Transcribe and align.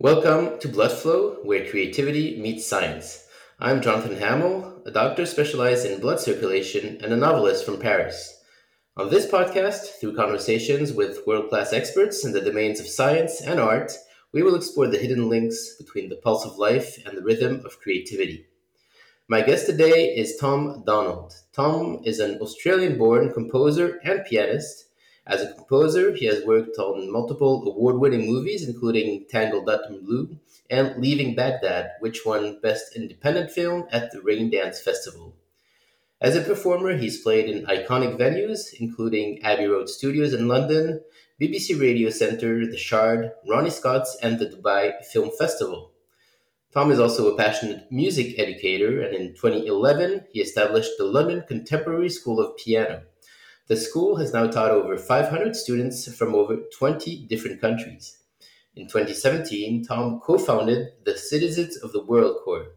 Welcome 0.00 0.60
to 0.60 0.68
Blood 0.68 0.92
Flow, 0.92 1.38
where 1.42 1.68
creativity 1.68 2.40
meets 2.40 2.64
science. 2.64 3.26
I'm 3.58 3.82
Jonathan 3.82 4.16
Hamill, 4.16 4.80
a 4.86 4.92
doctor 4.92 5.26
specialized 5.26 5.84
in 5.84 5.98
blood 5.98 6.20
circulation 6.20 7.00
and 7.02 7.12
a 7.12 7.16
novelist 7.16 7.64
from 7.64 7.80
Paris. 7.80 8.40
On 8.96 9.10
this 9.10 9.26
podcast, 9.26 9.98
through 9.98 10.14
conversations 10.14 10.92
with 10.92 11.26
world 11.26 11.48
class 11.48 11.72
experts 11.72 12.24
in 12.24 12.30
the 12.30 12.40
domains 12.40 12.78
of 12.78 12.86
science 12.86 13.40
and 13.40 13.58
art, 13.58 13.90
we 14.32 14.44
will 14.44 14.54
explore 14.54 14.86
the 14.86 14.98
hidden 14.98 15.28
links 15.28 15.74
between 15.80 16.08
the 16.08 16.20
pulse 16.22 16.46
of 16.46 16.58
life 16.58 17.04
and 17.04 17.18
the 17.18 17.24
rhythm 17.24 17.62
of 17.66 17.80
creativity. 17.80 18.46
My 19.26 19.42
guest 19.42 19.66
today 19.66 20.14
is 20.14 20.36
Tom 20.36 20.84
Donald. 20.86 21.34
Tom 21.52 22.02
is 22.04 22.20
an 22.20 22.38
Australian 22.38 22.98
born 22.98 23.32
composer 23.32 23.98
and 24.04 24.24
pianist 24.24 24.87
as 25.28 25.42
a 25.42 25.52
composer, 25.52 26.14
he 26.14 26.24
has 26.24 26.44
worked 26.44 26.78
on 26.78 27.12
multiple 27.12 27.62
award 27.68 27.98
winning 27.98 28.26
movies, 28.26 28.66
including 28.66 29.26
Tangled 29.28 29.68
Up 29.68 29.82
in 29.90 30.02
Blue 30.02 30.38
and 30.70 30.96
Leaving 30.96 31.34
Baghdad, 31.34 31.92
which 32.00 32.24
won 32.24 32.58
Best 32.62 32.96
Independent 32.96 33.50
Film 33.50 33.86
at 33.90 34.10
the 34.10 34.18
Raindance 34.18 34.80
Festival. 34.80 35.36
As 36.20 36.34
a 36.34 36.40
performer, 36.40 36.96
he's 36.96 37.20
played 37.20 37.48
in 37.48 37.66
iconic 37.66 38.18
venues, 38.18 38.72
including 38.80 39.42
Abbey 39.42 39.66
Road 39.66 39.88
Studios 39.88 40.32
in 40.32 40.48
London, 40.48 41.00
BBC 41.40 41.78
Radio 41.78 42.10
Centre, 42.10 42.66
The 42.66 42.76
Shard, 42.76 43.30
Ronnie 43.46 43.70
Scott's, 43.70 44.16
and 44.22 44.38
the 44.38 44.46
Dubai 44.46 45.04
Film 45.04 45.30
Festival. 45.38 45.92
Tom 46.72 46.90
is 46.90 46.98
also 46.98 47.32
a 47.32 47.36
passionate 47.36 47.92
music 47.92 48.38
educator, 48.38 49.02
and 49.02 49.14
in 49.14 49.34
2011, 49.34 50.24
he 50.32 50.40
established 50.40 50.90
the 50.98 51.04
London 51.04 51.44
Contemporary 51.46 52.08
School 52.08 52.40
of 52.40 52.56
Piano. 52.56 53.02
The 53.68 53.76
school 53.76 54.16
has 54.16 54.32
now 54.32 54.46
taught 54.46 54.70
over 54.70 54.96
500 54.96 55.54
students 55.54 56.10
from 56.16 56.34
over 56.34 56.56
20 56.78 57.26
different 57.26 57.60
countries. 57.60 58.16
In 58.74 58.86
2017, 58.86 59.84
Tom 59.84 60.20
co 60.20 60.38
founded 60.38 60.88
the 61.04 61.18
Citizens 61.18 61.76
of 61.76 61.92
the 61.92 62.02
World 62.02 62.38
Choir. 62.44 62.68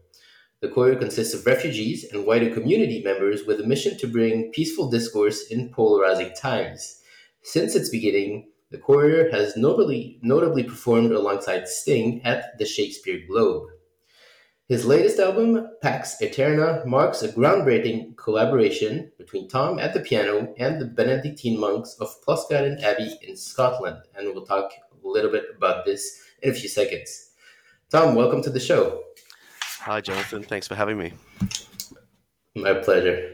The 0.60 0.68
choir 0.68 0.94
consists 0.96 1.32
of 1.32 1.46
refugees 1.46 2.04
and 2.12 2.26
wider 2.26 2.52
community 2.52 3.02
members 3.02 3.46
with 3.46 3.58
a 3.58 3.66
mission 3.66 3.96
to 3.98 4.06
bring 4.06 4.52
peaceful 4.52 4.90
discourse 4.90 5.46
in 5.46 5.72
polarizing 5.72 6.34
times. 6.34 7.00
Since 7.42 7.74
its 7.74 7.88
beginning, 7.88 8.50
the 8.70 8.76
choir 8.76 9.30
has 9.30 9.56
notably, 9.56 10.18
notably 10.22 10.62
performed 10.62 11.12
alongside 11.12 11.68
Sting 11.68 12.20
at 12.22 12.58
the 12.58 12.66
Shakespeare 12.66 13.20
Globe. 13.26 13.68
His 14.72 14.86
latest 14.86 15.18
album, 15.18 15.68
Pax 15.82 16.16
Aeterna, 16.22 16.86
marks 16.86 17.20
a 17.20 17.28
groundbreaking 17.28 18.16
collaboration 18.16 19.12
between 19.18 19.46
Tom 19.46 19.78
at 19.78 19.92
the 19.92 20.00
piano 20.00 20.54
and 20.56 20.80
the 20.80 20.86
Benedictine 20.86 21.60
monks 21.60 21.94
of 22.00 22.08
Pluscarden 22.26 22.82
Abbey 22.82 23.18
in 23.20 23.36
Scotland, 23.36 23.98
and 24.16 24.28
we'll 24.28 24.46
talk 24.46 24.72
a 24.72 25.06
little 25.06 25.30
bit 25.30 25.44
about 25.54 25.84
this 25.84 26.22
in 26.40 26.52
a 26.52 26.54
few 26.54 26.70
seconds. 26.70 27.32
Tom, 27.90 28.14
welcome 28.14 28.40
to 28.44 28.48
the 28.48 28.58
show. 28.58 29.02
Hi, 29.80 30.00
Jonathan. 30.00 30.42
Thanks 30.42 30.68
for 30.68 30.74
having 30.74 30.96
me. 30.96 31.12
My 32.56 32.72
pleasure. 32.72 33.30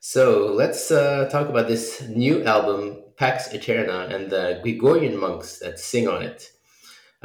So 0.00 0.52
let's 0.52 0.90
uh, 0.90 1.26
talk 1.32 1.48
about 1.48 1.68
this 1.68 2.02
new 2.02 2.44
album, 2.44 3.02
Pax 3.16 3.48
Aeterna, 3.48 4.14
and 4.14 4.28
the 4.28 4.60
Gregorian 4.62 5.18
monks 5.18 5.58
that 5.60 5.78
sing 5.80 6.06
on 6.06 6.20
it. 6.20 6.50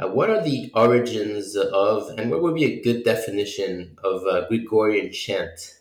Uh, 0.02 0.08
what 0.08 0.28
are 0.30 0.42
the 0.42 0.70
origins 0.74 1.54
of, 1.56 2.08
and 2.18 2.30
what 2.30 2.42
would 2.42 2.54
be 2.54 2.64
a 2.64 2.82
good 2.82 3.04
definition 3.04 3.96
of 4.02 4.26
uh, 4.26 4.48
Gregorian 4.48 5.12
chant? 5.12 5.78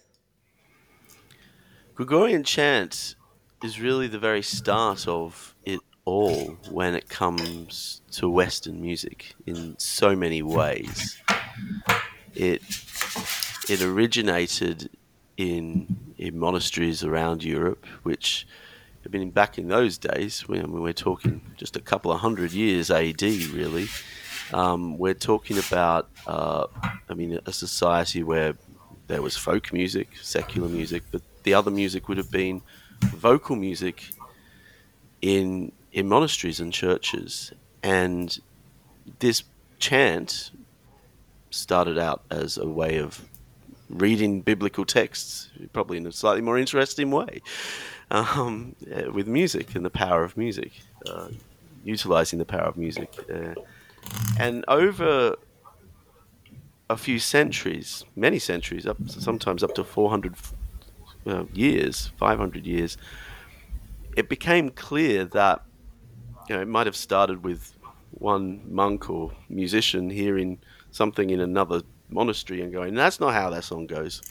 Gregorian 1.95 2.43
chant 2.43 3.15
is 3.63 3.81
really 3.81 4.07
the 4.07 4.19
very 4.19 4.43
start 4.43 5.07
of 5.07 5.55
it 5.65 5.79
all 6.05 6.57
when 6.69 6.93
it 6.93 7.09
comes 7.09 8.01
to 8.11 8.29
Western 8.29 8.79
music 8.81 9.33
in 9.47 9.77
so 9.79 10.15
many 10.15 10.43
ways. 10.43 11.19
It 12.35 12.61
it 13.69 13.81
originated 13.81 14.89
in 15.37 16.13
in 16.17 16.37
monasteries 16.37 17.03
around 17.03 17.43
Europe, 17.43 17.85
which 18.03 18.45
I 19.05 19.09
mean, 19.09 19.31
back 19.31 19.57
in 19.57 19.67
those 19.67 19.97
days, 19.97 20.45
mean, 20.47 20.71
we're 20.71 20.93
talking 20.93 21.41
just 21.57 21.75
a 21.75 21.81
couple 21.81 22.11
of 22.11 22.19
hundred 22.19 22.51
years 22.51 22.91
AD, 22.91 23.21
really. 23.21 23.87
Um, 24.53 24.97
we're 24.97 25.13
talking 25.13 25.57
about, 25.57 26.09
uh, 26.27 26.67
I 27.09 27.13
mean, 27.13 27.39
a 27.45 27.53
society 27.53 28.21
where 28.21 28.55
there 29.07 29.21
was 29.21 29.35
folk 29.35 29.73
music, 29.73 30.09
secular 30.21 30.69
music, 30.69 31.03
but 31.11 31.21
the 31.43 31.53
other 31.53 31.71
music 31.71 32.07
would 32.09 32.17
have 32.17 32.31
been 32.31 32.61
vocal 33.01 33.55
music 33.55 34.03
in 35.21 35.71
in 35.91 36.07
monasteries 36.07 36.59
and 36.59 36.71
churches, 36.71 37.51
and 37.83 38.39
this 39.19 39.43
chant 39.79 40.51
started 41.49 41.97
out 41.97 42.23
as 42.31 42.57
a 42.57 42.67
way 42.67 42.97
of 42.97 43.25
reading 43.89 44.39
biblical 44.41 44.85
texts, 44.85 45.49
probably 45.73 45.97
in 45.97 46.05
a 46.05 46.11
slightly 46.11 46.41
more 46.41 46.57
interesting 46.57 47.11
way 47.11 47.41
um, 48.11 48.75
uh, 48.93 49.11
with 49.11 49.27
music 49.27 49.73
and 49.75 49.85
the 49.85 49.89
power 49.89 50.23
of 50.23 50.37
music, 50.37 50.71
uh, 51.07 51.29
utilizing 51.83 52.39
the 52.39 52.45
power 52.45 52.67
of 52.67 52.77
music. 52.77 53.09
Uh, 53.33 53.55
and 54.39 54.65
over 54.67 55.35
a 56.89 56.97
few 56.97 57.19
centuries, 57.19 58.03
many 58.15 58.37
centuries, 58.37 58.85
up 58.85 58.97
sometimes 59.07 59.63
up 59.63 59.73
to 59.75 59.83
400 59.83 60.35
uh, 61.25 61.45
years, 61.53 62.11
500 62.17 62.65
years, 62.65 62.97
it 64.17 64.27
became 64.27 64.69
clear 64.69 65.23
that 65.25 65.63
you 66.49 66.55
know 66.55 66.61
it 66.61 66.67
might 66.67 66.85
have 66.87 66.97
started 66.97 67.43
with 67.43 67.73
one 68.11 68.61
monk 68.67 69.09
or 69.09 69.31
musician 69.47 70.09
hearing 70.09 70.59
something 70.91 71.29
in 71.29 71.39
another 71.39 71.81
monastery 72.09 72.61
and 72.61 72.73
going, 72.73 72.93
"That's 72.93 73.21
not 73.21 73.33
how 73.33 73.49
that 73.51 73.63
song 73.63 73.87
goes." 73.87 74.21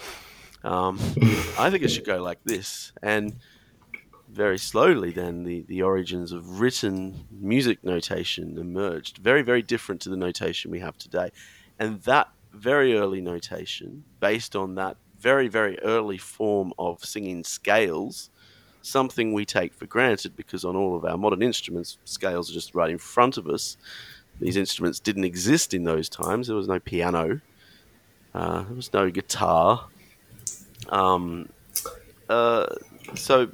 Um, 0.62 0.98
I 1.58 1.70
think 1.70 1.82
it 1.82 1.88
should 1.88 2.04
go 2.04 2.22
like 2.22 2.44
this, 2.44 2.92
and 3.02 3.36
very 4.32 4.58
slowly 4.58 5.10
then 5.10 5.44
the, 5.44 5.62
the 5.68 5.82
origins 5.82 6.32
of 6.32 6.60
written 6.60 7.26
music 7.30 7.82
notation 7.84 8.58
emerged. 8.58 9.18
Very 9.18 9.42
very 9.42 9.62
different 9.62 10.00
to 10.02 10.08
the 10.08 10.16
notation 10.16 10.70
we 10.70 10.80
have 10.80 10.96
today. 10.98 11.30
And 11.78 12.02
that 12.02 12.28
very 12.52 12.96
early 12.96 13.20
notation 13.20 14.04
based 14.18 14.56
on 14.56 14.74
that 14.76 14.96
very 15.18 15.48
very 15.48 15.78
early 15.80 16.18
form 16.18 16.72
of 16.78 17.04
singing 17.04 17.44
scales 17.44 18.30
something 18.82 19.32
we 19.32 19.44
take 19.44 19.74
for 19.74 19.86
granted 19.86 20.36
because 20.36 20.64
on 20.64 20.76
all 20.76 20.97
of 20.97 21.04
our 21.04 21.16
modern 21.16 21.42
instruments 21.42 21.98
scales 22.04 22.50
are 22.50 22.54
just 22.54 22.74
right 22.74 22.91
in 22.91 22.98
front 22.98 23.36
of 23.36 23.47
us. 23.47 23.76
These 24.41 24.56
instruments 24.56 25.00
didn't 25.00 25.24
exist 25.24 25.74
in 25.74 25.84
those 25.84 26.08
times. 26.08 26.47
There 26.47 26.56
was 26.56 26.68
no 26.68 26.80
piano. 26.80 27.41
Uh, 28.34 28.62
there 28.62 28.74
was 28.74 28.92
no 28.92 29.10
guitar. 29.10 29.86
Um, 30.88 31.50
uh, 32.28 32.66
so 33.14 33.50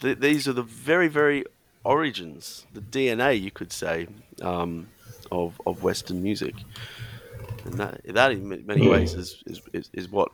th- 0.00 0.18
these 0.18 0.48
are 0.48 0.52
the 0.52 0.62
very, 0.62 1.08
very 1.08 1.44
origins, 1.84 2.66
the 2.72 2.80
DNA, 2.80 3.40
you 3.40 3.50
could 3.50 3.72
say, 3.72 4.08
um, 4.42 4.88
of, 5.30 5.60
of 5.66 5.82
Western 5.82 6.22
music. 6.22 6.54
And 7.64 7.74
that, 7.74 8.00
that 8.04 8.32
in 8.32 8.66
many 8.66 8.88
ways, 8.88 9.14
is, 9.14 9.42
is, 9.72 9.90
is 9.92 10.08
what 10.08 10.30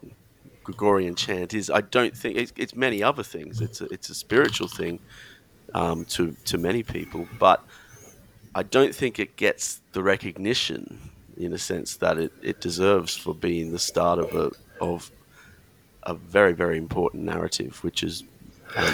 Gregorian 0.64 1.14
chant 1.14 1.54
is. 1.54 1.70
I 1.70 1.80
don't 1.80 2.16
think 2.16 2.36
it's, 2.36 2.52
it's 2.56 2.74
many 2.74 3.02
other 3.02 3.22
things. 3.22 3.60
It's 3.60 3.80
a, 3.80 3.86
it's 3.86 4.10
a 4.10 4.14
spiritual 4.14 4.68
thing 4.68 4.98
um, 5.74 6.04
to, 6.06 6.36
to 6.46 6.58
many 6.58 6.82
people, 6.82 7.26
but 7.38 7.64
I 8.54 8.62
don't 8.62 8.94
think 8.94 9.18
it 9.18 9.36
gets 9.36 9.80
the 9.92 10.02
recognition 10.02 11.10
in 11.36 11.52
a 11.52 11.58
sense 11.58 11.96
that 11.96 12.18
it, 12.18 12.32
it 12.42 12.60
deserves 12.60 13.16
for 13.16 13.34
being 13.34 13.72
the 13.72 13.78
start 13.78 14.18
of 14.18 14.34
a, 14.34 14.50
of 14.84 15.10
a 16.02 16.14
very, 16.14 16.52
very 16.52 16.76
important 16.76 17.24
narrative, 17.24 17.82
which 17.82 18.02
is 18.02 18.24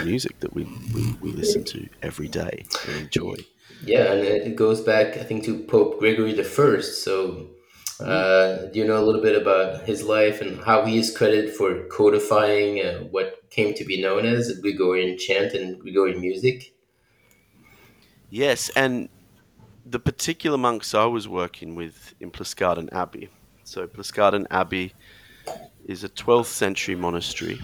music 0.04 0.40
that 0.40 0.54
we, 0.54 0.64
we, 0.94 1.12
we 1.20 1.32
listen 1.32 1.64
to 1.64 1.88
every 2.02 2.28
day 2.28 2.66
and 2.86 2.96
enjoy. 2.96 3.36
Yeah, 3.84 4.12
and 4.12 4.24
it 4.24 4.56
goes 4.56 4.80
back, 4.80 5.16
I 5.16 5.22
think, 5.22 5.44
to 5.44 5.62
Pope 5.64 5.98
Gregory 5.98 6.32
the 6.32 6.44
First. 6.44 7.04
So, 7.04 7.48
uh, 8.00 8.66
do 8.72 8.78
you 8.78 8.86
know 8.86 8.98
a 8.98 9.04
little 9.04 9.22
bit 9.22 9.40
about 9.40 9.84
his 9.84 10.02
life 10.02 10.40
and 10.40 10.60
how 10.62 10.84
he 10.84 10.98
is 10.98 11.16
credited 11.16 11.54
for 11.54 11.84
codifying 11.88 12.84
uh, 12.84 13.00
what 13.10 13.50
came 13.50 13.74
to 13.74 13.84
be 13.84 14.00
known 14.00 14.26
as 14.26 14.58
Gregorian 14.60 15.18
chant 15.18 15.54
and 15.54 15.78
Gregorian 15.78 16.20
music? 16.20 16.74
Yes, 18.30 18.68
and 18.70 19.08
the 19.86 19.98
particular 19.98 20.58
monks 20.58 20.94
I 20.94 21.06
was 21.06 21.28
working 21.28 21.74
with 21.74 22.14
in 22.20 22.30
Pluscarden 22.30 22.92
Abbey. 22.92 23.30
So, 23.64 23.86
Pluscarden 23.86 24.46
Abbey 24.50 24.92
is 25.86 26.04
a 26.04 26.08
12th 26.08 26.46
century 26.46 26.94
monastery 26.94 27.60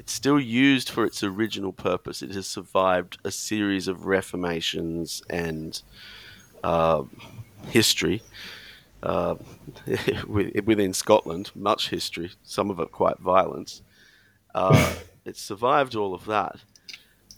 it's 0.00 0.12
still 0.14 0.40
used 0.40 0.88
for 0.88 1.04
its 1.04 1.22
original 1.22 1.74
purpose. 1.74 2.22
It 2.22 2.30
has 2.30 2.46
survived 2.46 3.18
a 3.22 3.30
series 3.30 3.86
of 3.86 4.06
reformations 4.06 5.22
and 5.28 5.78
uh, 6.64 7.02
history 7.66 8.22
uh, 9.02 9.34
within 10.26 10.94
Scotland, 10.94 11.50
much 11.54 11.90
history, 11.90 12.30
some 12.42 12.70
of 12.70 12.80
it 12.80 12.90
quite 12.92 13.18
violent. 13.18 13.82
Uh, 14.54 14.94
it 15.26 15.36
survived 15.36 15.94
all 15.94 16.14
of 16.14 16.24
that. 16.24 16.60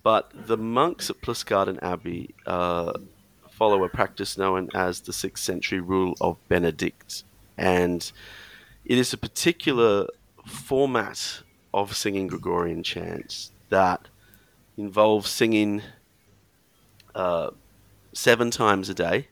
But 0.05 0.31
the 0.47 0.57
monks 0.57 1.11
at 1.11 1.21
Pluscarden 1.21 1.83
Abbey, 1.83 2.33
uh, 2.47 2.93
follow 3.51 3.83
a 3.83 3.89
practice 3.89 4.39
known 4.39 4.69
as 4.73 5.01
the 5.01 5.13
sixth 5.13 5.43
century 5.43 5.81
rule 5.81 6.15
of 6.21 6.37
Benedict. 6.49 7.25
And 7.59 8.13
it 8.85 8.99
is 8.99 9.13
a 9.13 9.19
particular 9.19 10.07
format 10.47 11.43
of 11.75 11.97
singing 11.97 12.27
Gregorian 12.27 12.83
chants 12.83 13.51
that 13.71 14.09
involves 14.77 15.31
singing 15.31 15.83
uh, 17.15 17.51
seven 18.13 18.51
times 18.51 18.89
a 18.89 18.95
day, 18.95 19.29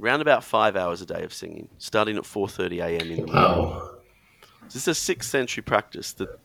around 0.00 0.20
about 0.20 0.44
five 0.44 0.76
hours 0.76 1.00
a 1.00 1.06
day 1.06 1.22
of 1.22 1.32
singing, 1.32 1.68
starting 1.78 2.16
at 2.16 2.24
4:30 2.24 2.82
a.m. 2.82 3.10
in 3.10 3.26
the 3.26 3.32
morning. 3.32 3.32
Wow. 3.34 3.90
This 4.64 4.76
is 4.76 4.88
a 4.88 4.94
sixth 4.94 5.30
century 5.30 5.62
practice 5.62 6.12
that 6.14 6.38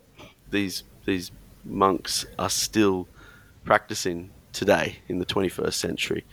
these 0.50 0.84
these 1.06 1.32
monks 1.66 2.26
are 2.38 2.50
still 2.50 3.08
practicing 3.64 4.30
today 4.54 5.00
in 5.08 5.20
the 5.20 5.26
21st 5.26 5.74
century, 5.74 6.26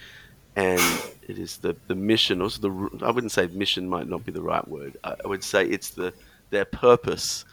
and 0.57 0.81
it 1.23 1.39
is 1.39 1.59
the 1.59 1.77
the 1.87 1.95
mission. 1.95 2.43
Also, 2.43 2.61
the 2.61 3.05
I 3.05 3.11
wouldn't 3.11 3.33
say 3.33 3.47
mission 3.49 3.89
might 3.89 4.09
not 4.09 4.25
be 4.25 4.33
the 4.33 4.43
right 4.43 4.67
word. 4.69 4.97
I 5.03 5.15
I 5.25 5.29
would 5.29 5.45
say 5.45 5.67
it's 5.67 5.91
the 5.91 6.13
their 6.51 6.65
purpose 6.65 7.45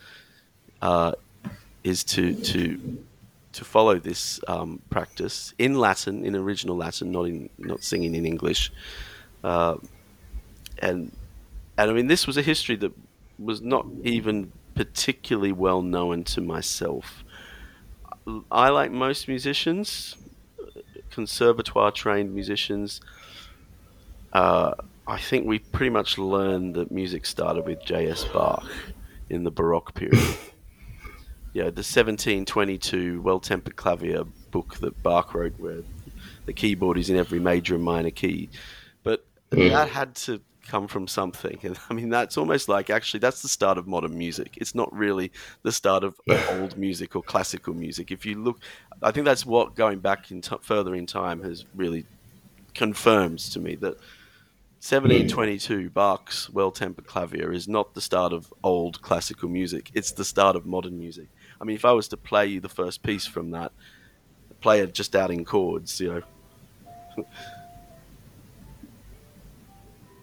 uh, 0.85 1.13
is 1.83 2.03
to 2.03 2.35
to 2.35 2.79
to 3.53 3.65
follow 3.65 3.97
this 3.97 4.39
um, 4.47 4.81
practice 4.89 5.53
in 5.57 5.73
Latin, 5.75 6.23
in 6.25 6.35
original 6.35 6.77
Latin, 6.77 7.11
not 7.11 7.25
in 7.25 7.49
not 7.57 7.83
singing 7.83 8.13
in 8.13 8.23
English, 8.23 8.71
uh, 9.43 9.77
and 10.77 11.11
and 11.77 11.89
I 11.89 11.93
mean 11.93 12.05
this 12.05 12.27
was 12.27 12.37
a 12.37 12.43
history 12.43 12.75
that 12.77 12.93
was 13.39 13.61
not 13.61 13.87
even 14.03 14.51
particularly 14.75 15.51
well 15.51 15.81
known 15.81 16.23
to 16.35 16.41
myself. 16.41 17.23
I, 18.51 18.69
like 18.69 18.91
most 18.91 19.27
musicians, 19.27 20.15
conservatoire 21.09 21.91
trained 21.91 22.33
musicians, 22.33 23.01
uh, 24.33 24.73
I 25.07 25.17
think 25.17 25.47
we 25.47 25.59
pretty 25.59 25.91
much 25.91 26.17
learned 26.17 26.75
that 26.75 26.91
music 26.91 27.25
started 27.25 27.65
with 27.65 27.83
J.S. 27.83 28.23
Bach 28.25 28.67
in 29.29 29.43
the 29.43 29.51
Baroque 29.51 29.93
period. 29.95 30.37
Yeah, 31.55 31.63
the 31.63 31.83
1722 31.83 33.21
Well 33.21 33.39
Tempered 33.39 33.77
Clavier 33.77 34.25
book 34.51 34.75
that 34.79 35.01
Bach 35.01 35.33
wrote, 35.33 35.53
where 35.57 35.83
the 36.45 36.51
keyboard 36.51 36.97
is 36.97 37.09
in 37.09 37.15
every 37.15 37.39
major 37.39 37.75
and 37.75 37.83
minor 37.83 38.11
key. 38.11 38.49
But 39.03 39.25
Mm. 39.51 39.69
that 39.69 39.87
had 39.87 40.15
to 40.15 40.41
come 40.67 40.89
from 40.89 41.07
something. 41.07 41.57
And 41.63 41.79
I 41.89 41.93
mean, 41.93 42.09
that's 42.09 42.37
almost 42.37 42.67
like 42.67 42.89
actually 42.89 43.21
that's 43.21 43.41
the 43.41 43.47
start 43.47 43.77
of 43.77 43.87
modern 43.87 44.17
music. 44.17 44.57
It's 44.57 44.75
not 44.75 44.93
really 44.93 45.31
the 45.63 45.71
start 45.71 46.03
of 46.03 46.19
old 46.51 46.75
music 46.77 47.15
or 47.15 47.23
classical 47.23 47.73
music. 47.73 48.11
If 48.11 48.25
you 48.25 48.35
look, 48.35 48.59
I 49.01 49.11
think 49.11 49.23
that's 49.23 49.45
what 49.45 49.75
going 49.75 49.99
back 49.99 50.31
in 50.31 50.41
t- 50.41 50.57
further 50.61 50.93
in 50.93 51.05
time 51.05 51.41
has 51.43 51.63
really 51.73 52.05
confirms 52.73 53.49
to 53.51 53.61
me 53.61 53.75
that 53.75 53.95
1722 54.81 55.89
Bach's 55.89 56.49
Well 56.49 56.71
Tempered 56.71 57.07
Clavier 57.07 57.53
is 57.53 57.67
not 57.67 57.93
the 57.93 58.01
start 58.01 58.33
of 58.33 58.53
old 58.61 59.01
classical 59.01 59.47
music. 59.49 59.89
It's 59.93 60.11
the 60.11 60.25
start 60.25 60.55
of 60.55 60.65
modern 60.65 60.99
music. 60.99 61.29
I 61.65 61.67
mean, 61.67 61.75
if 61.75 61.83
I 61.83 61.93
was 61.93 62.07
to 62.09 62.17
play 62.17 62.45
you 62.45 62.59
the 62.59 62.69
first 62.69 63.01
piece 63.01 63.25
from 63.25 63.49
that, 63.49 63.71
play 64.61 64.81
it 64.81 64.93
just 64.93 65.15
out 65.15 65.31
in 65.31 65.43
chords, 65.43 65.99
you 65.99 66.23
know. 67.17 67.25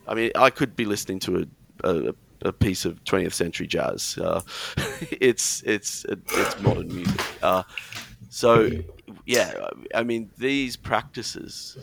I 0.07 0.15
mean, 0.15 0.31
I 0.37 0.51
could 0.51 0.77
be 0.77 0.85
listening 0.85 1.19
to 1.19 1.49
a, 1.83 1.89
a, 1.89 2.15
a 2.43 2.53
piece 2.53 2.85
of 2.85 3.03
20th 3.03 3.33
century 3.33 3.67
jazz. 3.67 4.17
Uh, 4.23 4.41
it's 5.11 5.65
it's 5.65 6.07
it's 6.09 6.61
modern 6.61 6.95
music. 6.95 7.21
Uh, 7.43 7.65
so, 8.31 8.71
yeah, 9.27 9.67
I 9.97 10.05
mean, 10.05 10.31
these 10.39 10.77
practices 10.77 11.77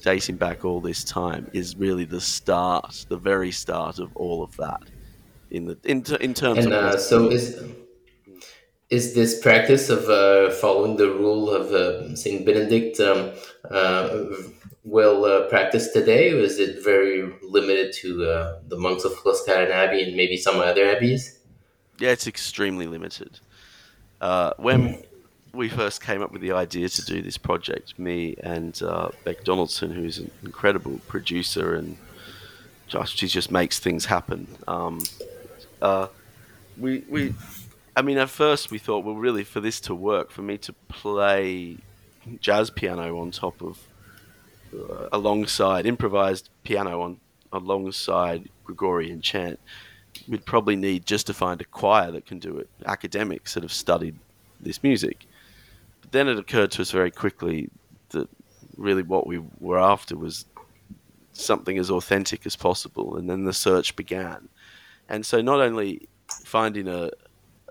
dating 0.00 0.36
back 0.36 0.64
all 0.64 0.80
this 0.80 1.04
time 1.04 1.50
is 1.52 1.76
really 1.76 2.06
the 2.06 2.20
start, 2.22 3.04
the 3.10 3.18
very 3.18 3.52
start 3.52 3.98
of 3.98 4.16
all 4.16 4.42
of 4.42 4.56
that. 4.56 4.80
In 5.50 5.66
the 5.66 5.76
in, 5.84 6.02
in 6.22 6.32
terms 6.32 6.64
And 6.64 6.72
of 6.72 6.94
uh, 6.94 6.96
so 6.96 7.28
is 7.28 7.62
is 8.92 9.14
this 9.14 9.40
practice 9.40 9.88
of 9.88 10.06
uh, 10.10 10.50
following 10.50 10.96
the 10.98 11.08
rule 11.08 11.50
of 11.50 11.72
uh, 11.72 12.14
Saint 12.14 12.44
Benedict 12.44 13.00
um, 13.00 13.30
uh, 13.70 14.26
well 14.84 15.24
uh, 15.24 15.48
practiced 15.48 15.94
today, 15.94 16.30
or 16.32 16.40
is 16.40 16.58
it 16.58 16.84
very 16.84 17.32
limited 17.42 17.94
to 17.94 18.22
uh, 18.22 18.58
the 18.68 18.76
monks 18.76 19.04
of 19.04 19.12
Pluscarden 19.12 19.70
Abbey 19.70 20.02
and 20.02 20.14
maybe 20.14 20.36
some 20.36 20.56
other 20.60 20.84
abbeys? 20.84 21.38
Yeah, 22.00 22.10
it's 22.10 22.26
extremely 22.26 22.86
limited. 22.86 23.40
Uh, 24.20 24.52
when 24.58 25.02
we 25.54 25.70
first 25.70 26.02
came 26.02 26.20
up 26.20 26.30
with 26.30 26.42
the 26.42 26.52
idea 26.52 26.90
to 26.90 27.02
do 27.02 27.22
this 27.22 27.38
project, 27.38 27.98
me 27.98 28.36
and 28.42 28.82
uh, 28.82 29.08
Beck 29.24 29.42
Donaldson, 29.42 29.90
who's 29.90 30.18
an 30.18 30.30
incredible 30.44 31.00
producer 31.08 31.74
and 31.74 31.96
she 33.06 33.26
just 33.26 33.50
makes 33.50 33.78
things 33.78 34.04
happen. 34.04 34.46
Um, 34.68 35.02
uh, 35.80 36.08
we 36.76 37.04
we, 37.08 37.34
I 37.94 38.02
mean, 38.02 38.18
at 38.18 38.30
first 38.30 38.70
we 38.70 38.78
thought, 38.78 39.04
well, 39.04 39.16
really, 39.16 39.44
for 39.44 39.60
this 39.60 39.80
to 39.82 39.94
work, 39.94 40.30
for 40.30 40.42
me 40.42 40.56
to 40.58 40.72
play 40.88 41.76
jazz 42.40 42.70
piano 42.70 43.18
on 43.18 43.30
top 43.30 43.60
of 43.60 43.78
uh, 44.74 45.08
alongside 45.12 45.86
improvised 45.86 46.48
piano 46.64 47.02
on 47.02 47.18
alongside 47.52 48.48
Gregorian 48.64 49.20
chant, 49.20 49.60
we'd 50.26 50.44
probably 50.46 50.76
need 50.76 51.04
just 51.04 51.26
to 51.26 51.34
find 51.34 51.60
a 51.60 51.64
choir 51.64 52.10
that 52.10 52.24
can 52.24 52.38
do 52.38 52.58
it, 52.58 52.68
academics 52.86 53.54
that 53.54 53.62
have 53.62 53.72
studied 53.72 54.18
this 54.60 54.82
music. 54.82 55.26
But 56.00 56.12
then 56.12 56.28
it 56.28 56.38
occurred 56.38 56.70
to 56.72 56.82
us 56.82 56.90
very 56.90 57.10
quickly 57.10 57.68
that 58.10 58.28
really 58.76 59.02
what 59.02 59.26
we 59.26 59.42
were 59.60 59.78
after 59.78 60.16
was 60.16 60.46
something 61.32 61.78
as 61.78 61.90
authentic 61.90 62.46
as 62.46 62.56
possible, 62.56 63.16
and 63.16 63.28
then 63.28 63.44
the 63.44 63.52
search 63.52 63.96
began. 63.96 64.48
And 65.08 65.26
so, 65.26 65.42
not 65.42 65.60
only 65.60 66.08
finding 66.28 66.88
a, 66.88 67.10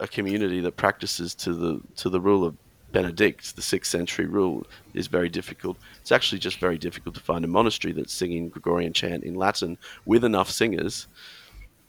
a 0.01 0.07
community 0.07 0.59
that 0.61 0.75
practices 0.75 1.33
to 1.35 1.53
the 1.53 1.81
to 1.97 2.09
the 2.09 2.19
rule 2.19 2.43
of 2.43 2.57
Benedict, 2.91 3.55
the 3.55 3.61
sixth 3.61 3.89
century 3.89 4.25
rule, 4.25 4.65
is 4.93 5.07
very 5.07 5.29
difficult. 5.29 5.77
It's 6.01 6.11
actually 6.11 6.39
just 6.39 6.59
very 6.59 6.77
difficult 6.77 7.15
to 7.15 7.21
find 7.21 7.45
a 7.45 7.47
monastery 7.47 7.93
that's 7.93 8.13
singing 8.13 8.49
Gregorian 8.49 8.91
chant 8.91 9.23
in 9.23 9.35
Latin 9.35 9.77
with 10.05 10.25
enough 10.25 10.49
singers 10.51 11.07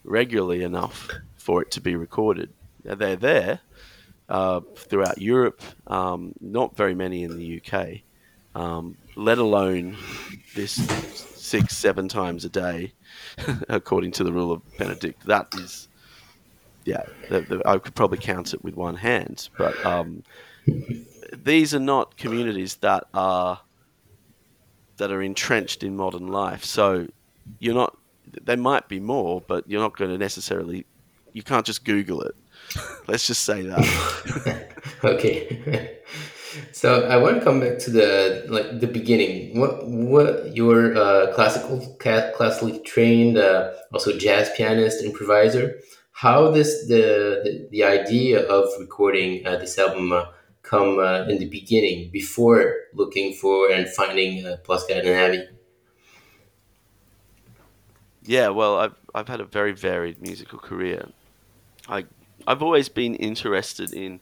regularly 0.05 0.63
enough 0.63 1.09
for 1.35 1.61
it 1.61 1.71
to 1.71 1.81
be 1.81 1.95
recorded. 1.95 2.49
Now, 2.83 2.95
they're 2.95 3.17
there 3.17 3.59
uh, 4.29 4.61
throughout 4.75 5.21
Europe, 5.21 5.61
um, 5.87 6.33
not 6.39 6.75
very 6.75 6.95
many 6.95 7.23
in 7.23 7.37
the 7.37 7.61
UK, 7.61 7.99
um, 8.55 8.97
let 9.15 9.37
alone 9.37 9.97
this 10.55 10.73
six, 10.73 11.75
seven 11.75 12.07
times 12.07 12.45
a 12.45 12.49
day, 12.49 12.93
according 13.69 14.11
to 14.13 14.23
the 14.23 14.31
rule 14.31 14.51
of 14.51 14.61
Benedict. 14.77 15.25
That 15.25 15.47
is, 15.55 15.87
yeah, 16.85 17.03
the, 17.29 17.41
the, 17.41 17.61
I 17.65 17.77
could 17.77 17.95
probably 17.95 18.17
count 18.17 18.53
it 18.53 18.63
with 18.63 18.75
one 18.75 18.95
hand. 18.95 19.49
But 19.57 19.83
um, 19.85 20.23
these 21.31 21.73
are 21.73 21.79
not 21.79 22.17
communities 22.17 22.75
that 22.77 23.05
are 23.13 23.61
that 24.97 25.11
are 25.11 25.21
entrenched 25.21 25.83
in 25.83 25.95
modern 25.95 26.27
life. 26.27 26.63
So 26.63 27.07
you're 27.59 27.75
not. 27.75 27.97
There 28.41 28.57
might 28.57 28.87
be 28.87 28.99
more, 28.99 29.41
but 29.41 29.69
you're 29.69 29.81
not 29.81 29.97
going 29.97 30.11
to 30.11 30.17
necessarily. 30.17 30.85
You 31.33 31.43
can't 31.43 31.65
just 31.65 31.83
Google 31.83 32.21
it. 32.21 32.35
Let's 33.07 33.27
just 33.27 33.43
say 33.43 33.63
that. 33.63 34.67
okay. 35.03 35.99
so 36.71 37.07
I 37.07 37.17
want 37.17 37.39
to 37.39 37.43
come 37.43 37.59
back 37.59 37.79
to 37.79 37.91
the 37.91 38.45
like 38.49 38.79
the 38.79 38.87
beginning. 38.87 39.59
What 39.59 39.85
what 39.87 40.55
your 40.55 40.95
uh, 40.95 41.33
classical 41.33 41.79
classically 41.99 42.79
trained, 42.79 43.37
uh, 43.37 43.71
also 43.91 44.17
jazz 44.17 44.49
pianist, 44.55 45.03
improviser. 45.03 45.79
How 46.13 46.51
this 46.51 46.87
the 46.87 47.41
the, 47.43 47.67
the 47.71 47.83
idea 47.83 48.47
of 48.47 48.69
recording 48.79 49.45
uh, 49.45 49.57
this 49.57 49.77
album 49.77 50.11
uh, 50.13 50.25
come 50.61 50.99
uh, 50.99 51.25
in 51.27 51.37
the 51.37 51.49
beginning 51.49 52.09
before 52.11 52.75
looking 52.93 53.33
for 53.33 53.69
and 53.69 53.87
finding 53.89 54.45
uh, 54.45 54.57
Pluscarden 54.63 55.13
Abbey. 55.13 55.47
Yeah, 58.25 58.49
well, 58.49 58.79
I've 58.79 58.95
I've 59.13 59.27
had 59.27 59.41
a 59.41 59.45
very 59.45 59.73
varied 59.73 60.21
musical 60.21 60.59
career. 60.59 61.09
I 61.89 62.05
I've 62.47 62.63
always 62.63 62.89
been 62.89 63.15
interested 63.15 63.93
in 63.93 64.19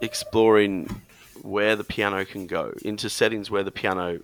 exploring 0.00 1.02
where 1.42 1.76
the 1.76 1.84
piano 1.84 2.24
can 2.24 2.46
go 2.46 2.72
into 2.82 3.08
settings 3.08 3.50
where 3.50 3.62
the 3.62 3.70
piano 3.70 4.20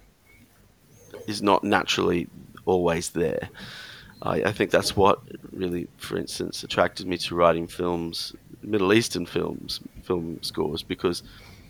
is 1.26 1.42
not 1.42 1.62
naturally 1.62 2.28
always 2.64 3.10
there. 3.10 3.50
I, 4.22 4.36
I 4.44 4.52
think 4.52 4.70
that's 4.70 4.96
what 4.96 5.20
really, 5.52 5.88
for 5.96 6.16
instance, 6.16 6.62
attracted 6.62 7.06
me 7.06 7.18
to 7.18 7.34
writing 7.34 7.66
films, 7.66 8.34
Middle 8.62 8.92
Eastern 8.92 9.26
films, 9.26 9.80
film 10.02 10.38
scores, 10.42 10.82
because 10.82 11.22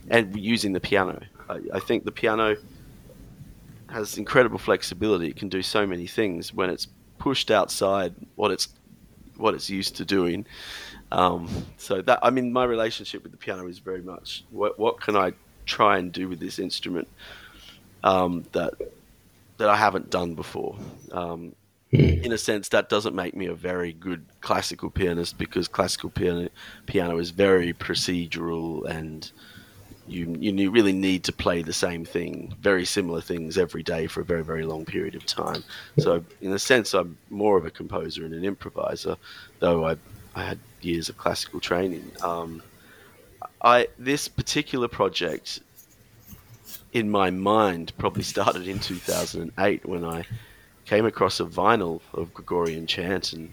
and 0.09 0.37
using 0.37 0.73
the 0.73 0.81
piano. 0.81 1.23
I, 1.49 1.61
I 1.75 1.81
think 1.81 2.05
the 2.05 2.13
piano 2.13 2.57
has 3.89 4.19
incredible 4.19 4.59
flexibility. 4.59 5.29
It 5.29 5.37
can 5.37 5.49
do 5.49 5.63
so 5.63 5.87
many 5.87 6.07
things 6.07 6.53
when 6.53 6.71
it's 6.71 6.89
pushed 7.19 7.51
outside 7.51 8.15
what 8.37 8.51
it's 8.51 8.69
what 9.37 9.55
it's 9.55 9.71
used 9.71 9.97
to 9.97 10.05
doing. 10.05 10.45
Um, 11.11 11.49
so 11.79 12.03
that 12.03 12.19
I 12.23 12.31
mean, 12.31 12.53
my 12.53 12.65
relationship 12.65 13.23
with 13.23 13.33
the 13.33 13.39
piano 13.39 13.67
is 13.67 13.79
very 13.79 14.03
much 14.03 14.45
what 14.51 14.79
what 14.79 15.01
can 15.01 15.17
I 15.17 15.33
try 15.65 15.99
and 15.99 16.13
do 16.13 16.29
with 16.29 16.41
this 16.41 16.59
instrument 16.59 17.09
um, 18.05 18.45
that 18.53 18.75
that 19.57 19.69
I 19.69 19.77
haven't 19.77 20.11
done 20.11 20.35
before. 20.35 20.77
Um, 21.13 21.55
Hmm. 21.95 22.25
in 22.25 22.33
a 22.33 22.39
sense, 22.39 22.71
that 22.71 22.89
doesn't 22.89 23.15
make 23.15 23.37
me 23.37 23.47
a 23.47 23.55
very 23.55 23.93
good 23.93 24.25
classical 24.41 24.89
pianist 24.89 25.37
because 25.37 25.69
classical 25.69 26.09
piano 26.09 26.49
piano 26.87 27.19
is 27.19 27.31
very 27.31 27.75
procedural 27.75 28.89
and 28.89 29.31
you 30.07 30.35
you 30.41 30.71
really 30.71 30.93
need 30.93 31.23
to 31.25 31.33
play 31.33 31.61
the 31.63 31.73
same 31.73 32.05
thing, 32.07 32.55
very 32.61 32.87
similar 32.87 33.21
things 33.21 33.59
every 33.59 33.83
day 33.83 34.07
for 34.07 34.23
a 34.23 34.25
very 34.25 34.43
very 34.43 34.65
long 34.65 34.87
period 34.87 35.15
of 35.15 35.27
time. 35.27 35.63
So 35.99 36.25
in 36.41 36.53
a 36.53 36.59
sense, 36.59 36.95
I'm 36.95 37.19
more 37.29 37.59
of 37.59 37.67
a 37.67 37.71
composer 37.71 38.25
and 38.25 38.33
an 38.33 38.45
improviser, 38.45 39.17
though 39.59 39.87
I 39.87 39.97
I 40.35 40.45
had 40.45 40.59
years 40.81 41.11
of 41.11 41.19
classical 41.19 41.61
training. 41.61 42.11
Um, 42.23 42.63
I 43.61 43.89
this 43.99 44.29
particular 44.29 44.89
project 44.89 45.61
in 46.93 47.11
my 47.11 47.31
mind 47.31 47.93
probably 47.99 48.23
started 48.23 48.67
in 48.67 48.79
2008 48.79 49.87
when 49.87 50.05
I 50.05 50.25
came 50.85 51.07
across 51.07 51.41
a 51.41 51.45
vinyl 51.45 52.01
of 52.13 52.35
Gregorian 52.35 52.87
chant 52.87 53.33
and 53.33 53.53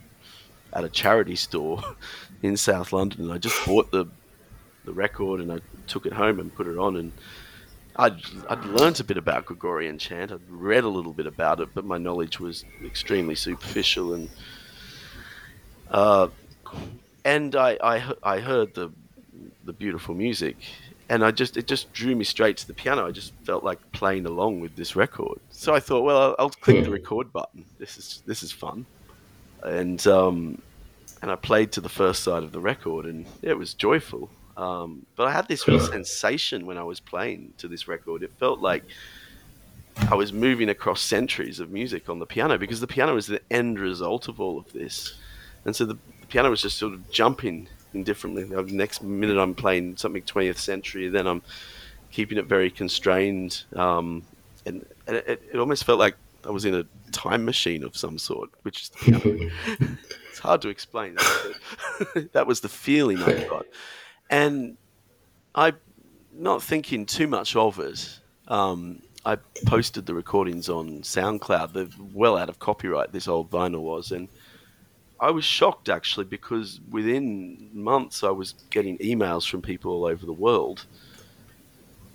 at 0.74 0.84
a 0.84 0.90
charity 0.90 1.36
store 1.36 1.82
in 2.44 2.58
South 2.58 2.94
London. 2.94 3.26
And 3.26 3.34
I 3.34 3.38
just 3.38 3.66
bought 3.66 3.92
the 3.92 4.06
the 4.86 4.94
record 4.94 5.40
and 5.40 5.52
I 5.52 5.60
took 5.88 6.06
it 6.06 6.14
home 6.14 6.40
and 6.40 6.54
put 6.54 6.66
it 6.66 6.78
on 6.78 6.96
and 6.96 7.12
I'd, 7.96 8.22
I'd 8.50 8.64
learnt 8.64 9.02
a 9.02 9.04
bit 9.04 9.18
about 9.18 9.46
Gregorian 9.46 9.98
chant. 9.98 10.32
I'd 10.32 10.40
read 10.50 10.86
a 10.86 10.88
little 10.88 11.12
bit 11.12 11.28
about 11.28 11.60
it, 11.60 11.70
but 11.74 11.84
my 11.84 11.98
knowledge 11.98 12.40
was 12.40 12.64
extremely 12.84 13.36
superficial 13.36 14.14
and 14.14 14.30
uh, 15.92 16.30
and 17.26 17.56
I, 17.56 17.78
I, 17.84 18.14
I 18.24 18.40
heard 18.40 18.74
the 18.74 18.90
the 19.66 19.74
beautiful 19.74 20.16
music 20.16 20.58
and 21.10 21.26
I 21.26 21.32
just 21.32 21.58
it 21.58 21.68
just 21.68 21.92
drew 21.92 22.16
me 22.16 22.24
straight 22.24 22.58
to 22.58 22.68
the 22.68 22.74
piano. 22.74 23.08
I 23.08 23.12
just 23.12 23.34
felt 23.44 23.64
like 23.64 23.80
playing 23.92 24.26
along 24.26 24.62
with 24.62 24.76
this 24.76 24.96
record. 24.96 25.40
So 25.50 25.74
I 25.74 25.80
thought, 25.80 26.04
well, 26.04 26.22
I'll, 26.22 26.36
I'll 26.40 26.50
click 26.50 26.84
the 26.84 26.92
record 26.92 27.34
button. 27.34 27.66
This 27.80 27.98
is 27.98 28.22
this 28.26 28.44
is 28.44 28.52
fun, 28.52 28.86
and 29.64 30.06
um, 30.08 30.62
and 31.22 31.32
I 31.32 31.36
played 31.36 31.72
to 31.74 31.82
the 31.82 31.90
first 31.90 32.24
side 32.24 32.44
of 32.44 32.52
the 32.52 32.60
record, 32.60 33.06
and 33.06 33.26
it 33.42 33.58
was 33.58 33.74
joyful. 33.74 34.30
Um, 34.56 35.06
but 35.16 35.28
I 35.28 35.32
had 35.32 35.48
this 35.48 35.68
real 35.68 35.80
sensation 35.80 36.66
when 36.66 36.78
I 36.78 36.84
was 36.84 37.00
playing 37.00 37.54
to 37.58 37.68
this 37.68 37.88
record. 37.88 38.24
It 38.24 38.32
felt 38.40 38.60
like 38.60 38.84
I 40.12 40.16
was 40.16 40.32
moving 40.32 40.70
across 40.70 41.02
centuries 41.02 41.60
of 41.60 41.72
music 41.72 42.10
on 42.10 42.20
the 42.20 42.26
piano 42.26 42.58
because 42.58 42.82
the 42.82 42.88
piano 42.88 43.16
is 43.16 43.26
the 43.26 43.42
end 43.50 43.80
result 43.80 44.28
of 44.28 44.40
all 44.40 44.60
of 44.60 44.72
this, 44.74 45.16
and 45.66 45.76
so 45.76 45.86
the, 45.86 45.98
the 46.22 46.28
piano 46.28 46.52
was 46.52 46.62
just 46.62 46.78
sort 46.78 46.94
of 46.94 47.10
jumping 47.10 47.68
indifferently. 47.94 48.44
The 48.44 48.64
next 48.64 49.04
minute 49.04 49.38
I'm 49.38 49.56
playing 49.56 49.98
something 49.98 50.22
20th 50.24 50.58
century, 50.58 51.10
then 51.10 51.28
I'm 51.28 51.42
keeping 52.12 52.38
it 52.38 52.46
very 52.46 52.70
constrained, 52.72 53.64
um, 53.76 54.24
and, 54.66 54.86
and 55.08 55.18
it, 55.18 55.42
it, 55.54 55.60
almost 55.60 55.84
felt 55.84 56.00
like 56.00 56.16
I 56.46 56.50
was 56.50 56.66
in 56.66 56.76
a 56.76 56.86
time 57.12 57.46
machine 57.46 57.84
of 57.84 57.96
some 57.96 58.18
sort, 58.18 58.50
which 58.64 58.84
is 58.84 58.92
it's 60.30 60.40
hard 60.40 60.62
to 60.64 60.70
explain. 60.70 61.18
that 62.34 62.46
was 62.48 62.62
the 62.62 62.70
feeling 62.86 63.22
I 63.22 63.46
got, 63.46 63.66
and 64.30 64.78
I, 65.54 65.74
not 66.34 66.64
thinking 66.64 67.06
too 67.06 67.28
much 67.28 67.56
of 67.56 67.80
it. 67.80 68.20
Um, 68.48 69.02
I 69.26 69.38
posted 69.66 70.06
the 70.06 70.14
recordings 70.14 70.70
on 70.70 71.02
SoundCloud. 71.02 71.74
They're 71.74 71.88
well 72.14 72.38
out 72.38 72.50
of 72.50 72.58
copyright. 72.58 73.12
This 73.12 73.28
old 73.28 73.52
vinyl 73.52 73.82
was, 73.82 74.12
and 74.12 74.30
I 75.22 75.32
was 75.32 75.44
shocked 75.44 75.90
actually 75.90 76.26
because 76.26 76.80
within 76.90 77.70
months 77.74 78.24
I 78.24 78.30
was 78.30 78.54
getting 78.70 78.98
emails 79.00 79.50
from 79.50 79.62
people 79.62 79.92
all 79.92 80.06
over 80.06 80.26
the 80.26 80.34
world 80.34 80.86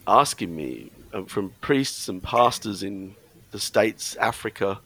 asking 0.07 0.55
me, 0.55 0.91
um, 1.13 1.27
from 1.27 1.51
priests 1.61 2.09
and 2.09 2.23
pastors 2.23 2.83
in 2.83 3.15
the 3.51 3.59
States, 3.59 4.17
Africa, 4.17 4.81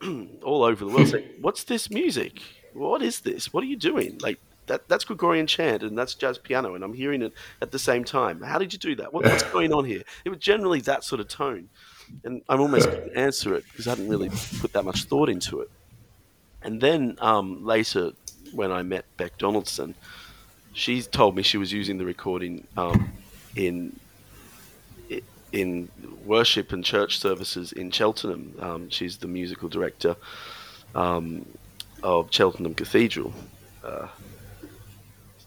all 0.42 0.64
over 0.64 0.84
the 0.84 0.90
world, 0.90 1.08
saying, 1.08 1.28
"What's 1.40 1.64
this 1.64 1.90
music? 1.90 2.40
What 2.72 3.02
is 3.02 3.20
this? 3.20 3.52
What 3.52 3.62
are 3.62 3.66
you 3.66 3.76
doing?" 3.76 4.18
Like 4.20 4.38
that, 4.66 4.88
that's 4.88 5.04
Gregorian 5.04 5.46
chant 5.46 5.82
and 5.82 5.98
that's 5.98 6.14
jazz 6.14 6.38
piano, 6.38 6.74
and 6.74 6.84
I'm 6.84 6.94
hearing 6.94 7.22
it 7.22 7.32
at 7.60 7.72
the 7.72 7.78
same 7.78 8.04
time. 8.04 8.40
How 8.40 8.58
did 8.58 8.72
you 8.72 8.78
do 8.78 8.94
that? 8.96 9.12
What, 9.12 9.24
what's 9.24 9.42
going 9.44 9.72
on 9.72 9.84
here? 9.84 10.02
It 10.24 10.30
was 10.30 10.38
generally 10.38 10.80
that 10.82 11.04
sort 11.04 11.20
of 11.20 11.28
tone, 11.28 11.68
and 12.24 12.42
I'm 12.48 12.60
almost 12.60 12.88
couldn't 12.90 13.16
answer 13.16 13.54
it 13.54 13.64
because 13.70 13.86
I 13.86 13.90
hadn't 13.90 14.08
really 14.08 14.30
put 14.60 14.72
that 14.72 14.84
much 14.84 15.04
thought 15.04 15.28
into 15.28 15.60
it. 15.60 15.70
And 16.62 16.80
then 16.80 17.16
um, 17.20 17.64
later, 17.64 18.12
when 18.52 18.70
I 18.70 18.82
met 18.82 19.04
Beck 19.16 19.38
Donaldson, 19.38 19.94
she 20.72 21.02
told 21.02 21.36
me 21.36 21.42
she 21.42 21.58
was 21.58 21.72
using 21.72 21.98
the 21.98 22.04
recording 22.04 22.66
um, 22.76 23.12
in 23.56 23.98
in 25.52 25.88
worship 26.24 26.72
and 26.72 26.84
church 26.84 27.18
services 27.18 27.72
in 27.72 27.90
Cheltenham. 27.90 28.54
Um, 28.60 28.90
she's 28.90 29.18
the 29.18 29.26
musical 29.26 29.68
director 29.68 30.14
um, 30.94 31.44
of 32.02 32.28
Cheltenham 32.30 32.74
Cathedral. 32.74 33.32
Uh, 33.82 34.06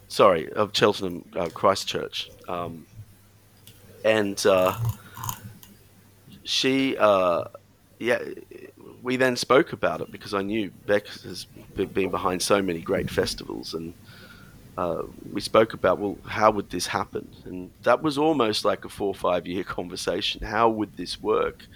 sorry, 0.08 0.52
of 0.52 0.76
Cheltenham 0.76 1.24
uh, 1.36 1.50
Christ 1.54 1.88
Church. 1.88 2.30
Um, 2.48 2.86
and 4.04 4.46
uh, 4.46 4.78
she, 6.44 6.98
uh, 6.98 7.46
yeah, 8.00 8.20
we 9.04 9.18
then 9.18 9.36
spoke 9.36 9.74
about 9.74 10.02
it 10.02 10.12
because 10.12 10.34
I 10.34 10.42
knew 10.42 10.72
Beck 10.88 11.06
has 11.08 11.46
been 11.76 12.10
behind 12.10 12.42
so 12.42 12.62
many 12.62 12.80
great 12.80 13.10
festivals, 13.10 13.74
and 13.74 13.94
uh, 14.78 15.04
we 15.32 15.42
spoke 15.42 15.74
about 15.74 16.00
well, 16.00 16.18
how 16.26 16.50
would 16.52 16.70
this 16.70 16.88
happen? 16.88 17.28
And 17.44 17.70
that 17.84 18.02
was 18.02 18.18
almost 18.18 18.64
like 18.64 18.86
a 18.86 18.90
four 18.90 19.10
or 19.10 19.14
five 19.14 19.46
year 19.46 19.64
conversation. 19.80 20.42
How 20.42 20.70
would 20.70 20.96
this 20.96 21.22
work? 21.22 21.68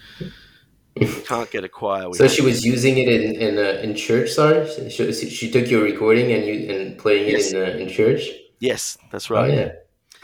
We 0.96 1.06
can't 1.06 1.52
get 1.52 1.64
a 1.64 1.70
choir. 1.70 2.12
So 2.14 2.28
she 2.28 2.42
was 2.42 2.66
using 2.66 2.98
it 2.98 3.08
in 3.10 3.36
in, 3.36 3.58
uh, 3.58 3.82
in 3.82 3.94
church. 3.94 4.32
Sorry, 4.32 4.66
she, 4.90 5.14
she, 5.14 5.52
took 5.52 5.70
your 5.70 5.84
recording 5.84 6.32
and 6.32 6.46
you 6.46 6.74
and 6.74 6.98
playing 6.98 7.30
yes. 7.30 7.52
it 7.52 7.58
in 7.58 7.64
uh, 7.64 7.84
in 7.84 7.90
church. 7.90 8.22
Yes, 8.60 8.98
that's 9.12 9.30
right. 9.30 9.52
Oh, 9.52 9.54
yeah. 9.54 9.72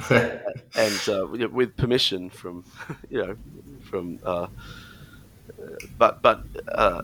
and 0.76 1.10
uh, 1.10 1.28
with 1.28 1.78
permission 1.78 2.30
from 2.30 2.66
you 3.10 3.22
know 3.22 3.36
from 3.82 4.20
uh, 4.26 4.48
but 5.98 6.22
but 6.22 6.44
uh, 6.70 7.04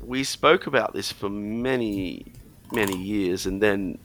we 0.00 0.24
spoke 0.24 0.66
about 0.66 0.92
this 0.92 1.12
for 1.12 1.28
many 1.28 2.26
many 2.72 2.96
years, 2.96 3.46
and 3.46 3.62
then 3.62 3.98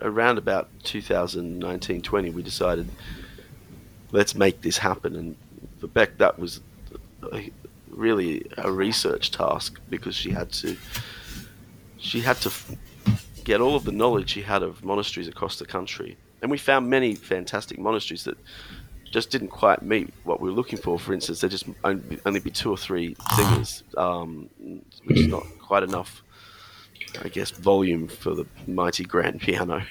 around 0.00 0.38
about 0.38 0.68
2019-20, 0.82 2.32
we 2.32 2.42
decided 2.42 2.88
let's 4.12 4.34
make 4.34 4.60
this 4.62 4.78
happen. 4.78 5.16
And 5.16 5.36
for 5.80 5.86
Beck, 5.86 6.18
that 6.18 6.38
was 6.38 6.60
really 7.90 8.44
a 8.58 8.70
research 8.70 9.30
task 9.30 9.80
because 9.88 10.14
she 10.14 10.30
had 10.30 10.52
to 10.52 10.76
she 11.98 12.20
had 12.20 12.36
to 12.38 12.52
get 13.44 13.60
all 13.60 13.76
of 13.76 13.84
the 13.84 13.92
knowledge 13.92 14.30
she 14.30 14.42
had 14.42 14.62
of 14.62 14.84
monasteries 14.84 15.28
across 15.28 15.58
the 15.58 15.66
country. 15.66 16.16
And 16.42 16.50
we 16.50 16.58
found 16.58 16.90
many 16.90 17.14
fantastic 17.14 17.78
monasteries 17.78 18.24
that 18.24 18.36
just 19.14 19.30
didn't 19.30 19.48
quite 19.48 19.80
meet 19.80 20.12
what 20.24 20.40
we 20.40 20.50
were 20.50 20.56
looking 20.56 20.76
for. 20.76 20.98
For 20.98 21.14
instance, 21.14 21.40
there 21.40 21.48
just 21.48 21.66
only, 21.84 22.18
only 22.26 22.40
be 22.40 22.50
two 22.50 22.68
or 22.68 22.76
three 22.76 23.16
singers, 23.36 23.84
um, 23.96 24.50
which 25.04 25.20
is 25.20 25.28
not 25.28 25.44
quite 25.60 25.84
enough, 25.84 26.24
I 27.22 27.28
guess, 27.28 27.52
volume 27.52 28.08
for 28.08 28.34
the 28.34 28.44
mighty 28.66 29.04
grand 29.04 29.40
piano. 29.46 29.84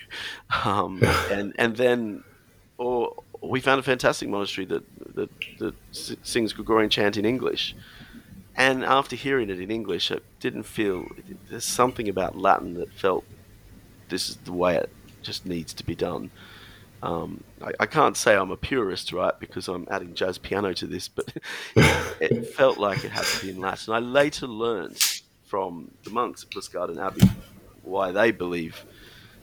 Um, 0.65 1.01
and 1.31 1.53
and 1.57 1.77
then, 1.77 2.25
or 2.77 3.15
we 3.41 3.61
found 3.61 3.79
a 3.79 3.83
fantastic 3.83 4.27
monastery 4.27 4.65
that 4.65 4.83
that, 5.15 5.29
that 5.59 5.73
sings 5.93 6.51
Gregorian 6.51 6.89
chant 6.89 7.15
in 7.15 7.23
English. 7.25 7.75
And 8.57 8.83
after 8.83 9.15
hearing 9.15 9.49
it 9.49 9.59
in 9.61 9.71
English, 9.71 10.11
it 10.11 10.21
didn't 10.41 10.63
feel. 10.63 11.07
There's 11.49 11.63
something 11.63 12.09
about 12.09 12.37
Latin 12.37 12.73
that 12.73 12.91
felt 12.91 13.23
this 14.09 14.29
is 14.29 14.35
the 14.35 14.51
way 14.51 14.75
it 14.75 14.89
just 15.21 15.45
needs 15.45 15.73
to 15.75 15.85
be 15.85 15.95
done. 15.95 16.29
Um, 17.03 17.43
I, 17.61 17.71
I, 17.81 17.85
can't 17.85 18.15
say 18.15 18.33
I'm 18.33 18.51
a 18.51 18.55
purist, 18.55 19.11
right, 19.11 19.37
because 19.37 19.67
I'm 19.67 19.85
adding 19.91 20.13
jazz 20.13 20.37
piano 20.37 20.73
to 20.75 20.87
this, 20.87 21.09
but 21.09 21.33
it 21.75 22.47
felt 22.47 22.77
like 22.77 23.03
it 23.03 23.11
had 23.11 23.25
to 23.25 23.45
be 23.45 23.51
in 23.51 23.59
Latin. 23.59 23.93
I 23.93 23.99
later 23.99 24.47
learned 24.47 25.21
from 25.43 25.91
the 26.05 26.11
monks 26.11 26.43
at 26.43 26.51
Pluscarden 26.51 27.05
Abbey 27.05 27.29
why 27.81 28.13
they 28.13 28.31
believe 28.31 28.85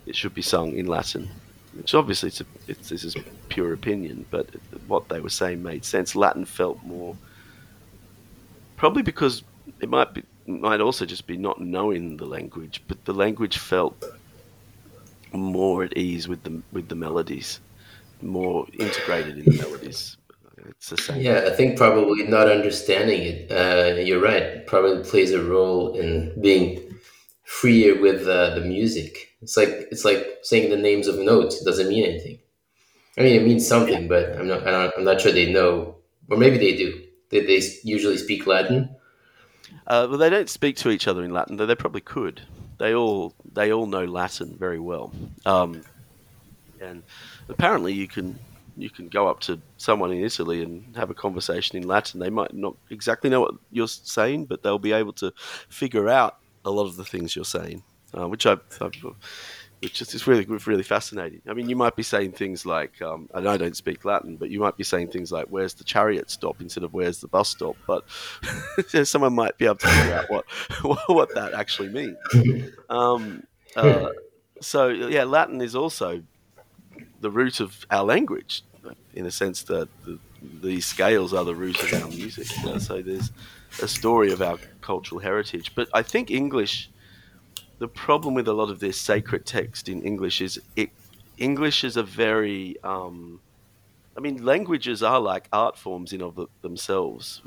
it 0.06 0.16
should 0.16 0.34
be 0.34 0.40
sung 0.40 0.72
in 0.72 0.86
Latin, 0.86 1.28
which 1.74 1.92
obviously 1.92 2.28
it's, 2.28 2.40
a, 2.40 2.46
it's 2.66 2.88
this 2.88 3.04
is 3.04 3.14
pure 3.50 3.74
opinion, 3.74 4.24
but 4.30 4.48
what 4.86 5.10
they 5.10 5.20
were 5.20 5.28
saying 5.28 5.62
made 5.62 5.84
sense. 5.84 6.16
Latin 6.16 6.46
felt 6.46 6.82
more, 6.82 7.14
probably 8.78 9.02
because 9.02 9.42
it 9.80 9.90
might 9.90 10.14
be 10.14 10.22
might 10.46 10.80
also 10.80 11.04
just 11.04 11.26
be 11.26 11.36
not 11.36 11.60
knowing 11.60 12.16
the 12.16 12.24
language, 12.24 12.82
but 12.88 13.04
the 13.04 13.12
language 13.12 13.58
felt 13.58 14.02
more 15.32 15.84
at 15.84 15.96
ease 15.96 16.28
with 16.28 16.42
the 16.42 16.62
with 16.72 16.88
the 16.88 16.94
melodies, 16.94 17.60
more 18.22 18.66
integrated 18.78 19.38
in 19.38 19.44
the 19.44 19.62
melodies. 19.62 20.16
It's 20.68 20.90
the 20.90 20.98
same. 20.98 21.20
Yeah, 21.20 21.44
I 21.46 21.50
think 21.50 21.78
probably 21.78 22.24
not 22.24 22.50
understanding 22.50 23.22
it. 23.22 23.50
Uh, 23.50 24.00
you're 24.00 24.20
right. 24.20 24.66
Probably 24.66 25.02
plays 25.02 25.32
a 25.32 25.42
role 25.42 25.94
in 25.94 26.38
being 26.40 26.98
freer 27.44 28.00
with 28.00 28.28
uh, 28.28 28.54
the 28.54 28.60
music. 28.60 29.34
It's 29.42 29.56
like 29.56 29.88
it's 29.90 30.04
like 30.04 30.26
saying 30.42 30.70
the 30.70 30.76
names 30.76 31.06
of 31.06 31.18
notes. 31.18 31.60
It 31.60 31.64
doesn't 31.64 31.88
mean 31.88 32.04
anything. 32.04 32.38
I 33.18 33.22
mean, 33.22 33.40
it 33.40 33.44
means 33.44 33.66
something, 33.66 34.06
but 34.08 34.36
I'm 34.36 34.48
not. 34.48 34.66
I'm 34.66 35.04
not 35.04 35.20
sure 35.20 35.32
they 35.32 35.52
know 35.52 35.96
or 36.30 36.38
maybe 36.38 36.56
they 36.56 36.76
do. 36.76 37.02
They, 37.30 37.40
they 37.40 37.60
usually 37.82 38.16
speak 38.16 38.46
Latin. 38.46 38.88
Uh, 39.86 40.06
well, 40.08 40.18
they 40.18 40.30
don't 40.30 40.48
speak 40.48 40.76
to 40.76 40.90
each 40.90 41.08
other 41.08 41.22
in 41.24 41.32
Latin, 41.32 41.56
though 41.56 41.66
they 41.66 41.74
probably 41.74 42.00
could. 42.00 42.40
They 42.80 42.94
all 42.94 43.34
they 43.52 43.74
all 43.74 43.84
know 43.84 44.06
Latin 44.06 44.56
very 44.58 44.80
well, 44.80 45.12
um, 45.44 45.82
and 46.80 47.02
apparently 47.50 47.92
you 47.92 48.08
can 48.08 48.38
you 48.74 48.88
can 48.88 49.08
go 49.08 49.28
up 49.28 49.40
to 49.40 49.60
someone 49.76 50.10
in 50.10 50.24
Italy 50.24 50.62
and 50.62 50.96
have 50.96 51.10
a 51.10 51.14
conversation 51.14 51.76
in 51.76 51.86
Latin. 51.86 52.20
They 52.20 52.30
might 52.30 52.54
not 52.54 52.74
exactly 52.88 53.28
know 53.28 53.42
what 53.42 53.54
you're 53.70 53.86
saying, 53.86 54.46
but 54.46 54.62
they'll 54.62 54.78
be 54.78 54.92
able 54.92 55.12
to 55.14 55.30
figure 55.68 56.08
out 56.08 56.38
a 56.64 56.70
lot 56.70 56.86
of 56.86 56.96
the 56.96 57.04
things 57.04 57.36
you're 57.36 57.44
saying, 57.44 57.82
uh, 58.16 58.26
which 58.26 58.46
I, 58.46 58.56
I 58.80 58.88
which 59.82 60.02
is 60.02 60.26
really 60.26 60.44
really 60.44 60.82
fascinating. 60.82 61.40
I 61.48 61.54
mean, 61.54 61.68
you 61.68 61.76
might 61.76 61.96
be 61.96 62.02
saying 62.02 62.32
things 62.32 62.66
like, 62.66 63.00
um, 63.00 63.28
and 63.32 63.48
I 63.48 63.56
don't 63.56 63.76
speak 63.76 64.04
Latin, 64.04 64.36
but 64.36 64.50
you 64.50 64.60
might 64.60 64.76
be 64.76 64.84
saying 64.84 65.08
things 65.08 65.32
like, 65.32 65.46
"Where's 65.46 65.74
the 65.74 65.84
chariot 65.84 66.30
stop?" 66.30 66.60
instead 66.60 66.84
of 66.84 66.92
"Where's 66.92 67.20
the 67.20 67.28
bus 67.28 67.48
stop?" 67.48 67.76
But 67.86 68.04
someone 69.06 69.34
might 69.34 69.56
be 69.56 69.64
able 69.64 69.76
to 69.76 69.86
figure 69.86 70.14
out 70.14 70.30
what 70.82 70.98
what 71.08 71.34
that 71.34 71.54
actually 71.54 71.88
means. 71.88 72.16
Um, 72.90 73.44
uh, 73.74 74.10
so 74.60 74.88
yeah, 74.88 75.24
Latin 75.24 75.60
is 75.60 75.74
also 75.74 76.22
the 77.20 77.30
root 77.30 77.60
of 77.60 77.86
our 77.90 78.04
language, 78.04 78.62
in 79.14 79.26
a 79.26 79.30
sense 79.30 79.62
that 79.64 79.88
the, 80.04 80.18
the 80.62 80.80
scales 80.80 81.32
are 81.32 81.44
the 81.44 81.54
root 81.54 81.82
of 81.82 82.02
our 82.02 82.08
music. 82.08 82.54
You 82.58 82.66
know? 82.66 82.78
So 82.78 83.00
there's 83.00 83.30
a 83.82 83.88
story 83.88 84.32
of 84.32 84.42
our 84.42 84.58
cultural 84.82 85.20
heritage, 85.20 85.74
but 85.74 85.88
I 85.94 86.02
think 86.02 86.30
English 86.30 86.90
the 87.80 87.88
problem 87.88 88.34
with 88.34 88.46
a 88.46 88.52
lot 88.52 88.70
of 88.70 88.78
this 88.78 89.00
sacred 89.00 89.44
text 89.44 89.88
in 89.88 90.02
English 90.02 90.40
is 90.40 90.60
it 90.76 90.90
English 91.38 91.82
is 91.82 91.96
a 91.96 92.02
very 92.02 92.76
um, 92.84 93.40
I 94.16 94.20
mean 94.20 94.44
languages 94.44 95.02
are 95.02 95.18
like 95.18 95.48
art 95.52 95.76
forms 95.76 96.12
in 96.12 96.22
of 96.22 96.36
the, 96.36 96.46
themselves. 96.62 97.42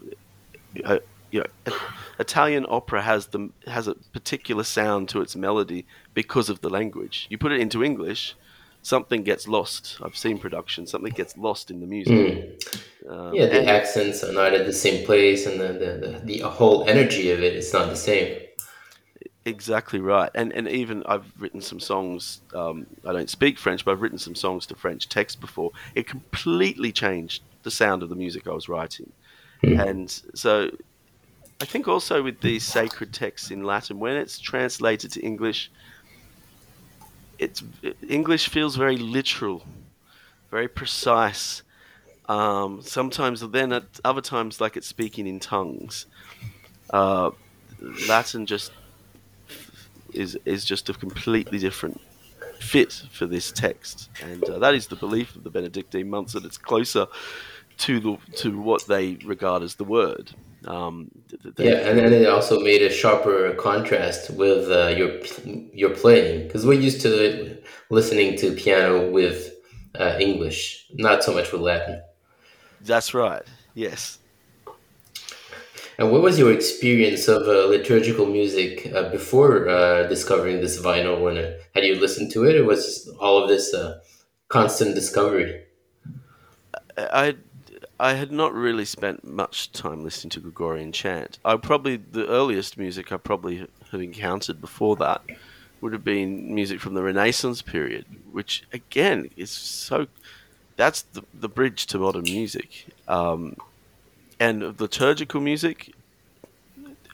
Uh, 0.83 0.99
you 1.31 1.39
know, 1.41 1.75
Italian 2.19 2.65
opera 2.67 3.01
has 3.03 3.27
the 3.27 3.49
has 3.67 3.87
a 3.87 3.93
particular 4.11 4.63
sound 4.63 5.07
to 5.09 5.21
its 5.21 5.35
melody 5.35 5.85
because 6.13 6.49
of 6.49 6.61
the 6.61 6.69
language. 6.69 7.27
You 7.29 7.37
put 7.37 7.51
it 7.51 7.61
into 7.61 7.83
English, 7.83 8.35
something 8.81 9.23
gets 9.23 9.47
lost. 9.47 9.97
I've 10.03 10.17
seen 10.17 10.39
production, 10.39 10.87
something 10.87 11.13
gets 11.13 11.37
lost 11.37 11.69
in 11.69 11.79
the 11.79 11.87
music. 11.87 12.13
Mm. 12.13 13.09
Um, 13.09 13.35
yeah, 13.35 13.47
the 13.47 13.67
accents 13.67 14.23
are 14.23 14.33
not 14.33 14.53
at 14.53 14.65
the 14.65 14.73
same 14.73 15.05
place, 15.05 15.45
and 15.45 15.59
the, 15.59 15.67
the, 15.73 16.07
the, 16.07 16.39
the 16.39 16.39
whole 16.49 16.87
energy 16.87 17.29
of 17.31 17.39
it 17.41 17.53
is 17.53 17.71
not 17.73 17.89
the 17.89 17.95
same. 17.95 18.42
Exactly 19.45 19.99
right, 19.99 20.31
and 20.35 20.53
and 20.53 20.69
even 20.69 21.03
I've 21.05 21.25
written 21.37 21.59
some 21.59 21.79
songs. 21.79 22.39
Um, 22.55 22.85
I 23.05 23.11
don't 23.11 23.29
speak 23.29 23.57
French, 23.59 23.83
but 23.83 23.91
I've 23.91 24.01
written 24.01 24.17
some 24.17 24.35
songs 24.35 24.65
to 24.67 24.75
French 24.75 25.09
text 25.09 25.41
before. 25.41 25.71
It 25.95 26.07
completely 26.07 26.93
changed 26.93 27.43
the 27.63 27.71
sound 27.71 28.03
of 28.03 28.09
the 28.09 28.15
music 28.15 28.47
I 28.47 28.51
was 28.51 28.69
writing, 28.69 29.11
mm. 29.61 29.85
and 29.85 30.09
so 30.33 30.69
I 31.59 31.65
think 31.65 31.89
also 31.89 32.23
with 32.23 32.39
these 32.39 32.63
sacred 32.63 33.13
texts 33.13 33.51
in 33.51 33.63
Latin, 33.63 33.99
when 33.99 34.15
it's 34.15 34.39
translated 34.39 35.11
to 35.11 35.21
English, 35.21 35.69
it's 37.37 37.63
English 38.07 38.47
feels 38.47 38.77
very 38.77 38.97
literal, 38.97 39.65
very 40.51 40.69
precise. 40.69 41.63
Um, 42.29 42.81
sometimes, 42.81 43.41
then 43.41 43.73
at 43.73 43.83
other 44.05 44.21
times, 44.21 44.61
like 44.61 44.77
it's 44.77 44.87
speaking 44.87 45.27
in 45.27 45.41
tongues. 45.41 46.05
Uh, 46.89 47.31
Latin 48.07 48.45
just 48.45 48.71
is 50.13 50.37
is 50.45 50.65
just 50.65 50.89
a 50.89 50.93
completely 50.93 51.59
different 51.59 51.99
fit 52.59 52.93
for 53.11 53.25
this 53.25 53.51
text, 53.51 54.09
and 54.21 54.43
uh, 54.49 54.59
that 54.59 54.73
is 54.73 54.87
the 54.87 54.95
belief 54.95 55.35
of 55.35 55.43
the 55.43 55.49
Benedictine 55.49 56.09
monks 56.09 56.33
that 56.33 56.45
it's 56.45 56.57
closer 56.57 57.07
to 57.77 57.99
the 57.99 58.17
to 58.37 58.59
what 58.59 58.87
they 58.87 59.15
regard 59.25 59.63
as 59.63 59.75
the 59.75 59.83
word. 59.83 60.31
Um, 60.65 61.11
they, 61.55 61.71
yeah, 61.71 61.89
and 61.89 61.99
then 61.99 62.13
it 62.13 62.27
also 62.27 62.59
made 62.59 62.81
a 62.81 62.89
sharper 62.89 63.53
contrast 63.55 64.29
with 64.31 64.71
uh, 64.71 64.87
your 64.87 65.19
your 65.73 65.89
playing 65.89 66.47
because 66.47 66.65
we're 66.65 66.79
used 66.79 67.01
to 67.01 67.57
listening 67.89 68.37
to 68.37 68.53
piano 68.53 69.09
with 69.09 69.53
uh, 69.99 70.17
English, 70.19 70.87
not 70.93 71.23
so 71.23 71.33
much 71.33 71.51
with 71.51 71.61
Latin. 71.61 72.01
That's 72.81 73.13
right. 73.13 73.43
Yes. 73.73 74.19
And 75.97 76.11
what 76.11 76.21
was 76.21 76.39
your 76.39 76.51
experience 76.51 77.27
of 77.27 77.47
uh, 77.47 77.67
liturgical 77.67 78.25
music 78.25 78.91
uh, 78.93 79.09
before 79.09 79.69
uh, 79.69 80.07
discovering 80.07 80.59
this 80.61 80.81
vinyl? 80.81 81.17
Uh, 81.37 81.57
had 81.75 81.83
you 81.83 81.95
listened 81.95 82.31
to 82.31 82.45
it, 82.45 82.55
or 82.55 82.63
was 82.63 83.07
all 83.19 83.41
of 83.41 83.49
this 83.49 83.73
uh, 83.73 83.99
constant 84.47 84.95
discovery? 84.95 85.63
I 86.97 87.35
I 87.99 88.13
had 88.13 88.31
not 88.31 88.53
really 88.53 88.85
spent 88.85 89.23
much 89.23 89.71
time 89.71 90.03
listening 90.03 90.31
to 90.31 90.39
Gregorian 90.39 90.91
chant. 90.91 91.39
I 91.45 91.55
probably 91.57 91.97
the 91.97 92.27
earliest 92.27 92.77
music 92.77 93.11
I 93.11 93.17
probably 93.17 93.67
had 93.91 94.01
encountered 94.01 94.59
before 94.59 94.95
that 94.97 95.21
would 95.79 95.93
have 95.93 96.03
been 96.03 96.53
music 96.53 96.79
from 96.79 96.95
the 96.95 97.03
Renaissance 97.03 97.61
period, 97.61 98.05
which 98.31 98.63
again 98.73 99.29
is 99.37 99.51
so. 99.51 100.07
That's 100.75 101.03
the 101.03 101.23
the 101.33 101.49
bridge 101.49 101.85
to 101.87 101.99
modern 101.99 102.23
music. 102.23 102.87
Um, 103.07 103.57
and 104.39 104.79
liturgical 104.79 105.41
music 105.41 105.93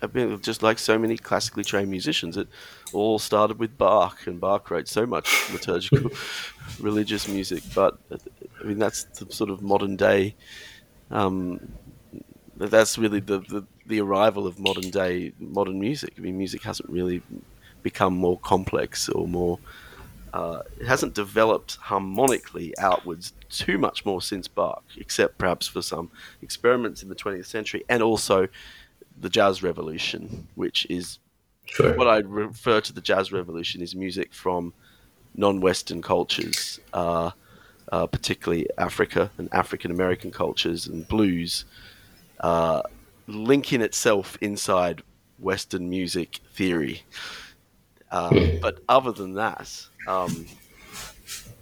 I 0.02 0.08
mean, 0.14 0.40
just 0.42 0.64
like 0.64 0.80
so 0.80 0.98
many 0.98 1.18
classically 1.18 1.64
trained 1.64 1.90
musicians, 1.90 2.38
it 2.38 2.48
all 2.94 3.20
started 3.20 3.60
with 3.60 3.78
Bach, 3.78 4.28
and 4.28 4.40
Bach 4.40 4.72
wrote 4.72 4.88
so 4.88 5.06
much 5.06 5.50
liturgical, 5.52 6.12
religious 6.80 7.28
music. 7.28 7.64
But 7.76 7.98
I 8.12 8.64
mean, 8.64 8.80
that's 8.80 9.04
the 9.04 9.32
sort 9.32 9.50
of 9.50 9.62
modern 9.62 9.96
day. 9.96 10.36
Um, 11.12 11.74
that's 12.56 12.98
really 12.98 13.20
the, 13.20 13.40
the, 13.40 13.66
the 13.88 14.02
arrival 14.02 14.46
of 14.48 14.60
modern 14.60 14.90
day 14.90 15.34
modern 15.40 15.80
music. 15.80 16.14
I 16.18 16.22
mean, 16.22 16.38
music 16.38 16.64
hasn't 16.64 16.90
really 16.90 17.22
become 17.84 18.14
more 18.14 18.40
complex 18.40 19.10
or 19.10 19.28
more. 19.28 19.60
Uh, 20.34 20.62
it 20.80 20.88
hasn't 20.88 21.14
developed 21.14 21.76
harmonically 21.78 22.78
outwards 22.78 23.34
too 23.50 23.78
much 23.78 24.06
more 24.06 24.22
since 24.22 24.48
Bach, 24.48 24.84
except 24.98 25.38
perhaps 25.38 25.68
for 25.68 25.82
some 25.82 26.12
experiments 26.42 27.04
in 27.04 27.10
the 27.10 27.16
20th 27.16 27.46
century, 27.46 27.84
and 27.90 28.04
also 28.04 28.48
the 29.20 29.30
jazz 29.30 29.62
revolution, 29.64 30.48
which 30.56 30.86
is 30.90 31.20
sure. 31.66 31.96
what 31.96 32.08
I 32.08 32.18
refer 32.18 32.82
to 32.82 32.94
the 32.94 33.02
jazz 33.02 33.32
revolution 33.32 33.82
is 33.82 33.96
music 33.96 34.34
from 34.34 34.74
non-Western 35.36 36.02
cultures, 36.02 36.80
uh, 36.94 37.32
uh, 37.92 38.08
particularly 38.08 38.68
Africa 38.78 39.32
and 39.38 39.50
African 39.52 39.92
American 39.92 40.32
cultures 40.32 40.88
and 40.88 41.08
blues, 41.08 41.66
uh, 42.40 42.82
linking 43.28 43.82
itself 43.82 44.38
inside 44.42 45.02
Western 45.40 45.90
music 45.90 46.40
theory. 46.54 47.04
Uh, 48.12 48.30
hmm. 48.30 48.60
but 48.62 48.80
other 48.90 49.12
than 49.12 49.34
that, 49.34 49.88
um, 50.08 50.46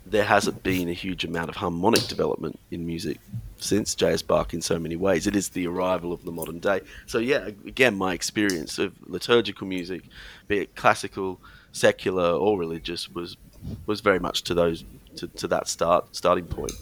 there 0.05 0.23
hasn't 0.23 0.63
been 0.63 0.87
a 0.89 0.93
huge 0.93 1.25
amount 1.25 1.49
of 1.49 1.55
harmonic 1.55 2.03
development 2.07 2.59
in 2.71 2.85
music 2.85 3.19
since 3.57 3.95
J.S. 3.95 4.21
Bach 4.21 4.53
in 4.53 4.61
so 4.61 4.79
many 4.79 4.95
ways. 4.95 5.27
It 5.27 5.35
is 5.35 5.49
the 5.49 5.67
arrival 5.67 6.13
of 6.13 6.23
the 6.23 6.31
modern 6.31 6.59
day. 6.59 6.81
So 7.05 7.17
yeah, 7.17 7.47
again, 7.65 7.95
my 7.95 8.13
experience 8.13 8.77
of 8.77 8.93
liturgical 9.07 9.67
music, 9.67 10.03
be 10.47 10.59
it 10.59 10.75
classical, 10.75 11.39
secular, 11.71 12.31
or 12.31 12.57
religious, 12.57 13.09
was 13.09 13.37
was 13.85 14.01
very 14.01 14.19
much 14.19 14.43
to 14.43 14.53
those 14.53 14.85
to, 15.15 15.27
to 15.27 15.47
that 15.47 15.67
start 15.67 16.15
starting 16.15 16.45
point. 16.45 16.73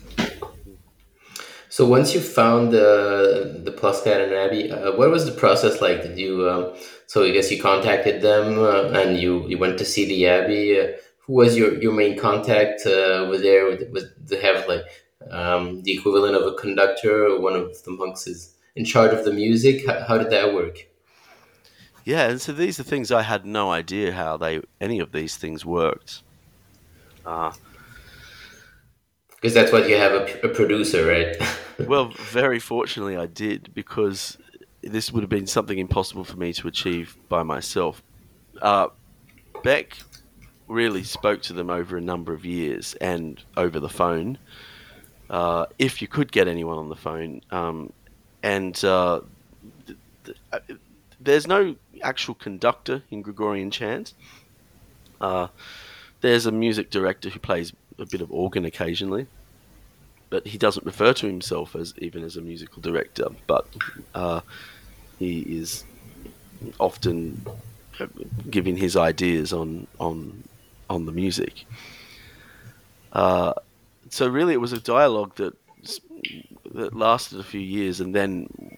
So 1.70 1.86
once 1.86 2.14
you 2.14 2.22
found 2.22 2.72
the 2.72 3.62
the 3.64 3.72
Pluscarden 3.72 4.32
Abbey, 4.34 4.72
uh, 4.72 4.96
what 4.96 5.10
was 5.10 5.26
the 5.26 5.32
process 5.32 5.82
like? 5.82 6.04
Did 6.04 6.18
you 6.18 6.50
um, 6.50 6.76
so 7.08 7.24
I 7.24 7.32
guess 7.32 7.52
you 7.52 7.62
contacted 7.62 8.22
them 8.22 8.60
uh, 8.60 9.00
and 9.00 9.18
you 9.18 9.48
you 9.48 9.58
went 9.58 9.78
to 9.80 9.86
see 9.86 10.06
the 10.06 10.28
abbey. 10.28 10.80
Uh, 10.80 10.88
who 11.26 11.34
was 11.34 11.58
your, 11.58 11.82
your 11.82 11.94
main 11.94 12.18
contact 12.18 12.82
uh, 12.86 13.24
over 13.24 13.38
there? 13.38 13.66
Was 13.66 14.06
they 14.26 14.42
have 14.42 14.68
like 14.68 14.86
um, 15.32 15.82
the 15.84 15.94
equivalent 15.94 16.36
of 16.36 16.44
a 16.44 16.56
conductor 16.56 17.26
or 17.26 17.42
one 17.42 17.56
of 17.56 17.84
the 17.84 17.92
monks 17.92 18.28
is 18.28 18.56
in 18.76 18.86
charge 18.86 19.14
of 19.14 19.26
the 19.26 19.34
music? 19.34 19.86
How, 19.86 20.04
how 20.08 20.18
did 20.18 20.30
that 20.30 20.54
work? 20.54 20.88
Yeah, 22.04 22.30
and 22.30 22.40
so 22.40 22.54
these 22.54 22.80
are 22.80 22.84
things 22.84 23.12
I 23.12 23.24
had 23.24 23.46
no 23.46 23.72
idea 23.72 24.14
how 24.14 24.38
they 24.38 24.62
any 24.80 25.00
of 25.00 25.12
these 25.12 25.38
things 25.38 25.66
worked. 25.66 26.22
Uh, 27.26 27.52
because 29.46 29.54
that's 29.54 29.72
what 29.72 29.90
you 29.90 29.96
have 29.98 30.14
a, 30.14 30.48
a 30.48 30.50
producer, 30.50 31.06
right? 31.06 31.36
well, 31.88 32.12
very 32.32 32.60
fortunately, 32.60 33.18
I 33.18 33.26
did 33.26 33.74
because 33.74 34.38
this 34.82 35.12
would 35.12 35.22
have 35.22 35.30
been 35.30 35.48
something 35.48 35.78
impossible 35.78 36.24
for 36.24 36.38
me 36.38 36.54
to 36.54 36.68
achieve 36.68 37.18
by 37.28 37.44
myself. 37.44 38.04
Uh, 38.62 38.88
Beck 39.64 39.98
really 40.68 41.04
spoke 41.04 41.42
to 41.44 41.54
them 41.54 41.70
over 41.70 41.98
a 41.98 42.02
number 42.02 42.34
of 42.34 42.46
years 42.46 42.96
and 42.96 43.42
over 43.56 43.80
the 43.80 43.90
phone, 43.90 44.38
uh, 45.30 45.66
if 45.78 46.02
you 46.02 46.08
could 46.08 46.32
get 46.32 46.48
anyone 46.48 46.78
on 46.78 46.90
the 46.90 46.96
phone. 46.96 47.42
Um, 47.52 47.94
and 48.44 48.84
uh, 48.84 49.22
th- 49.86 49.98
th- 50.26 50.80
there's 51.20 51.48
no 51.48 51.76
actual 52.02 52.36
conductor 52.36 53.04
in 53.10 53.22
Gregorian 53.22 53.72
chant. 53.72 54.14
Uh, 55.20 55.48
there's 56.22 56.46
a 56.46 56.52
music 56.52 56.90
director 56.90 57.30
who 57.30 57.40
plays 57.40 57.74
a 57.98 58.06
bit 58.06 58.22
of 58.22 58.32
organ 58.32 58.66
occasionally, 58.66 59.28
but 60.30 60.46
he 60.48 60.58
doesn't 60.58 60.86
refer 60.86 61.14
to 61.14 61.28
himself 61.28 61.76
as 61.76 61.94
even 61.98 62.24
as 62.24 62.38
a 62.38 62.42
musical 62.42 62.82
director. 62.82 63.28
But 63.48 63.68
uh, 64.14 64.42
he 65.18 65.40
is 65.42 65.84
often 66.80 67.46
giving 68.50 68.76
his 68.76 68.96
ideas 68.96 69.54
on 69.54 69.88
on 70.00 70.44
on 70.90 71.06
the 71.06 71.12
music. 71.12 71.66
Uh, 73.12 73.54
so 74.10 74.28
really, 74.28 74.54
it 74.54 74.62
was 74.62 74.74
a 74.74 74.80
dialogue 74.80 75.36
that 75.36 75.56
that 76.74 76.96
lasted 76.96 77.40
a 77.40 77.44
few 77.44 77.62
years, 77.62 78.02
and 78.02 78.14
then 78.14 78.78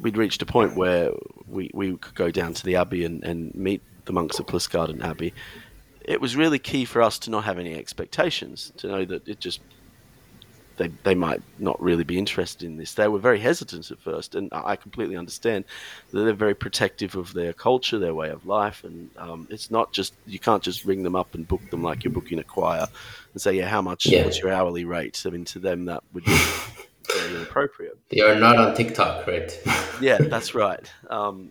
we'd 0.00 0.16
reached 0.16 0.42
a 0.42 0.46
point 0.46 0.76
where 0.76 1.10
we, 1.48 1.70
we 1.74 1.96
could 1.96 2.14
go 2.14 2.30
down 2.30 2.54
to 2.54 2.64
the 2.64 2.76
abbey 2.76 3.04
and, 3.04 3.24
and 3.24 3.54
meet 3.54 3.82
the 4.04 4.12
monks 4.12 4.38
of 4.38 4.46
Pluscarden 4.46 5.02
Abbey. 5.02 5.34
It 6.02 6.20
was 6.20 6.36
really 6.36 6.58
key 6.58 6.84
for 6.84 7.02
us 7.02 7.18
to 7.20 7.30
not 7.30 7.44
have 7.44 7.58
any 7.58 7.74
expectations, 7.74 8.72
to 8.78 8.88
know 8.88 9.04
that 9.04 9.26
it 9.26 9.40
just 9.40 9.60
they, 10.78 10.88
they 11.02 11.14
might 11.14 11.42
not 11.58 11.80
really 11.82 12.04
be 12.04 12.16
interested 12.16 12.64
in 12.64 12.76
this. 12.76 12.94
They 12.94 13.08
were 13.08 13.18
very 13.18 13.40
hesitant 13.40 13.90
at 13.90 13.98
first, 13.98 14.34
and 14.34 14.48
I 14.52 14.76
completely 14.76 15.16
understand 15.16 15.64
that 16.10 16.20
they're 16.22 16.32
very 16.32 16.54
protective 16.54 17.16
of 17.16 17.34
their 17.34 17.52
culture, 17.52 17.98
their 17.98 18.14
way 18.14 18.30
of 18.30 18.46
life, 18.46 18.84
and 18.84 19.10
um, 19.18 19.46
it's 19.50 19.70
not 19.70 19.92
just 19.92 20.14
you 20.26 20.38
can't 20.38 20.62
just 20.62 20.84
ring 20.84 21.02
them 21.02 21.16
up 21.16 21.34
and 21.34 21.46
book 21.46 21.68
them 21.70 21.82
like 21.82 22.04
you're 22.04 22.12
booking 22.12 22.38
a 22.38 22.44
choir 22.44 22.86
and 23.32 23.42
say, 23.42 23.52
yeah, 23.52 23.68
how 23.68 23.82
much? 23.82 24.06
Yeah. 24.06 24.24
What's 24.24 24.38
your 24.38 24.52
hourly 24.52 24.84
rate? 24.84 25.22
I 25.26 25.30
mean, 25.30 25.44
to 25.46 25.58
them 25.58 25.84
that 25.86 26.02
would 26.14 26.24
be 26.24 26.38
very 27.12 27.34
inappropriate. 27.34 27.98
They 28.08 28.20
are 28.20 28.36
not 28.36 28.56
on 28.56 28.74
TikTok, 28.74 29.26
right? 29.26 29.60
yeah, 30.00 30.18
that's 30.18 30.54
right. 30.54 30.90
Um, 31.10 31.50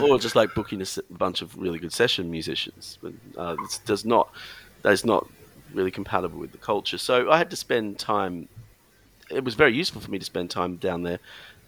or 0.00 0.18
just 0.18 0.36
like 0.36 0.54
booking 0.54 0.82
a 0.82 0.86
bunch 1.14 1.42
of 1.42 1.56
really 1.56 1.78
good 1.78 1.92
session 1.92 2.30
musicians, 2.30 2.98
but 3.02 3.12
uh, 3.36 3.56
it 3.58 3.80
does 3.86 4.04
not. 4.04 4.30
That 4.82 4.92
is 4.92 5.04
not 5.04 5.26
really 5.74 5.90
compatible 5.90 6.38
with 6.38 6.52
the 6.52 6.58
culture. 6.58 6.98
So 6.98 7.30
I 7.30 7.38
had 7.38 7.50
to 7.50 7.56
spend 7.56 7.98
time. 7.98 8.48
It 9.30 9.44
was 9.44 9.54
very 9.54 9.74
useful 9.74 10.00
for 10.00 10.10
me 10.10 10.18
to 10.18 10.24
spend 10.24 10.50
time 10.50 10.76
down 10.76 11.02
there 11.02 11.18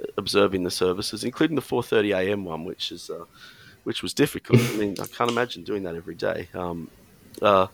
uh, 0.00 0.06
observing 0.16 0.64
the 0.64 0.70
services, 0.70 1.24
including 1.24 1.56
the 1.56 1.62
4:30 1.62 2.16
a.m. 2.16 2.44
one, 2.44 2.64
which 2.64 2.92
is 2.92 3.10
uh, 3.10 3.24
which 3.84 4.02
was 4.02 4.14
difficult. 4.14 4.60
I 4.60 4.76
mean, 4.76 4.96
I 5.00 5.06
can't 5.06 5.30
imagine 5.30 5.64
doing 5.64 5.84
that 5.84 5.94
every 5.94 6.14
day. 6.14 6.48
Um, 6.54 6.90
uh, 7.40 7.68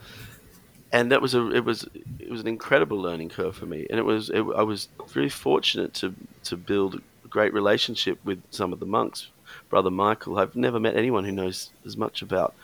and 0.92 1.12
that 1.12 1.22
was 1.22 1.34
a 1.34 1.50
it 1.52 1.64
was 1.64 1.88
it 2.18 2.30
was 2.30 2.40
an 2.40 2.48
incredible 2.48 2.98
learning 2.98 3.28
curve 3.28 3.56
for 3.56 3.66
me, 3.66 3.86
and 3.90 3.98
it 3.98 4.04
was 4.04 4.30
it, 4.30 4.44
I 4.56 4.62
was 4.62 4.88
very 5.08 5.28
fortunate 5.28 5.94
to 5.94 6.14
to 6.44 6.56
build 6.56 7.00
a 7.24 7.28
great 7.28 7.52
relationship 7.52 8.18
with 8.24 8.42
some 8.50 8.72
of 8.72 8.80
the 8.80 8.86
monks. 8.86 9.28
Brother 9.68 9.90
Michael, 9.90 10.38
I've 10.38 10.56
never 10.56 10.80
met 10.80 10.96
anyone 10.96 11.24
who 11.24 11.32
knows 11.32 11.70
as 11.84 11.96
much 11.96 12.22
about 12.22 12.54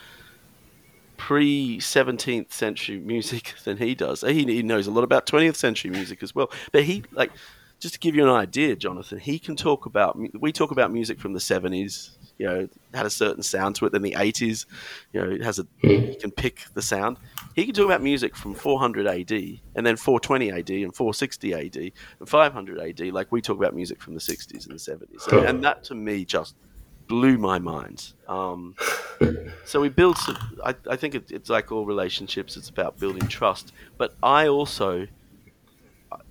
pre 1.16 1.78
17th 1.78 2.52
century 2.52 2.98
music 2.98 3.54
than 3.64 3.76
he 3.76 3.94
does. 3.94 4.22
He, 4.22 4.44
he 4.44 4.62
knows 4.62 4.86
a 4.86 4.90
lot 4.90 5.04
about 5.04 5.26
20th 5.26 5.56
century 5.56 5.90
music 5.90 6.22
as 6.22 6.34
well. 6.34 6.50
But 6.72 6.84
he, 6.84 7.04
like, 7.12 7.32
just 7.78 7.94
to 7.94 8.00
give 8.00 8.14
you 8.14 8.24
an 8.24 8.30
idea, 8.30 8.74
Jonathan, 8.76 9.18
he 9.18 9.38
can 9.38 9.56
talk 9.56 9.86
about, 9.86 10.18
we 10.40 10.52
talk 10.52 10.70
about 10.70 10.92
music 10.92 11.20
from 11.20 11.34
the 11.34 11.38
70s, 11.38 12.10
you 12.38 12.46
know, 12.46 12.68
had 12.94 13.06
a 13.06 13.10
certain 13.10 13.42
sound 13.42 13.76
to 13.76 13.86
it. 13.86 13.92
Then 13.92 14.02
the 14.02 14.12
80s, 14.12 14.66
you 15.12 15.20
know, 15.20 15.30
it 15.30 15.42
has 15.42 15.58
a, 15.58 15.64
hmm. 15.82 15.88
you 15.88 16.16
can 16.18 16.30
pick 16.30 16.64
the 16.74 16.82
sound. 16.82 17.18
He 17.54 17.64
can 17.64 17.74
talk 17.74 17.86
about 17.86 18.02
music 18.02 18.36
from 18.36 18.54
400 18.54 19.06
AD 19.06 19.32
and 19.74 19.86
then 19.86 19.96
420 19.96 20.52
AD 20.52 20.70
and 20.70 20.94
460 20.94 21.54
AD 21.54 21.76
and 22.20 22.28
500 22.28 22.78
AD, 22.78 23.12
like 23.12 23.30
we 23.30 23.40
talk 23.40 23.56
about 23.56 23.74
music 23.74 24.00
from 24.00 24.14
the 24.14 24.20
60s 24.20 24.66
and 24.66 24.78
the 24.78 25.06
70s. 25.06 25.26
And, 25.32 25.46
and 25.46 25.64
that 25.64 25.84
to 25.84 25.94
me 25.94 26.24
just 26.24 26.54
blew 27.06 27.38
my 27.38 27.58
mind. 27.58 28.12
Um, 28.28 28.74
so 29.64 29.80
we 29.80 29.88
built. 29.88 30.18
I, 30.64 30.74
I 30.88 30.96
think 30.96 31.14
it, 31.14 31.30
it's 31.30 31.50
like 31.50 31.72
all 31.72 31.86
relationships. 31.86 32.56
It's 32.56 32.68
about 32.68 32.98
building 32.98 33.26
trust. 33.28 33.72
But 33.98 34.14
I 34.22 34.48
also, 34.48 35.06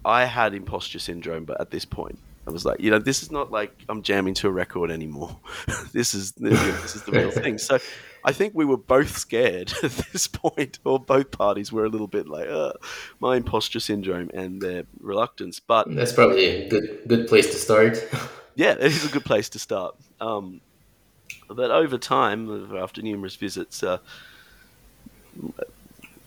I 0.04 0.26
had 0.26 0.54
imposter 0.54 1.00
syndrome. 1.00 1.46
But 1.46 1.60
at 1.62 1.72
this 1.72 1.86
point, 1.86 2.20
I 2.48 2.52
was 2.52 2.66
like, 2.66 2.80
you 2.80 2.92
know, 2.92 3.00
this 3.00 3.24
is 3.24 3.32
not 3.32 3.52
like 3.52 3.84
I'm 3.90 4.04
jamming 4.04 4.36
to 4.36 4.48
a 4.48 4.52
record 4.52 4.92
anymore. 4.92 5.38
this 5.94 6.14
is 6.14 6.34
this 6.34 6.96
is 6.96 7.04
the 7.04 7.12
real 7.12 7.32
thing. 7.44 7.58
So 7.58 7.80
I 8.24 8.32
think 8.32 8.54
we 8.54 8.66
were 8.66 8.78
both 8.78 9.18
scared 9.18 9.74
at 9.84 9.92
this 9.92 10.28
point, 10.28 10.80
or 10.84 11.00
both 11.00 11.32
parties 11.32 11.72
were 11.72 11.86
a 11.86 11.90
little 11.90 12.08
bit 12.08 12.28
like, 12.28 12.48
uh, 12.48 12.74
my 13.20 13.38
imposter 13.38 13.80
syndrome 13.80 14.30
and 14.34 14.62
their 14.62 14.84
reluctance. 15.00 15.60
But 15.60 15.94
that's 15.94 16.14
probably 16.14 16.46
a 16.46 16.70
good 16.70 17.02
good 17.08 17.28
place 17.28 17.48
to 17.48 17.58
start. 17.58 17.98
yeah, 18.56 18.72
it 18.72 18.84
is 18.84 19.06
a 19.06 19.10
good 19.10 19.26
place 19.26 19.50
to 19.50 19.60
start. 19.60 19.96
Um, 20.22 20.62
but 21.48 21.72
over 21.72 21.98
time, 21.98 22.76
after 22.76 23.02
numerous 23.02 23.36
visits, 23.36 23.84
uh, 23.84 24.00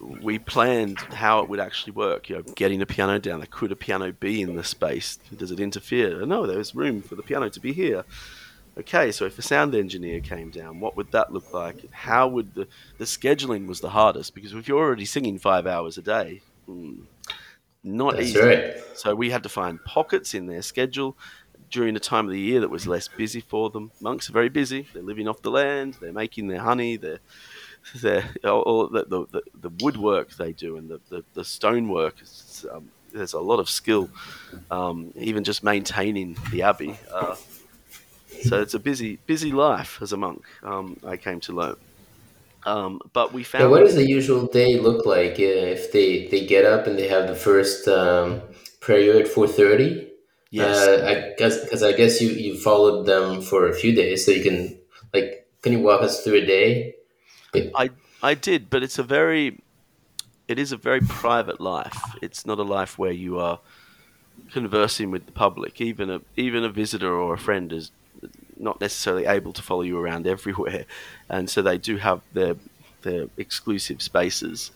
we 0.00 0.38
planned 0.38 0.98
how 0.98 1.40
it 1.40 1.48
would 1.48 1.60
actually 1.60 1.92
work. 1.92 2.28
You 2.28 2.36
know, 2.36 2.42
getting 2.42 2.82
a 2.82 2.86
piano 2.86 3.18
down 3.18 3.40
there. 3.40 3.48
Could 3.50 3.72
a 3.72 3.76
piano 3.76 4.12
be 4.12 4.40
in 4.40 4.56
the 4.56 4.64
space? 4.64 5.18
Does 5.36 5.50
it 5.50 5.60
interfere? 5.60 6.24
No, 6.24 6.46
there's 6.46 6.74
room 6.74 7.02
for 7.02 7.14
the 7.14 7.22
piano 7.22 7.48
to 7.50 7.60
be 7.60 7.72
here. 7.72 8.04
Okay, 8.78 9.10
so 9.10 9.24
if 9.24 9.36
a 9.38 9.42
sound 9.42 9.74
engineer 9.74 10.20
came 10.20 10.50
down, 10.50 10.78
what 10.78 10.96
would 10.96 11.10
that 11.10 11.32
look 11.32 11.52
like? 11.52 11.90
How 11.90 12.28
would 12.28 12.54
the 12.54 12.68
the 12.98 13.04
scheduling 13.04 13.66
was 13.66 13.80
the 13.80 13.90
hardest 13.90 14.34
because 14.34 14.52
if 14.52 14.68
you're 14.68 14.78
already 14.78 15.04
singing 15.04 15.38
five 15.38 15.66
hours 15.66 15.98
a 15.98 16.02
day, 16.02 16.42
hmm, 16.66 17.00
not 17.82 18.16
That's 18.16 18.28
easy. 18.28 18.40
Right. 18.40 18.74
So 18.94 19.16
we 19.16 19.30
had 19.30 19.42
to 19.42 19.48
find 19.48 19.82
pockets 19.84 20.32
in 20.34 20.46
their 20.46 20.62
schedule 20.62 21.16
during 21.70 21.96
a 21.96 22.00
time 22.00 22.26
of 22.26 22.32
the 22.32 22.40
year 22.40 22.60
that 22.60 22.70
was 22.70 22.86
less 22.86 23.08
busy 23.08 23.40
for 23.40 23.70
them. 23.70 23.90
Monks 24.00 24.28
are 24.28 24.32
very 24.32 24.48
busy. 24.48 24.86
They're 24.92 25.02
living 25.02 25.28
off 25.28 25.42
the 25.42 25.50
land. 25.50 25.96
They're 26.00 26.12
making 26.12 26.48
their 26.48 26.60
honey. 26.60 26.96
They're, 26.96 27.20
they're 28.00 28.24
all 28.44 28.88
the, 28.88 29.04
the, 29.04 29.42
the, 29.60 29.70
woodwork 29.80 30.32
they 30.32 30.52
do 30.52 30.76
and 30.76 30.88
the, 30.88 31.00
the, 31.08 31.24
the 31.34 31.44
stonework. 31.44 32.16
Um, 32.70 32.90
there's 33.12 33.32
a 33.32 33.40
lot 33.40 33.60
of 33.60 33.70
skill, 33.70 34.10
um, 34.70 35.12
even 35.16 35.44
just 35.44 35.62
maintaining 35.62 36.36
the 36.50 36.62
abbey. 36.62 36.98
Uh, 37.12 37.36
so 38.42 38.60
it's 38.60 38.74
a 38.74 38.78
busy 38.78 39.18
busy 39.26 39.52
life 39.52 40.00
as 40.02 40.12
a 40.12 40.16
monk. 40.16 40.44
Um, 40.62 40.98
I 41.04 41.16
came 41.16 41.40
to 41.40 41.52
learn. 41.52 41.76
Um, 42.66 43.00
but 43.12 43.32
we 43.32 43.44
found. 43.44 43.64
Yeah, 43.64 43.70
what 43.70 43.80
does 43.80 43.94
the 43.94 44.06
usual 44.06 44.46
day 44.46 44.78
look 44.78 45.06
like 45.06 45.38
if 45.38 45.92
they, 45.92 46.26
they 46.26 46.44
get 46.44 46.64
up 46.64 46.86
and 46.86 46.98
they 46.98 47.08
have 47.08 47.28
the 47.28 47.34
first 47.34 47.88
um, 47.88 48.42
prayer 48.80 49.18
at 49.18 49.28
four 49.28 49.48
thirty? 49.48 50.07
Yes, 50.50 50.76
uh, 50.78 51.04
I 51.06 51.34
guess 51.36 51.60
because 51.62 51.82
I 51.82 51.92
guess 51.92 52.20
you 52.20 52.30
you 52.30 52.58
followed 52.58 53.04
them 53.04 53.42
for 53.42 53.68
a 53.68 53.74
few 53.74 53.94
days, 53.94 54.24
so 54.24 54.32
you 54.32 54.42
can 54.42 54.78
like 55.12 55.46
can 55.62 55.72
you 55.72 55.80
walk 55.80 56.02
us 56.02 56.22
through 56.24 56.36
a 56.36 56.46
day? 56.46 56.94
But... 57.52 57.70
I 57.74 57.90
I 58.22 58.34
did, 58.34 58.70
but 58.70 58.82
it's 58.82 58.98
a 58.98 59.02
very 59.02 59.60
it 60.46 60.58
is 60.58 60.72
a 60.72 60.76
very 60.76 61.00
private 61.00 61.60
life. 61.60 62.00
It's 62.22 62.46
not 62.46 62.58
a 62.58 62.62
life 62.62 62.98
where 62.98 63.12
you 63.12 63.38
are 63.38 63.60
conversing 64.50 65.10
with 65.10 65.26
the 65.26 65.32
public. 65.32 65.80
Even 65.80 66.10
a 66.10 66.20
even 66.36 66.64
a 66.64 66.70
visitor 66.70 67.12
or 67.12 67.34
a 67.34 67.38
friend 67.38 67.70
is 67.72 67.90
not 68.56 68.80
necessarily 68.80 69.26
able 69.26 69.52
to 69.52 69.62
follow 69.62 69.82
you 69.82 69.98
around 69.98 70.26
everywhere, 70.36 70.86
and 71.28 71.50
so 71.50 71.60
they 71.60 71.76
do 71.76 71.98
have 71.98 72.22
their 72.32 72.56
their 73.02 73.26
exclusive 73.36 74.00
spaces 74.00 74.70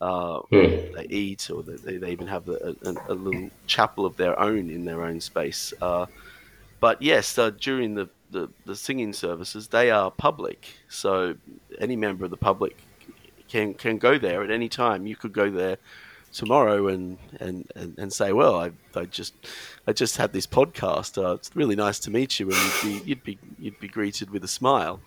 uh, 0.00 0.40
mm. 0.50 0.94
they 0.94 1.06
eat, 1.14 1.50
or 1.50 1.62
they, 1.62 1.98
they 1.98 2.10
even 2.10 2.26
have 2.26 2.48
a, 2.48 2.74
a, 2.84 3.12
a, 3.12 3.14
little 3.14 3.50
chapel 3.66 4.06
of 4.06 4.16
their 4.16 4.38
own 4.40 4.70
in 4.70 4.84
their 4.84 5.02
own 5.02 5.20
space. 5.20 5.74
Uh, 5.82 6.06
but 6.80 7.02
yes, 7.02 7.36
uh, 7.36 7.50
during 7.50 7.94
the, 7.94 8.08
the, 8.30 8.48
the, 8.64 8.74
singing 8.74 9.12
services, 9.12 9.68
they 9.68 9.90
are 9.90 10.10
public. 10.10 10.68
So 10.88 11.36
any 11.78 11.96
member 11.96 12.24
of 12.24 12.30
the 12.30 12.38
public 12.38 12.76
can 13.48 13.74
can 13.74 13.98
go 13.98 14.16
there 14.16 14.42
at 14.42 14.50
any 14.50 14.70
time. 14.70 15.06
You 15.06 15.16
could 15.16 15.34
go 15.34 15.50
there 15.50 15.76
tomorrow 16.32 16.88
and, 16.88 17.18
and, 17.40 17.70
and, 17.74 17.98
and 17.98 18.12
say, 18.12 18.32
well, 18.32 18.58
I, 18.58 18.70
I 18.94 19.04
just 19.04 19.34
I 19.86 19.92
just 19.92 20.16
had 20.16 20.32
this 20.32 20.46
podcast. 20.46 21.22
Uh, 21.22 21.34
it's 21.34 21.54
really 21.54 21.76
nice 21.76 21.98
to 22.00 22.10
meet 22.10 22.40
you, 22.40 22.50
and 22.50 22.56
you'd 22.56 23.02
be 23.02 23.08
you'd 23.10 23.24
be 23.24 23.38
you'd 23.58 23.80
be 23.80 23.88
greeted 23.88 24.30
with 24.30 24.44
a 24.44 24.48
smile, 24.48 25.00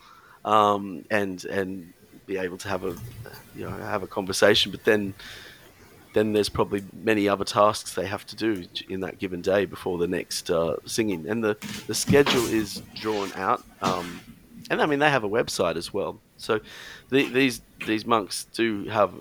um, 0.45 1.05
and 1.09 1.43
and 1.45 1.93
be 2.25 2.37
able 2.37 2.57
to 2.57 2.67
have 2.67 2.83
a 2.83 2.95
you 3.55 3.65
know 3.65 3.69
have 3.69 4.03
a 4.03 4.07
conversation. 4.07 4.71
But 4.71 4.83
then 4.83 5.13
then 6.13 6.33
there's 6.33 6.49
probably 6.49 6.83
many 6.93 7.27
other 7.27 7.43
tasks 7.43 7.93
they 7.93 8.05
have 8.05 8.25
to 8.27 8.35
do 8.35 8.65
in 8.87 9.01
that 9.01 9.17
given 9.17 9.41
day 9.41 9.65
before 9.65 9.97
the 9.97 10.07
next 10.07 10.49
uh, 10.49 10.77
singing. 10.85 11.27
And 11.27 11.43
the 11.43 11.57
the 11.87 11.95
schedule 11.95 12.45
is 12.45 12.81
drawn 12.95 13.31
out. 13.33 13.63
Um, 13.81 14.19
and 14.69 14.81
I 14.81 14.85
mean 14.85 14.99
they 14.99 15.09
have 15.09 15.23
a 15.23 15.29
website 15.29 15.75
as 15.75 15.93
well. 15.93 16.19
So 16.37 16.59
the, 17.09 17.27
these 17.29 17.61
these 17.85 18.05
monks 18.05 18.45
do 18.53 18.85
have 18.85 19.13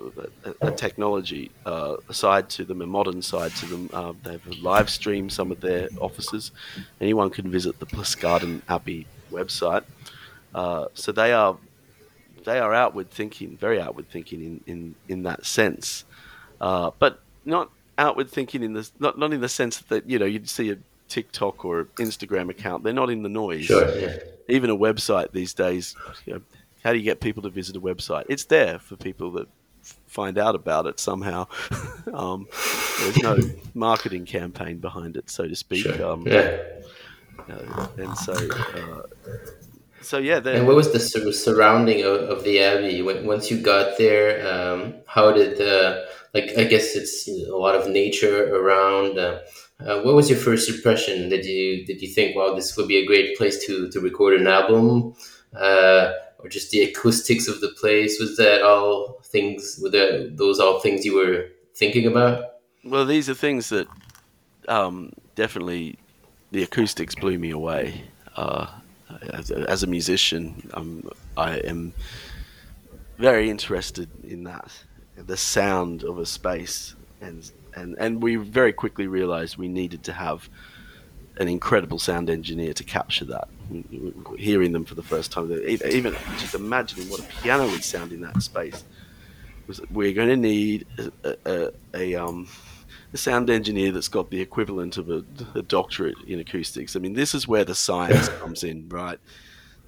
a, 0.45 0.69
a 0.69 0.71
technology 0.71 1.51
uh, 1.67 1.97
side 2.11 2.49
to 2.51 2.65
them, 2.65 2.81
a 2.83 2.87
modern 2.87 3.23
side 3.23 3.53
to 3.57 3.67
them. 3.67 3.91
Uh, 3.93 4.13
they 4.23 4.33
have 4.33 4.47
live 4.59 4.89
stream 4.89 5.31
some 5.31 5.51
of 5.51 5.61
their 5.61 5.89
offices. 6.01 6.53
Anyone 7.01 7.31
can 7.31 7.51
visit 7.51 7.79
the 7.81 7.87
Pluscarden 7.87 8.63
Abbey 8.69 9.07
website. 9.31 9.85
Uh, 10.55 10.87
so 10.95 11.13
they 11.13 11.33
are 11.33 11.57
they 12.45 12.59
are 12.59 12.75
outward 12.75 13.11
thinking, 13.11 13.57
very 13.57 13.81
outward 13.81 14.09
thinking 14.11 14.43
in, 14.43 14.61
in, 14.67 14.95
in 15.09 15.23
that 15.25 15.45
sense, 15.47 16.05
uh, 16.61 16.91
but 16.99 17.21
not 17.45 17.71
outward 17.99 18.31
thinking 18.31 18.63
in 18.63 18.73
the 18.73 18.89
not 18.99 19.19
not 19.19 19.33
in 19.33 19.41
the 19.41 19.49
sense 19.49 19.79
that 19.79 20.09
you 20.09 20.19
know 20.19 20.25
you'd 20.25 20.49
see 20.49 20.71
a 20.71 20.79
TikTok 21.09 21.65
or 21.65 21.85
Instagram 21.97 22.51
account. 22.51 22.85
They're 22.85 22.93
not 22.93 23.11
in 23.11 23.23
the 23.23 23.29
noise. 23.29 23.67
Sure, 23.67 23.95
yeah. 23.99 24.17
Even 24.49 24.71
a 24.71 24.77
website 24.77 25.33
these 25.33 25.53
days. 25.53 25.95
You 26.27 26.35
know, 26.35 26.41
how 26.83 26.93
do 26.93 26.99
you 26.99 27.05
get 27.05 27.21
people 27.21 27.43
to 27.43 27.51
visit 27.51 27.77
a 27.77 27.81
website? 27.81 28.25
It's 28.29 28.45
there 28.45 28.79
for 28.79 28.97
people 28.97 29.31
that 29.33 29.49
find 30.07 30.39
out 30.39 30.55
about 30.55 30.87
it 30.87 30.99
somehow. 31.01 31.47
um, 32.15 32.47
there's 33.01 33.19
no 33.23 33.39
marketing 33.75 34.25
campaign 34.25 34.79
behind 34.79 35.17
it, 35.17 35.29
so 35.29 35.47
to 35.47 35.55
speak. 35.55 35.83
Sure. 35.85 36.13
Um, 36.13 36.27
Yeah. 36.27 36.57
and 37.99 38.17
so, 38.19 38.33
uh, 38.33 39.03
so 40.03 40.19
yeah. 40.19 40.41
And 40.45 40.67
what 40.67 40.77
was 40.77 40.93
the 40.93 41.01
sur- 41.01 41.33
surrounding 41.33 42.03
of, 42.03 42.17
of 42.29 42.45
the 42.45 42.61
abbey 42.61 43.03
when, 43.03 43.27
once 43.27 43.51
you 43.51 43.61
got 43.61 43.99
there? 43.99 44.47
Um, 44.47 44.95
how 45.07 45.33
did 45.33 45.59
the 45.59 46.07
like? 46.35 46.51
I 46.57 46.65
guess 46.65 46.95
it's 46.95 47.29
a 47.29 47.57
lot 47.57 47.75
of 47.75 47.89
nature 47.89 48.55
around. 48.55 49.19
Uh, 49.19 49.41
uh, 49.81 50.03
what 50.03 50.15
was 50.15 50.31
your 50.31 50.39
first 50.39 50.69
impression? 50.69 51.29
Did 51.29 51.45
you 51.45 51.85
did 51.87 52.03
you 52.03 52.09
think, 52.09 52.37
wow, 52.37 52.55
this 52.55 52.77
would 52.77 52.89
be 52.89 52.99
a 52.99 53.07
great 53.07 53.37
place 53.37 53.65
to 53.67 53.89
to 53.91 54.01
record 54.01 54.41
an 54.41 54.47
album, 54.47 55.15
uh, 55.57 56.13
or 56.39 56.49
just 56.49 56.71
the 56.71 56.83
acoustics 56.83 57.49
of 57.49 57.61
the 57.61 57.75
place? 57.81 58.21
Was 58.21 58.37
that 58.37 58.63
all 58.63 59.21
things? 59.25 59.79
Were 59.83 59.91
that 59.91 60.37
those 60.37 60.61
all 60.61 60.81
things 60.81 61.05
you 61.05 61.17
were 61.17 61.47
thinking 61.75 62.07
about? 62.07 62.53
well, 62.85 63.05
these 63.05 63.29
are 63.29 63.35
things 63.35 63.69
that 63.69 63.87
um, 64.69 65.13
definitely 65.35 65.99
the 66.51 66.63
acoustics 66.63 67.15
blew 67.15 67.39
me 67.39 67.51
away. 67.51 68.05
Uh, 68.37 68.67
as, 69.33 69.83
a, 69.83 69.87
musician, 69.87 70.71
um, 70.75 71.09
I 71.37 71.59
am 71.59 71.93
very 73.19 73.51
interested 73.51 74.09
in 74.25 74.45
that, 74.45 74.71
the 75.17 75.37
sound 75.37 76.05
of 76.05 76.19
a 76.19 76.27
space, 76.27 76.95
and 77.21 77.51
and 77.75 77.97
and 77.99 78.23
we 78.23 78.37
very 78.37 78.73
quickly 78.73 79.07
realised 79.07 79.57
we 79.57 79.69
needed 79.69 80.03
to 80.05 80.13
have 80.13 80.49
an 81.39 81.49
incredible 81.49 81.99
sound 81.99 82.29
engineer 82.29 82.75
to 82.75 82.85
capture 82.85 83.25
that. 83.25 83.49
Hearing 84.39 84.73
them 84.73 84.85
for 84.85 84.95
the 84.95 85.03
first 85.03 85.33
time, 85.33 85.51
even 85.67 86.15
just 86.39 86.55
imagining 86.55 87.09
what 87.09 87.21
a 87.21 87.43
piano 87.43 87.67
would 87.67 87.85
sound 87.85 88.13
in 88.13 88.21
that 88.21 88.43
space, 88.43 88.85
was 89.67 89.81
we're 89.91 90.13
going 90.13 90.29
to 90.29 90.37
need 90.37 90.87
a, 91.25 91.37
a, 91.47 91.73
a 91.95 92.15
um 92.17 92.49
a 93.13 93.17
sound 93.17 93.51
engineer 93.51 93.93
that's 93.93 94.09
got 94.09 94.31
the 94.31 94.41
equivalent 94.41 94.97
of 94.97 95.11
a, 95.11 95.25
a 95.55 95.63
doctorate 95.63 96.17
in 96.27 96.41
acoustics. 96.41 96.97
I 96.97 96.99
mean, 96.99 97.13
this 97.13 97.35
is 97.35 97.47
where 97.47 97.65
the 97.65 97.75
science 97.75 98.29
comes 98.41 98.65
in, 98.65 98.89
right? 98.89 99.19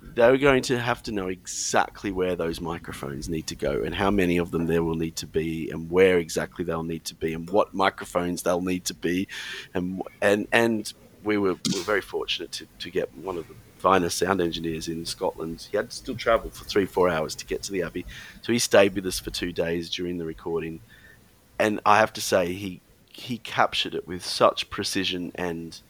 They're 0.03 0.37
going 0.37 0.63
to 0.65 0.79
have 0.79 1.03
to 1.05 1.13
know 1.13 1.29
exactly 1.29 2.13
where 2.13 2.37
those 2.37 2.61
microphones 2.61 3.29
need 3.29 3.47
to 3.47 3.55
go 3.55 3.83
and 3.83 3.95
how 3.95 4.11
many 4.11 4.37
of 4.37 4.51
them 4.51 4.67
there 4.67 4.83
will 4.83 4.97
need 4.97 5.17
to 5.17 5.27
be 5.27 5.71
and 5.71 5.91
where 5.91 6.19
exactly 6.19 6.65
they'll 6.65 6.83
need 6.83 7.05
to 7.07 7.15
be 7.15 7.33
and 7.33 7.49
what 7.49 7.73
microphones 7.73 8.43
they'll 8.43 8.61
need 8.61 8.85
to 8.85 8.95
be 8.95 9.27
and 9.73 10.03
and 10.21 10.47
and 10.53 10.93
we 11.25 11.39
were, 11.39 11.55
we 11.55 11.79
were 11.79 11.85
very 11.85 12.03
fortunate 12.03 12.53
to, 12.53 12.67
to 12.81 12.91
get 12.91 13.13
one 13.17 13.39
of 13.39 13.49
the 13.49 13.55
finest 13.79 14.19
sound 14.19 14.41
engineers 14.41 14.89
in 14.89 15.05
Scotland. 15.07 15.67
He 15.71 15.77
had 15.77 15.91
to 15.91 15.97
still 15.97 16.15
travel 16.15 16.51
for 16.51 16.65
three, 16.65 16.87
four 16.87 17.09
hours 17.09 17.35
to 17.37 17.47
get 17.47 17.63
to 17.65 17.73
the 17.73 17.83
Abbey. 17.83 18.05
So 18.43 18.53
he 18.53 18.59
stayed 18.59 18.95
with 18.95 19.07
us 19.07 19.19
for 19.19 19.31
two 19.31 19.53
days 19.53 19.89
during 19.91 20.19
the 20.19 20.25
recording. 20.25 20.81
And 21.59 21.81
I 21.87 21.99
have 21.99 22.13
to 22.15 22.21
say, 22.21 22.53
he 22.53 22.81
he 23.17 23.39
captured 23.39 23.95
it 23.95 24.07
with 24.07 24.25
such 24.25 24.69
precision 24.71 25.33
and 25.37 25.81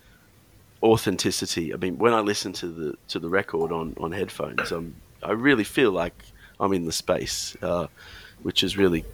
authenticity. 0.82 1.72
I 1.72 1.76
mean, 1.76 1.96
when 1.98 2.12
I 2.12 2.20
listen 2.20 2.52
to 2.54 2.66
the 2.68 2.94
to 3.08 3.18
the 3.18 3.28
record 3.28 3.72
on 3.72 3.96
on 3.98 4.12
headphones, 4.12 4.70
um, 4.70 4.94
I 5.22 5.32
really 5.32 5.64
feel 5.64 5.90
like 5.90 6.14
I'm 6.60 6.72
in 6.72 6.84
the 6.84 6.92
space, 6.92 7.56
uh, 7.62 7.86
which 8.42 8.62
is 8.62 8.76
really 8.76 9.04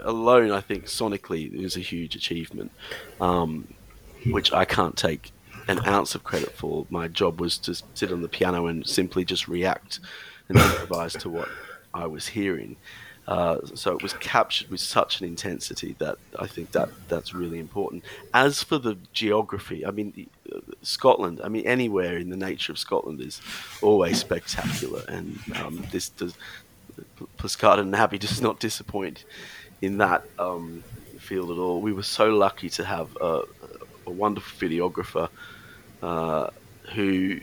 alone. 0.00 0.52
I 0.52 0.60
think 0.60 0.84
sonically 0.84 1.52
is 1.52 1.76
a 1.76 1.80
huge 1.80 2.14
achievement, 2.14 2.70
um, 3.20 3.74
which 4.26 4.52
I 4.52 4.64
can't 4.64 4.96
take 4.96 5.32
an 5.68 5.84
ounce 5.86 6.14
of 6.14 6.22
credit 6.22 6.52
for. 6.52 6.86
My 6.90 7.08
job 7.08 7.40
was 7.40 7.58
to 7.58 7.74
sit 7.94 8.12
on 8.12 8.22
the 8.22 8.28
piano 8.28 8.66
and 8.66 8.86
simply 8.86 9.24
just 9.24 9.48
react 9.48 10.00
and 10.48 10.58
improvise 10.58 11.14
to 11.14 11.28
what 11.28 11.48
I 11.92 12.06
was 12.06 12.28
hearing. 12.28 12.76
Uh, 13.30 13.64
so 13.74 13.94
it 13.94 14.02
was 14.02 14.12
captured 14.14 14.68
with 14.70 14.80
such 14.80 15.20
an 15.20 15.26
intensity 15.26 15.94
that 16.00 16.18
I 16.36 16.48
think 16.48 16.72
that 16.72 16.88
that's 17.06 17.32
really 17.32 17.60
important. 17.60 18.02
As 18.34 18.60
for 18.64 18.76
the 18.76 18.98
geography, 19.12 19.86
I 19.86 19.92
mean, 19.92 20.26
uh, 20.52 20.58
Scotland, 20.82 21.40
I 21.44 21.48
mean, 21.48 21.64
anywhere 21.64 22.18
in 22.18 22.30
the 22.30 22.36
nature 22.36 22.72
of 22.72 22.78
Scotland 22.78 23.20
is 23.20 23.40
always 23.82 24.18
spectacular, 24.18 25.04
and 25.08 25.38
um, 25.54 25.86
this 25.92 26.08
does. 26.08 26.34
Pluscarden 27.38 27.96
Abbey 27.96 28.18
does 28.18 28.42
not 28.42 28.58
disappoint 28.58 29.24
in 29.80 29.98
that 29.98 30.24
um, 30.40 30.82
field 31.18 31.52
at 31.52 31.56
all. 31.56 31.80
We 31.80 31.92
were 31.92 32.02
so 32.02 32.30
lucky 32.30 32.68
to 32.70 32.84
have 32.84 33.16
a, 33.20 33.42
a 34.08 34.10
wonderful 34.10 34.68
videographer 34.68 35.28
uh, 36.02 36.50
who, 36.94 37.40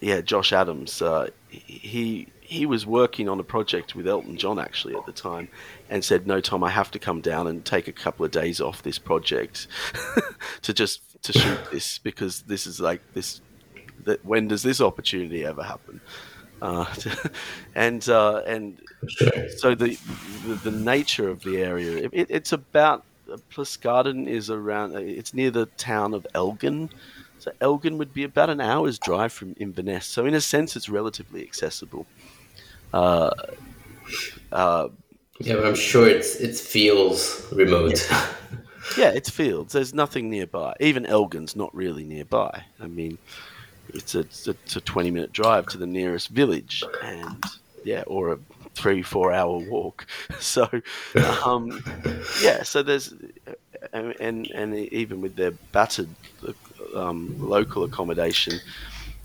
yeah, 0.00 0.20
Josh 0.20 0.52
Adams. 0.52 1.02
Uh, 1.02 1.30
he 1.48 2.28
he 2.44 2.66
was 2.66 2.86
working 2.86 3.28
on 3.28 3.40
a 3.40 3.44
project 3.44 3.96
with 3.96 4.06
Elton 4.06 4.36
John 4.36 4.58
actually 4.58 4.94
at 4.94 5.06
the 5.06 5.12
time, 5.12 5.48
and 5.88 6.04
said, 6.04 6.26
"No, 6.26 6.40
Tom, 6.40 6.62
I 6.62 6.70
have 6.70 6.90
to 6.92 6.98
come 6.98 7.20
down 7.20 7.46
and 7.46 7.64
take 7.64 7.88
a 7.88 7.92
couple 7.92 8.24
of 8.24 8.30
days 8.30 8.60
off 8.60 8.82
this 8.82 8.98
project 8.98 9.66
to 10.62 10.72
just 10.72 11.00
to 11.24 11.32
shoot 11.32 11.58
this 11.72 11.98
because 11.98 12.42
this 12.42 12.66
is 12.66 12.80
like 12.80 13.00
this. 13.14 13.40
That 14.04 14.24
when 14.24 14.48
does 14.48 14.62
this 14.62 14.80
opportunity 14.80 15.44
ever 15.44 15.62
happen?" 15.62 16.00
Uh, 16.62 16.86
and 17.74 18.08
uh, 18.08 18.42
and 18.46 18.78
so 19.56 19.74
the, 19.74 19.98
the, 20.46 20.54
the 20.64 20.70
nature 20.70 21.28
of 21.28 21.42
the 21.42 21.58
area 21.58 22.08
it, 22.10 22.26
it's 22.30 22.52
about 22.52 23.04
Pluscarden 23.50 24.26
is 24.26 24.50
around 24.50 24.94
it's 24.96 25.34
near 25.34 25.50
the 25.50 25.66
town 25.76 26.14
of 26.14 26.26
Elgin 26.34 26.90
so 27.38 27.52
Elgin 27.60 27.98
would 27.98 28.14
be 28.14 28.24
about 28.24 28.48
an 28.48 28.60
hour's 28.60 28.98
drive 28.98 29.32
from 29.32 29.54
Inverness 29.58 30.06
so 30.06 30.24
in 30.24 30.32
a 30.32 30.40
sense 30.40 30.76
it's 30.76 30.88
relatively 30.88 31.42
accessible 31.42 32.06
uh, 32.94 33.30
uh, 34.52 34.88
Yeah, 35.40 35.56
but 35.56 35.66
I'm 35.66 35.74
sure 35.74 36.08
it's 36.08 36.36
it 36.36 36.56
feels 36.56 37.46
remote. 37.52 38.08
yeah. 38.96 39.10
It's 39.10 39.28
fields. 39.30 39.72
There's 39.72 39.92
nothing 39.92 40.30
nearby. 40.30 40.74
Even 40.80 41.04
Elgin's 41.06 41.56
not 41.56 41.74
really 41.74 42.04
nearby. 42.04 42.64
I 42.80 42.86
mean 42.86 43.18
it's 43.92 44.14
a, 44.14 44.20
it's 44.20 44.76
a 44.76 44.80
20 44.80 45.10
minute 45.10 45.32
drive 45.32 45.66
to 45.66 45.78
the 45.78 45.86
nearest 45.86 46.28
village 46.28 46.82
and 47.02 47.44
yeah 47.84 48.02
or 48.06 48.32
a 48.32 48.38
three 48.74 49.02
four 49.02 49.32
hour 49.32 49.58
walk. 49.58 50.06
So 50.40 50.68
um, 51.44 51.82
yeah 52.42 52.62
so 52.62 52.82
there's 52.82 53.12
and, 53.92 54.14
and 54.20 54.46
and 54.50 54.74
even 54.74 55.20
with 55.20 55.36
their 55.36 55.52
battered 55.72 56.08
um, 56.94 57.34
local 57.38 57.82
accommodation 57.84 58.60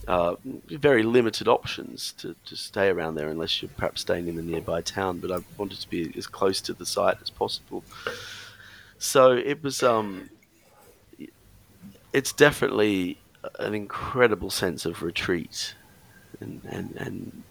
uh, 0.09 0.35
very 0.69 1.03
limited 1.03 1.47
options 1.47 2.13
to, 2.13 2.35
to 2.45 2.55
stay 2.55 2.89
around 2.89 3.15
there 3.15 3.29
unless 3.29 3.61
you're 3.61 3.69
perhaps 3.77 4.01
staying 4.01 4.27
in 4.27 4.35
the 4.35 4.41
nearby 4.41 4.81
town 4.81 5.19
but 5.19 5.31
I 5.31 5.37
wanted 5.57 5.79
to 5.79 5.89
be 5.89 6.11
as 6.17 6.25
close 6.25 6.59
to 6.61 6.73
the 6.73 6.85
site 6.85 7.17
as 7.21 7.29
possible 7.29 7.83
so 8.97 9.31
it 9.31 9.63
was 9.63 9.83
um 9.83 10.29
it's 12.11 12.33
definitely 12.33 13.19
an 13.59 13.73
incredible 13.73 14.49
sense 14.49 14.85
of 14.85 15.03
retreat 15.03 15.75
and, 16.39 16.61
and, 16.69 16.95
and 16.97 17.43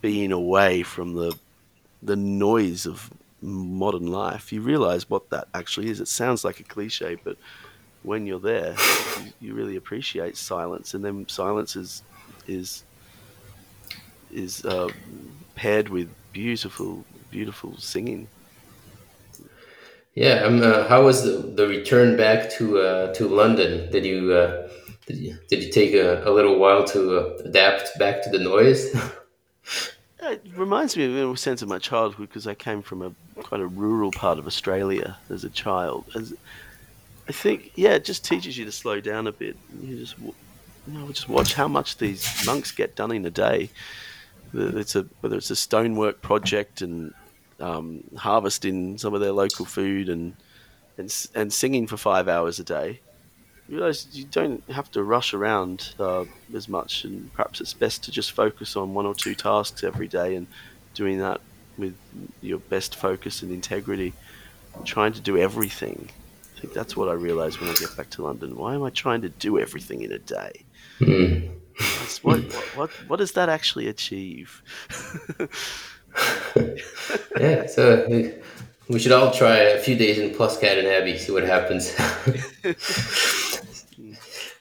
being 0.00 0.32
away 0.32 0.82
from 0.82 1.14
the 1.14 1.36
the 2.02 2.16
noise 2.16 2.84
of 2.86 3.10
modern 3.40 4.06
life. 4.06 4.52
You 4.52 4.60
realize 4.60 5.08
what 5.08 5.30
that 5.30 5.48
actually 5.54 5.88
is. 5.88 6.00
It 6.00 6.08
sounds 6.08 6.44
like 6.44 6.60
a 6.60 6.64
cliche, 6.64 7.16
but 7.22 7.36
when 8.04 8.26
you're 8.26 8.40
there, 8.40 8.76
you, 9.18 9.32
you 9.40 9.54
really 9.54 9.76
appreciate 9.76 10.36
silence, 10.36 10.94
and 10.94 11.04
then 11.04 11.26
silence 11.28 11.74
is 11.74 12.02
is 12.46 12.84
is 14.32 14.64
uh, 14.64 14.88
paired 15.54 15.88
with 15.88 16.08
beautiful, 16.32 17.04
beautiful 17.30 17.76
singing. 17.78 18.28
Yeah, 20.14 20.44
um, 20.44 20.62
uh, 20.62 20.86
how 20.86 21.04
was 21.04 21.24
the, 21.24 21.38
the 21.38 21.66
return 21.66 22.16
back 22.16 22.50
to 22.52 22.78
uh, 22.78 23.14
to 23.14 23.26
London? 23.26 23.90
Did 23.90 24.04
you 24.04 24.32
uh, 24.32 24.68
did 25.06 25.16
you, 25.16 25.38
did 25.48 25.62
you 25.62 25.72
take 25.72 25.94
a, 25.94 26.22
a 26.28 26.30
little 26.30 26.58
while 26.58 26.84
to 26.84 27.18
uh, 27.18 27.36
adapt 27.44 27.98
back 27.98 28.22
to 28.22 28.30
the 28.30 28.38
noise? 28.38 28.94
It 30.26 30.42
reminds 30.56 30.96
me 30.96 31.20
of 31.20 31.30
a 31.32 31.36
sense 31.36 31.60
of 31.60 31.68
my 31.68 31.78
childhood 31.78 32.28
because 32.28 32.46
I 32.46 32.54
came 32.54 32.80
from 32.80 33.02
a 33.02 33.42
quite 33.42 33.60
a 33.60 33.66
rural 33.66 34.10
part 34.10 34.38
of 34.38 34.46
Australia 34.46 35.18
as 35.28 35.44
a 35.44 35.50
child. 35.50 36.06
As 36.14 36.32
I 37.28 37.32
think, 37.32 37.72
yeah, 37.74 37.92
it 37.92 38.04
just 38.04 38.24
teaches 38.24 38.56
you 38.58 38.64
to 38.66 38.72
slow 38.72 39.00
down 39.00 39.26
a 39.26 39.32
bit. 39.32 39.56
You 39.82 39.96
just 39.98 40.18
you 40.18 40.34
know, 40.86 41.08
just 41.08 41.28
watch 41.28 41.54
how 41.54 41.68
much 41.68 41.96
these 41.96 42.44
monks 42.46 42.70
get 42.70 42.94
done 42.96 43.12
in 43.12 43.24
a 43.24 43.30
day. 43.30 43.70
It's 44.52 44.94
a 44.94 45.06
whether 45.20 45.36
it's 45.36 45.50
a 45.50 45.56
stonework 45.56 46.20
project 46.22 46.82
and 46.82 47.14
um, 47.60 48.04
harvesting 48.16 48.98
some 48.98 49.14
of 49.14 49.20
their 49.20 49.32
local 49.32 49.64
food 49.64 50.08
and 50.08 50.36
and 50.98 51.28
and 51.34 51.52
singing 51.52 51.86
for 51.86 51.96
five 51.96 52.28
hours 52.28 52.60
a 52.60 52.64
day 52.64 53.00
you 53.68 53.76
realize 53.76 54.06
you 54.12 54.24
don't 54.24 54.62
have 54.70 54.90
to 54.90 55.02
rush 55.02 55.32
around 55.32 55.94
uh, 55.98 56.24
as 56.54 56.68
much, 56.68 57.04
and 57.04 57.32
perhaps 57.32 57.60
it's 57.60 57.72
best 57.72 58.04
to 58.04 58.10
just 58.10 58.32
focus 58.32 58.76
on 58.76 58.92
one 58.92 59.06
or 59.06 59.14
two 59.14 59.34
tasks 59.34 59.82
every 59.82 60.08
day 60.08 60.34
and 60.34 60.46
doing 60.92 61.18
that 61.18 61.40
with 61.78 61.96
your 62.42 62.58
best 62.58 62.94
focus 62.94 63.42
and 63.42 63.50
integrity, 63.50 64.12
trying 64.84 65.12
to 65.14 65.20
do 65.20 65.38
everything. 65.38 66.10
Think 66.64 66.72
that's 66.72 66.96
what 66.96 67.10
I 67.10 67.12
realize 67.12 67.60
when 67.60 67.68
I 67.68 67.74
get 67.74 67.94
back 67.94 68.08
to 68.10 68.22
London. 68.22 68.56
Why 68.56 68.74
am 68.74 68.82
I 68.84 68.88
trying 68.88 69.20
to 69.20 69.28
do 69.28 69.58
everything 69.58 70.00
in 70.00 70.10
a 70.12 70.18
day? 70.18 70.64
Mm. 70.98 71.50
What, 72.22 72.40
what, 72.40 72.64
what, 72.74 72.90
what 73.06 73.18
does 73.18 73.32
that 73.32 73.50
actually 73.50 73.86
achieve? 73.86 74.62
yeah, 77.38 77.66
so 77.66 78.06
we 78.88 78.98
should 78.98 79.12
all 79.12 79.30
try 79.30 79.58
a 79.58 79.78
few 79.78 79.94
days 79.94 80.18
in 80.18 80.30
Pluscarden 80.30 80.86
Abbey, 80.86 81.18
see 81.18 81.32
what 81.32 81.42
happens. 81.42 81.90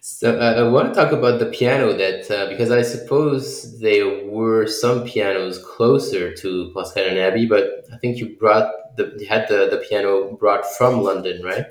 so 0.02 0.38
uh, 0.38 0.56
I 0.58 0.64
want 0.64 0.94
to 0.94 1.00
talk 1.00 1.14
about 1.14 1.40
the 1.40 1.46
piano 1.46 1.94
that 1.94 2.30
uh, 2.30 2.50
because 2.50 2.70
I 2.70 2.82
suppose 2.82 3.80
there 3.80 4.26
were 4.26 4.68
some 4.68 5.06
pianos 5.06 5.58
closer 5.58 6.34
to 6.34 6.70
Pluscarden 6.76 7.16
Abbey, 7.16 7.46
but 7.46 7.86
I 7.94 7.98
think 8.00 8.18
you 8.18 8.36
brought 8.36 8.98
the 8.98 9.26
had 9.30 9.48
the, 9.48 9.70
the 9.72 9.78
piano 9.88 10.34
brought 10.34 10.66
from 10.66 11.02
London, 11.02 11.42
right? 11.42 11.68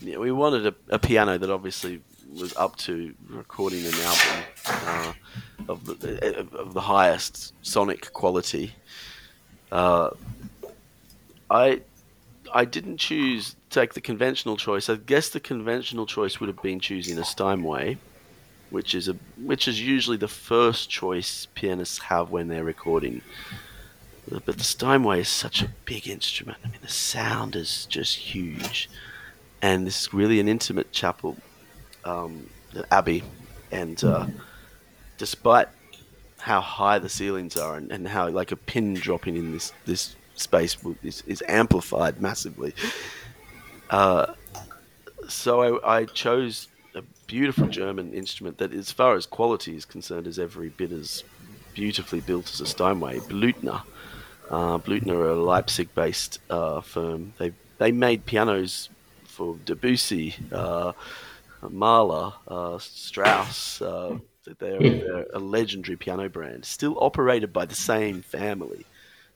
Yeah, 0.00 0.18
we 0.18 0.32
wanted 0.32 0.66
a, 0.66 0.74
a 0.90 0.98
piano 0.98 1.38
that 1.38 1.50
obviously 1.50 2.00
was 2.32 2.54
up 2.56 2.76
to 2.76 3.14
recording 3.28 3.84
an 3.84 3.94
album 3.94 4.44
uh, 4.66 5.12
of, 5.68 5.84
the, 5.86 6.46
of 6.52 6.74
the 6.74 6.80
highest 6.80 7.54
sonic 7.62 8.12
quality. 8.12 8.74
Uh, 9.72 10.10
I 11.50 11.82
I 12.52 12.64
didn't 12.64 12.98
choose 12.98 13.56
take 13.70 13.94
the 13.94 14.00
conventional 14.00 14.56
choice. 14.56 14.88
I 14.88 14.96
guess 14.96 15.28
the 15.28 15.40
conventional 15.40 16.06
choice 16.06 16.40
would 16.40 16.48
have 16.48 16.62
been 16.62 16.80
choosing 16.80 17.18
a 17.18 17.24
Steinway, 17.24 17.98
which 18.70 18.94
is 18.94 19.08
a 19.08 19.16
which 19.36 19.68
is 19.68 19.80
usually 19.80 20.16
the 20.16 20.28
first 20.28 20.88
choice 20.90 21.46
pianists 21.54 21.98
have 21.98 22.30
when 22.30 22.48
they're 22.48 22.64
recording. 22.64 23.22
But 24.30 24.58
the 24.58 24.64
Steinway 24.64 25.20
is 25.20 25.28
such 25.28 25.62
a 25.62 25.70
big 25.86 26.06
instrument. 26.06 26.58
I 26.62 26.68
mean, 26.68 26.80
the 26.82 26.88
sound 26.88 27.56
is 27.56 27.86
just 27.86 28.16
huge, 28.16 28.90
and 29.62 29.86
this 29.86 30.02
is 30.02 30.14
really 30.14 30.40
an 30.40 30.48
intimate 30.48 30.92
chapel, 30.92 31.36
um, 32.04 32.48
the 32.72 32.92
abbey, 32.92 33.22
and 33.70 34.02
uh, 34.04 34.26
despite 35.16 35.68
how 36.38 36.60
high 36.60 36.98
the 36.98 37.08
ceilings 37.08 37.56
are 37.56 37.76
and, 37.76 37.90
and 37.90 38.06
how 38.06 38.28
like 38.28 38.52
a 38.52 38.56
pin 38.56 38.94
dropping 38.94 39.36
in 39.36 39.52
this 39.52 39.72
this 39.84 40.16
space 40.36 40.76
is, 41.02 41.22
is 41.26 41.42
amplified 41.48 42.20
massively. 42.20 42.72
Uh, 43.90 44.34
so 45.28 45.78
I, 45.78 46.00
I, 46.00 46.04
chose 46.04 46.68
a 46.94 47.02
beautiful 47.26 47.66
German 47.68 48.12
instrument 48.12 48.58
that, 48.58 48.72
as 48.72 48.92
far 48.92 49.14
as 49.14 49.26
quality 49.26 49.76
is 49.76 49.84
concerned, 49.84 50.26
is 50.26 50.38
every 50.38 50.68
bit 50.68 50.92
as 50.92 51.24
beautifully 51.74 52.20
built 52.20 52.50
as 52.52 52.60
a 52.60 52.66
Steinway. 52.66 53.18
Blüthner. 53.20 53.82
Uh, 54.50 54.78
Blüthner 54.78 55.14
are 55.14 55.30
a 55.30 55.34
Leipzig-based 55.36 56.38
uh, 56.50 56.80
firm. 56.80 57.32
They 57.38 57.52
they 57.78 57.92
made 57.92 58.26
pianos 58.26 58.88
for 59.38 59.56
Debussy, 59.64 60.34
uh, 60.50 60.92
Mahler, 61.70 62.32
uh, 62.48 62.78
Strauss. 62.78 63.80
Uh, 63.80 64.18
they're, 64.58 64.80
they're, 64.80 65.26
a 65.32 65.38
legendary 65.38 65.96
piano 65.96 66.28
brand, 66.28 66.64
still 66.64 66.98
operated 67.00 67.52
by 67.52 67.64
the 67.64 67.74
same 67.76 68.22
family. 68.22 68.84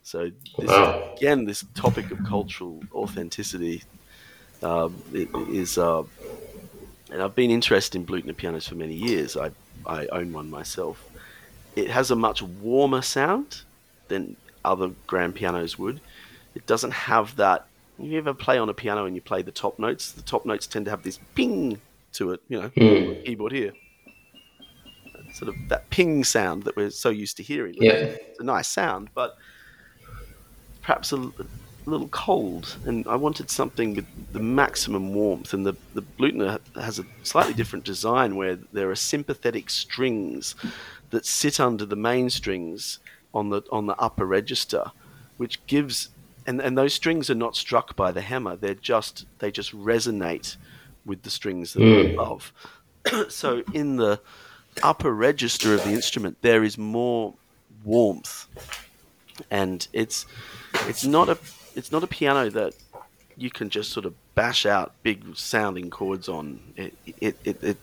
So 0.02 0.32
this, 0.58 0.68
wow. 0.68 1.14
again, 1.16 1.44
this 1.44 1.64
topic 1.74 2.10
of 2.10 2.18
cultural 2.24 2.82
authenticity 2.92 3.84
um, 4.60 5.00
is, 5.12 5.78
uh, 5.78 6.02
and 7.12 7.22
I've 7.22 7.36
been 7.36 7.52
interested 7.52 7.96
in 8.00 8.04
Blüthner 8.04 8.36
pianos 8.36 8.66
for 8.66 8.74
many 8.74 8.94
years. 8.94 9.36
I 9.36 9.52
I 9.86 10.06
own 10.06 10.32
one 10.32 10.50
myself. 10.50 11.08
It 11.76 11.90
has 11.90 12.10
a 12.10 12.16
much 12.16 12.42
warmer 12.42 13.02
sound 13.02 13.62
than 14.08 14.36
other 14.64 14.90
grand 15.06 15.36
pianos 15.36 15.78
would. 15.78 16.00
It 16.54 16.66
doesn't 16.66 16.92
have 16.92 17.36
that. 17.36 17.66
You 18.02 18.18
ever 18.18 18.34
play 18.34 18.58
on 18.58 18.68
a 18.68 18.74
piano 18.74 19.06
and 19.06 19.14
you 19.14 19.22
play 19.22 19.42
the 19.42 19.52
top 19.52 19.78
notes? 19.78 20.10
The 20.10 20.22
top 20.22 20.44
notes 20.44 20.66
tend 20.66 20.86
to 20.86 20.90
have 20.90 21.04
this 21.04 21.20
ping 21.34 21.80
to 22.14 22.32
it, 22.32 22.40
you 22.48 22.60
know, 22.60 22.68
mm. 22.70 23.24
keyboard 23.24 23.52
here. 23.52 23.72
Sort 25.32 25.48
of 25.48 25.54
that 25.68 25.88
ping 25.90 26.24
sound 26.24 26.64
that 26.64 26.76
we're 26.76 26.90
so 26.90 27.10
used 27.10 27.36
to 27.38 27.42
hearing. 27.42 27.74
Yeah. 27.78 27.92
It's 27.92 28.40
a 28.40 28.44
nice 28.44 28.68
sound, 28.68 29.08
but 29.14 29.36
perhaps 30.82 31.12
a, 31.12 31.16
a, 31.16 31.32
little 31.86 32.08
cold, 32.08 32.76
and 32.84 33.06
I 33.08 33.16
wanted 33.16 33.50
something 33.50 33.94
with 33.94 34.06
the 34.32 34.40
maximum 34.40 35.14
warmth. 35.14 35.54
And 35.54 35.64
the 35.64 35.74
the 35.94 36.02
Blüthner 36.02 36.60
has 36.74 36.98
a 36.98 37.04
slightly 37.22 37.54
different 37.54 37.84
design 37.84 38.36
where 38.36 38.56
there 38.72 38.90
are 38.90 38.96
sympathetic 38.96 39.70
strings 39.70 40.54
that 41.10 41.24
sit 41.24 41.58
under 41.60 41.86
the 41.86 41.96
main 41.96 42.28
strings 42.30 42.98
on 43.32 43.48
the 43.50 43.62
on 43.72 43.86
the 43.86 43.96
upper 43.96 44.26
register, 44.26 44.92
which 45.38 45.64
gives 45.66 46.10
and, 46.46 46.60
and 46.60 46.76
those 46.76 46.94
strings 46.94 47.30
are 47.30 47.34
not 47.34 47.56
struck 47.56 47.96
by 47.96 48.12
the 48.12 48.20
hammer. 48.20 48.56
They're 48.56 48.74
just 48.74 49.26
they 49.38 49.50
just 49.50 49.72
resonate 49.76 50.56
with 51.04 51.22
the 51.22 51.30
strings 51.30 51.72
that 51.74 51.80
mm. 51.80 52.10
are 52.10 52.12
above. 52.12 52.52
so 53.28 53.62
in 53.72 53.96
the 53.96 54.20
upper 54.82 55.12
register 55.12 55.74
of 55.74 55.84
the 55.84 55.90
instrument, 55.90 56.38
there 56.42 56.64
is 56.64 56.78
more 56.78 57.34
warmth, 57.84 58.46
and 59.50 59.86
it's 59.92 60.26
it's 60.86 61.04
not 61.04 61.28
a 61.28 61.38
it's 61.74 61.92
not 61.92 62.02
a 62.02 62.06
piano 62.06 62.50
that 62.50 62.74
you 63.36 63.50
can 63.50 63.70
just 63.70 63.90
sort 63.90 64.06
of 64.06 64.14
bash 64.34 64.66
out 64.66 64.92
big 65.02 65.36
sounding 65.36 65.90
chords 65.90 66.28
on. 66.28 66.60
It, 66.76 66.94
it, 67.20 67.36
it, 67.44 67.64
it 67.64 67.76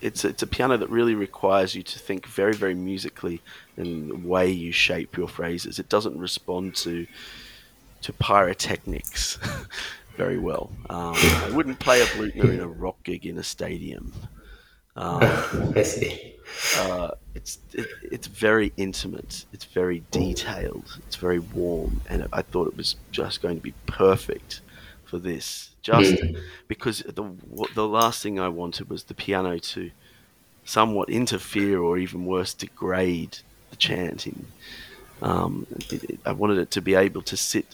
it's 0.00 0.24
it's 0.24 0.42
a 0.42 0.46
piano 0.46 0.76
that 0.76 0.90
really 0.90 1.14
requires 1.14 1.74
you 1.74 1.82
to 1.82 1.98
think 1.98 2.26
very 2.26 2.54
very 2.54 2.74
musically 2.74 3.40
in 3.76 4.08
the 4.08 4.16
way 4.16 4.50
you 4.50 4.72
shape 4.72 5.16
your 5.16 5.28
phrases. 5.28 5.78
It 5.78 5.88
doesn't 5.88 6.18
respond 6.18 6.76
to 6.76 7.06
to 8.02 8.12
pyrotechnics 8.12 9.38
very 10.16 10.38
well. 10.38 10.70
Um, 10.90 11.14
I 11.14 11.50
wouldn't 11.52 11.78
play 11.78 12.02
a 12.02 12.06
Blüthner 12.06 12.52
in 12.52 12.60
a 12.60 12.68
rock 12.68 13.02
gig 13.04 13.26
in 13.26 13.38
a 13.38 13.44
stadium. 13.44 14.12
Um, 14.96 15.22
I 15.76 15.84
see. 15.84 16.34
Uh, 16.76 17.12
it's 17.36 17.58
it, 17.72 17.86
it's 18.02 18.26
very 18.26 18.72
intimate. 18.76 19.44
It's 19.52 19.64
very 19.64 20.02
detailed. 20.10 20.98
It's 21.06 21.14
very 21.14 21.38
warm, 21.38 22.00
and 22.08 22.26
I 22.32 22.42
thought 22.42 22.66
it 22.66 22.76
was 22.76 22.96
just 23.12 23.40
going 23.40 23.58
to 23.58 23.62
be 23.62 23.74
perfect 23.86 24.60
for 25.04 25.18
this. 25.18 25.70
Just 25.82 26.14
mm. 26.14 26.40
because 26.66 27.04
the 27.06 27.30
the 27.76 27.86
last 27.86 28.24
thing 28.24 28.40
I 28.40 28.48
wanted 28.48 28.90
was 28.90 29.04
the 29.04 29.14
piano 29.14 29.58
to 29.58 29.92
somewhat 30.64 31.08
interfere, 31.10 31.78
or 31.78 31.96
even 31.96 32.26
worse, 32.26 32.52
degrade 32.52 33.38
the 33.70 33.76
chanting. 33.76 34.46
Um, 35.22 35.66
I 36.24 36.32
wanted 36.32 36.58
it 36.58 36.70
to 36.72 36.80
be 36.80 36.94
able 36.94 37.22
to 37.22 37.36
sit 37.36 37.66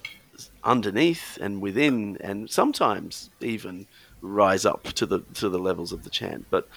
underneath 0.63 1.39
and 1.41 1.61
within, 1.61 2.17
and 2.21 2.51
sometimes 2.51 3.31
even 3.41 3.87
rise 4.23 4.65
up 4.65 4.85
to 4.85 5.07
the 5.07 5.21
to 5.35 5.49
the 5.49 5.59
levels 5.59 5.93
of 5.93 6.05
the 6.05 6.11
chant. 6.11 6.47
But 6.51 6.69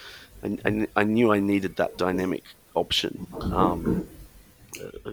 I, 0.42 0.58
I, 0.64 0.86
I 0.96 1.04
knew 1.04 1.32
I 1.32 1.40
needed 1.40 1.76
that 1.76 1.96
dynamic 1.96 2.44
option. 2.74 3.26
Um, 3.40 4.06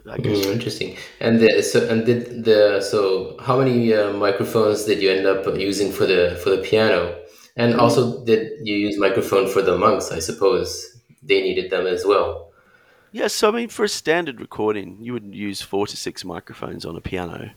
I 0.09 0.17
guess. 0.17 0.45
Mm, 0.45 0.53
interesting. 0.53 0.97
And 1.19 1.39
the, 1.39 1.63
so 1.63 1.87
and 1.87 2.05
did 2.05 2.43
the 2.43 2.81
so 2.81 3.37
how 3.39 3.57
many 3.57 3.93
uh, 3.93 4.13
microphones 4.13 4.83
did 4.83 5.01
you 5.01 5.09
end 5.11 5.25
up 5.25 5.45
using 5.57 5.91
for 5.91 6.05
the 6.05 6.39
for 6.43 6.49
the 6.49 6.57
piano? 6.57 7.17
And 7.55 7.75
mm. 7.75 7.79
also, 7.79 8.23
did 8.25 8.67
you 8.67 8.75
use 8.75 8.99
microphone 8.99 9.47
for 9.47 9.61
the 9.61 9.77
monks? 9.77 10.11
I 10.11 10.19
suppose 10.19 10.99
they 11.23 11.41
needed 11.41 11.71
them 11.71 11.87
as 11.87 12.05
well. 12.05 12.51
Yeah, 13.15 13.27
so 13.27 13.47
I 13.47 13.51
mean, 13.55 13.69
for 13.69 13.85
a 13.85 13.87
standard 13.87 14.41
recording, 14.41 14.97
you 14.99 15.13
would 15.13 15.33
use 15.33 15.61
four 15.61 15.87
to 15.87 15.95
six 15.95 16.25
microphones 16.25 16.85
on 16.85 16.97
a 16.97 16.99
piano, 16.99 17.51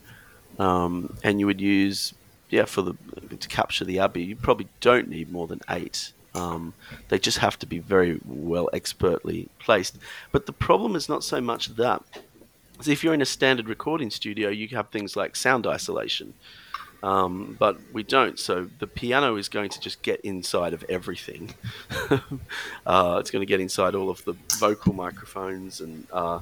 um, 0.56 1.16
and 1.24 1.40
you 1.40 1.46
would 1.46 1.60
use 1.60 2.14
yeah 2.48 2.64
for 2.64 2.82
the 2.82 2.94
to 3.36 3.48
capture 3.48 3.84
the 3.84 3.98
abbey. 3.98 4.22
You 4.22 4.36
probably 4.36 4.68
don't 4.80 5.08
need 5.08 5.32
more 5.32 5.48
than 5.48 5.60
eight. 5.68 6.12
Um, 6.32 6.74
they 7.08 7.18
just 7.18 7.38
have 7.38 7.58
to 7.58 7.66
be 7.66 7.80
very 7.80 8.20
well 8.24 8.70
expertly 8.72 9.48
placed. 9.58 9.98
But 10.30 10.46
the 10.46 10.52
problem 10.52 10.94
is 10.94 11.08
not 11.08 11.24
so 11.24 11.40
much 11.40 11.74
that. 11.74 12.04
So 12.80 12.92
if 12.92 13.02
you're 13.02 13.12
in 13.12 13.20
a 13.20 13.26
standard 13.26 13.68
recording 13.68 14.10
studio, 14.10 14.50
you 14.50 14.68
have 14.76 14.90
things 14.90 15.16
like 15.16 15.34
sound 15.34 15.66
isolation. 15.66 16.34
Um, 17.02 17.56
but 17.58 17.78
we 17.92 18.02
don't. 18.02 18.38
So 18.38 18.68
the 18.78 18.86
piano 18.86 19.36
is 19.36 19.48
going 19.48 19.70
to 19.70 19.80
just 19.80 20.02
get 20.02 20.20
inside 20.22 20.72
of 20.74 20.84
everything. 20.88 21.54
uh, 22.86 23.16
it's 23.20 23.30
going 23.30 23.42
to 23.42 23.46
get 23.46 23.60
inside 23.60 23.94
all 23.94 24.10
of 24.10 24.24
the 24.24 24.34
vocal 24.58 24.92
microphones 24.92 25.80
and 25.80 26.06
uh, 26.12 26.40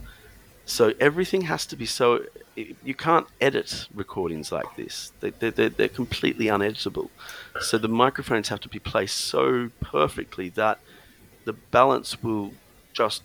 so 0.66 0.92
everything 0.98 1.42
has 1.42 1.64
to 1.66 1.76
be 1.76 1.86
so. 1.86 2.24
You 2.56 2.94
can't 2.94 3.26
edit 3.40 3.86
recordings 3.94 4.50
like 4.50 4.76
this. 4.76 5.12
They, 5.20 5.30
they're, 5.30 5.68
they're 5.68 5.88
completely 5.88 6.46
uneditable. 6.46 7.10
So 7.60 7.78
the 7.78 7.88
microphones 7.88 8.48
have 8.48 8.60
to 8.60 8.68
be 8.68 8.80
placed 8.80 9.18
so 9.18 9.70
perfectly 9.80 10.48
that 10.50 10.80
the 11.44 11.52
balance 11.52 12.22
will 12.22 12.52
just, 12.92 13.22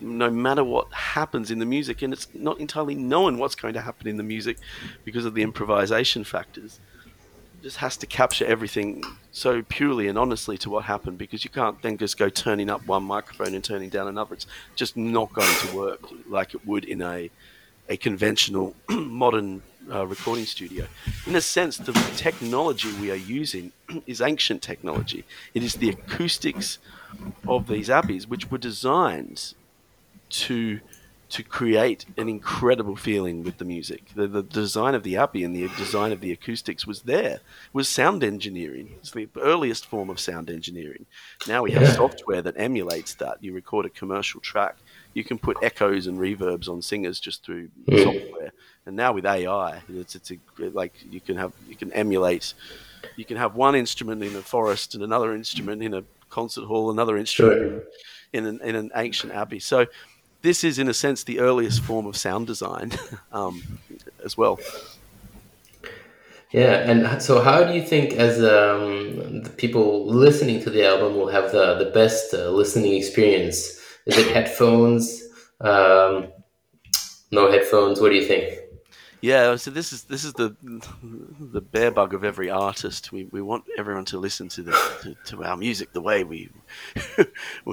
no 0.00 0.30
matter 0.30 0.64
what 0.64 0.92
happens 0.92 1.50
in 1.50 1.58
the 1.58 1.66
music, 1.66 2.02
and 2.02 2.12
it's 2.12 2.28
not 2.34 2.58
entirely 2.60 2.94
known 2.94 3.38
what's 3.38 3.54
going 3.54 3.74
to 3.74 3.80
happen 3.80 4.08
in 4.08 4.16
the 4.16 4.22
music 4.22 4.58
because 5.04 5.24
of 5.24 5.34
the 5.34 5.42
improvisation 5.42 6.24
factors 6.24 6.80
It 7.58 7.64
just 7.64 7.78
has 7.78 7.96
to 7.98 8.06
capture 8.06 8.44
everything 8.46 9.02
so 9.32 9.62
purely 9.62 10.08
and 10.08 10.18
honestly 10.18 10.58
to 10.58 10.70
what 10.70 10.84
happened 10.84 11.18
because 11.18 11.44
you 11.44 11.50
can't 11.50 11.80
then 11.82 11.98
just 11.98 12.18
go 12.18 12.28
turning 12.28 12.70
up 12.70 12.86
one 12.86 13.04
microphone 13.04 13.54
and 13.54 13.62
turning 13.64 13.88
down 13.90 14.08
another. 14.08 14.34
It's 14.34 14.46
just 14.76 14.96
not 14.96 15.32
going 15.32 15.54
to 15.66 15.76
work 15.76 16.00
like 16.28 16.54
it 16.54 16.66
would 16.66 16.84
in 16.84 17.02
a 17.02 17.30
a 17.88 17.96
conventional 17.96 18.76
modern 18.88 19.62
uh, 19.90 20.06
recording 20.06 20.46
studio. 20.46 20.86
In 21.26 21.34
a 21.34 21.40
sense, 21.40 21.76
the 21.76 21.92
technology 22.16 22.92
we 23.00 23.10
are 23.10 23.16
using 23.16 23.72
is 24.06 24.20
ancient 24.20 24.62
technology. 24.62 25.24
It 25.54 25.64
is 25.64 25.74
the 25.74 25.88
acoustics 25.90 26.78
of 27.48 27.66
these 27.66 27.90
abbeys 27.90 28.28
which 28.28 28.50
were 28.50 28.58
designed 28.58 29.54
to 30.30 30.80
to 31.30 31.44
create 31.44 32.04
an 32.16 32.28
incredible 32.28 32.96
feeling 32.96 33.44
with 33.44 33.58
the 33.58 33.64
music. 33.64 34.02
The, 34.16 34.26
the 34.26 34.42
design 34.42 34.96
of 34.96 35.04
the 35.04 35.16
Abbey 35.16 35.44
and 35.44 35.54
the 35.54 35.68
design 35.76 36.10
of 36.10 36.20
the 36.20 36.32
acoustics 36.32 36.88
was 36.88 37.02
there. 37.02 37.34
It 37.34 37.42
was 37.72 37.88
sound 37.88 38.24
engineering. 38.24 38.96
It's 38.98 39.12
the 39.12 39.28
earliest 39.40 39.86
form 39.86 40.10
of 40.10 40.18
sound 40.18 40.50
engineering. 40.50 41.06
Now 41.46 41.62
we 41.62 41.70
have 41.70 41.82
yeah. 41.82 41.92
software 41.92 42.42
that 42.42 42.58
emulates 42.58 43.14
that. 43.14 43.38
You 43.40 43.52
record 43.52 43.86
a 43.86 43.90
commercial 43.90 44.40
track, 44.40 44.76
you 45.14 45.22
can 45.22 45.38
put 45.38 45.56
echoes 45.62 46.08
and 46.08 46.18
reverbs 46.18 46.68
on 46.68 46.82
singers 46.82 47.20
just 47.20 47.44
through 47.44 47.68
mm. 47.86 48.02
software. 48.02 48.52
And 48.86 48.96
now 48.96 49.12
with 49.12 49.24
AI, 49.24 49.82
it's, 49.88 50.16
it's 50.16 50.32
a, 50.32 50.38
like 50.58 50.94
you 51.10 51.20
can 51.20 51.36
have 51.36 51.52
you 51.68 51.76
can 51.76 51.92
emulate. 51.92 52.54
You 53.16 53.24
can 53.24 53.36
have 53.36 53.54
one 53.54 53.76
instrument 53.76 54.22
in 54.22 54.34
a 54.34 54.42
forest 54.42 54.94
and 54.94 55.04
another 55.04 55.34
instrument 55.34 55.82
in 55.82 55.94
a 55.94 56.02
concert 56.28 56.64
hall, 56.64 56.90
another 56.90 57.16
instrument 57.16 57.60
sure. 57.60 57.82
in, 58.32 58.46
an, 58.46 58.60
in 58.62 58.74
an 58.74 58.90
ancient 58.94 59.32
abbey. 59.32 59.58
So 59.58 59.86
this 60.42 60.64
is, 60.64 60.78
in 60.78 60.88
a 60.88 60.94
sense, 60.94 61.24
the 61.24 61.40
earliest 61.40 61.82
form 61.82 62.06
of 62.06 62.16
sound 62.16 62.46
design 62.46 62.92
um, 63.32 63.62
as 64.24 64.36
well. 64.36 64.58
Yeah, 66.52 66.90
and 66.90 67.22
so 67.22 67.40
how 67.40 67.62
do 67.62 67.74
you 67.74 67.82
think, 67.82 68.14
as 68.14 68.38
um, 68.38 69.42
the 69.42 69.50
people 69.56 70.06
listening 70.06 70.60
to 70.62 70.70
the 70.70 70.84
album, 70.84 71.16
will 71.16 71.28
have 71.28 71.52
the 71.52 71.74
the 71.74 71.90
best 71.92 72.34
uh, 72.34 72.50
listening 72.50 72.94
experience? 72.94 73.78
Is 74.06 74.18
it 74.18 74.32
headphones? 74.32 75.22
Um, 75.60 76.32
no 77.30 77.52
headphones. 77.52 78.00
What 78.00 78.10
do 78.10 78.16
you 78.16 78.26
think? 78.26 78.58
Yeah, 79.20 79.56
so 79.56 79.70
this 79.70 79.92
is 79.92 80.04
this 80.04 80.24
is 80.24 80.32
the 80.32 80.56
the 81.38 81.60
bear 81.60 81.90
bug 81.90 82.14
of 82.14 82.24
every 82.24 82.50
artist. 82.50 83.12
We, 83.12 83.24
we 83.26 83.42
want 83.42 83.64
everyone 83.78 84.06
to 84.06 84.18
listen 84.18 84.48
to 84.48 84.62
the 84.62 84.72
to, 85.02 85.36
to 85.36 85.44
our 85.44 85.58
music 85.58 85.92
the 85.92 86.00
way 86.00 86.24
we, 86.24 86.48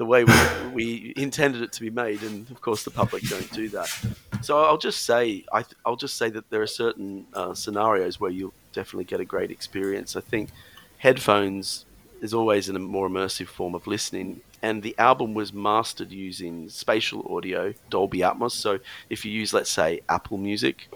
the 0.00 0.06
way 0.06 0.24
we, 0.24 0.34
we 0.72 1.12
intended 1.14 1.60
it 1.60 1.72
to 1.72 1.80
be 1.82 1.90
made, 1.90 2.22
and 2.22 2.50
of 2.50 2.62
course 2.62 2.84
the 2.84 2.90
public 2.90 3.22
don't 3.24 3.52
do 3.52 3.68
that. 3.68 3.86
So 4.40 4.64
I'll 4.64 4.78
just 4.78 5.02
say 5.02 5.44
I 5.52 5.62
will 5.84 5.96
just 5.96 6.16
say 6.16 6.30
that 6.30 6.48
there 6.48 6.62
are 6.62 6.66
certain 6.66 7.26
uh, 7.34 7.52
scenarios 7.52 8.18
where 8.18 8.30
you'll 8.30 8.54
definitely 8.72 9.04
get 9.04 9.20
a 9.20 9.26
great 9.26 9.50
experience. 9.50 10.16
I 10.16 10.22
think 10.22 10.48
headphones 10.96 11.84
is 12.22 12.32
always 12.32 12.70
in 12.70 12.76
a 12.76 12.78
more 12.78 13.10
immersive 13.10 13.48
form 13.48 13.74
of 13.74 13.86
listening, 13.86 14.40
and 14.62 14.82
the 14.82 14.94
album 14.96 15.34
was 15.34 15.52
mastered 15.52 16.10
using 16.10 16.70
spatial 16.70 17.20
audio, 17.36 17.74
Dolby 17.90 18.20
Atmos. 18.20 18.52
So 18.52 18.78
if 19.10 19.26
you 19.26 19.30
use, 19.32 19.52
let's 19.52 19.70
say, 19.70 20.00
Apple 20.08 20.38
Music, 20.38 20.88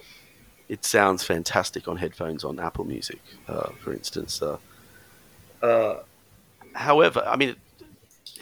it 0.70 0.82
sounds 0.82 1.22
fantastic 1.22 1.88
on 1.88 1.98
headphones 1.98 2.42
on 2.42 2.58
Apple 2.58 2.86
Music, 2.86 3.20
uh, 3.48 3.68
for 3.82 3.92
instance. 3.92 4.40
Uh, 4.40 4.56
uh, 5.62 5.96
however, 6.72 7.22
I 7.26 7.36
mean, 7.36 7.56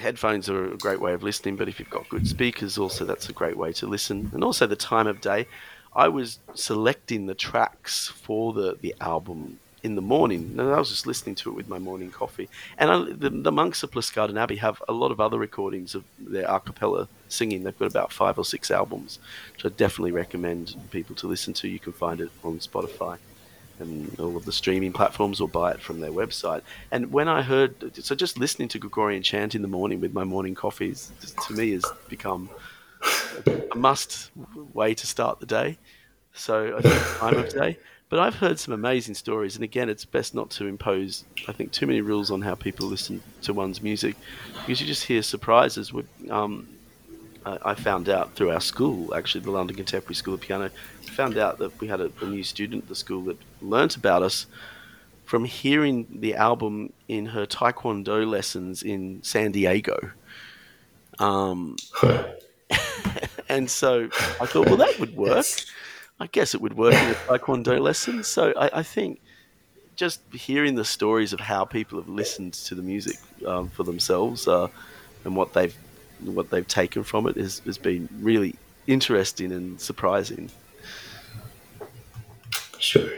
headphones 0.03 0.49
are 0.49 0.73
a 0.73 0.77
great 0.77 1.01
way 1.01 1.15
of 1.15 1.23
listening, 1.23 1.57
but 1.57 1.69
if 1.69 1.79
you've 1.79 1.91
got 1.91 2.09
good 2.09 2.27
speakers, 2.27 2.77
also 2.77 3.05
that's 3.05 3.29
a 3.29 3.33
great 3.33 3.57
way 3.57 3.73
to 3.75 3.87
listen. 3.87 4.31
And 4.35 4.45
also 4.45 4.67
the 4.67 4.77
time 4.77 5.07
of 5.07 5.21
day. 5.21 5.47
I 5.95 6.09
was 6.09 6.39
selecting 6.55 7.27
the 7.27 7.35
tracks 7.35 8.09
for 8.09 8.53
the, 8.55 8.79
the 8.81 8.95
album 9.01 9.59
in 9.83 9.95
the 9.95 10.03
morning. 10.03 10.55
And 10.59 10.61
I 10.61 10.79
was 10.79 10.89
just 10.89 11.07
listening 11.07 11.35
to 11.37 11.51
it 11.51 11.55
with 11.55 11.69
my 11.69 11.79
morning 11.79 12.11
coffee. 12.11 12.49
And 12.79 12.91
I, 12.91 13.13
the, 13.13 13.31
the, 13.31 13.53
monks 13.53 13.83
of 13.83 13.91
Pluscarden 13.91 14.39
Abbey 14.39 14.57
have 14.57 14.83
a 14.89 14.93
lot 14.93 15.11
of 15.11 15.21
other 15.21 15.39
recordings 15.39 15.95
of 15.95 16.05
their 16.19 16.49
a 16.49 16.61
cappella 16.61 17.09
singing. 17.29 17.65
They've 17.65 17.79
got 17.79 17.91
about 17.91 18.13
five 18.13 18.39
or 18.39 18.45
six 18.45 18.71
albums, 18.71 19.19
which 19.53 19.65
I 19.67 19.69
definitely 19.69 20.13
recommend 20.13 20.75
people 20.91 21.15
to 21.17 21.27
listen 21.27 21.53
to. 21.55 21.69
You 21.69 21.79
can 21.79 21.93
find 21.93 22.21
it 22.21 22.31
on 22.43 22.59
Spotify 22.59 23.19
and 23.83 24.19
all 24.19 24.37
of 24.37 24.45
the 24.45 24.53
streaming 24.53 24.93
platforms 24.93 25.41
or 25.41 25.49
buy 25.49 25.73
it 25.73 25.81
from 25.81 26.01
their 26.01 26.13
website. 26.13 26.63
And 26.91 27.13
when 27.13 27.29
I 27.29 27.43
heard, 27.43 27.71
so 28.03 28.15
just 28.15 28.39
listening 28.39 28.69
to 28.69 28.79
Gregorian 28.79 29.23
chant 29.23 29.55
in 29.55 29.63
the 29.63 29.69
morning 29.69 30.01
with 30.01 30.15
my 30.15 30.25
morning 30.25 30.55
coffees, 30.55 31.13
to 31.47 31.53
me 31.53 31.73
has 31.73 31.85
become 32.09 32.49
a 33.73 33.77
must 33.77 34.31
way 34.73 34.95
to 34.95 35.07
start 35.07 35.41
the 35.41 35.47
day. 35.47 35.77
So 36.33 36.77
I 36.79 36.81
think 36.81 37.19
time 37.19 37.37
of 37.37 37.49
day. 37.53 37.79
But 38.09 38.21
I've 38.21 38.35
heard 38.35 38.59
some 38.59 38.75
amazing 38.75 39.15
stories, 39.15 39.55
and 39.55 39.65
again, 39.65 39.89
it's 39.89 40.05
best 40.05 40.35
not 40.35 40.51
to 40.51 40.67
impose, 40.67 41.25
I 41.49 41.53
think, 41.53 41.73
too 41.73 41.87
many 41.87 42.03
rules 42.03 42.31
on 42.31 42.43
how 42.43 42.55
people 42.55 42.87
listen 42.87 43.23
to 43.41 43.55
one's 43.55 43.81
music, 43.83 44.17
because 44.61 44.83
you 44.83 44.87
just 44.87 45.05
hear 45.05 45.23
surprises. 45.23 45.95
With, 45.95 46.07
um, 46.31 46.69
I 47.47 47.75
found 47.75 48.11
out 48.11 48.35
through 48.35 48.51
our 48.51 48.61
school, 48.61 49.15
actually, 49.15 49.41
the 49.41 49.51
London 49.51 49.77
Contemporary 49.77 50.15
School 50.15 50.35
of 50.35 50.43
Piano, 50.43 50.69
found 51.13 51.39
out 51.39 51.57
that 51.61 51.81
we 51.81 51.89
had 51.89 52.03
a, 52.03 52.13
a 52.21 52.27
new 52.27 52.43
student 52.43 52.83
at 52.83 52.89
the 52.91 52.95
school 52.95 53.23
that 53.25 53.39
learnt 53.63 53.97
about 53.97 54.23
us 54.23 54.47
from 55.25 55.45
hearing 55.45 56.07
the 56.11 56.35
album 56.35 56.93
in 57.09 57.27
her 57.27 57.47
Taekwondo 57.47 58.27
lessons 58.29 58.83
in 58.83 59.23
San 59.23 59.53
Diego. 59.53 60.13
Um, 61.19 61.77
and 63.49 63.71
so 63.71 64.09
I 64.41 64.47
thought, 64.47 64.67
well, 64.67 64.77
that 64.77 64.99
would 64.99 65.17
work. 65.17 65.47
I 66.21 66.27
guess 66.27 66.55
it 66.55 66.61
would 66.61 66.77
work 66.77 66.95
in 66.95 67.11
a 67.11 67.15
taekwondo 67.15 67.81
lesson. 67.81 68.23
So 68.23 68.53
I, 68.57 68.79
I, 68.79 68.83
think 68.83 69.21
just 69.97 70.21
hearing 70.33 70.77
the 70.77 70.85
stories 70.85 71.33
of 71.33 71.41
how 71.41 71.65
people 71.65 71.99
have 71.99 72.09
listened 72.09 72.55
to 72.55 72.75
the 72.75 72.83
music 72.83 73.17
um, 73.47 73.69
for 73.69 73.83
themselves 73.83 74.47
uh, 74.47 74.69
and 75.25 75.37
what 75.37 75.53
they've 75.53 75.77
what 76.21 76.51
they've 76.51 76.69
taken 76.69 77.03
from 77.03 77.27
it 77.27 77.37
has, 77.37 77.59
has 77.61 77.77
been 77.77 78.09
really 78.21 78.55
interesting 78.87 79.51
and 79.51 79.81
surprising. 79.81 80.51
Sure. 82.83 83.09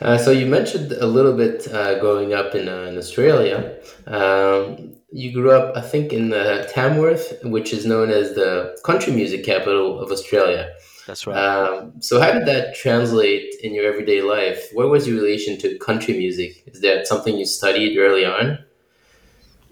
Uh, 0.00 0.18
so 0.18 0.32
you 0.32 0.46
mentioned 0.46 0.90
a 0.90 1.06
little 1.06 1.36
bit 1.36 1.72
uh, 1.72 1.98
growing 2.00 2.34
up 2.34 2.56
in, 2.56 2.68
uh, 2.68 2.82
in 2.82 2.98
Australia. 2.98 3.78
Um, 4.06 4.96
you 5.12 5.32
grew 5.32 5.52
up, 5.52 5.76
I 5.76 5.80
think, 5.80 6.12
in 6.12 6.30
Tamworth, 6.68 7.38
which 7.44 7.72
is 7.72 7.86
known 7.86 8.10
as 8.10 8.34
the 8.34 8.76
country 8.84 9.12
music 9.12 9.44
capital 9.44 10.00
of 10.00 10.10
Australia. 10.10 10.72
That's 11.06 11.24
right. 11.24 11.36
Um, 11.36 12.02
so, 12.02 12.20
how 12.20 12.32
did 12.32 12.46
that 12.46 12.74
translate 12.74 13.54
in 13.62 13.72
your 13.72 13.86
everyday 13.86 14.22
life? 14.22 14.70
What 14.72 14.88
was 14.90 15.06
your 15.06 15.16
relation 15.22 15.56
to 15.60 15.78
country 15.78 16.18
music? 16.18 16.64
Is 16.66 16.80
that 16.80 17.06
something 17.06 17.38
you 17.38 17.46
studied 17.46 17.96
early 17.96 18.24
on? 18.24 18.58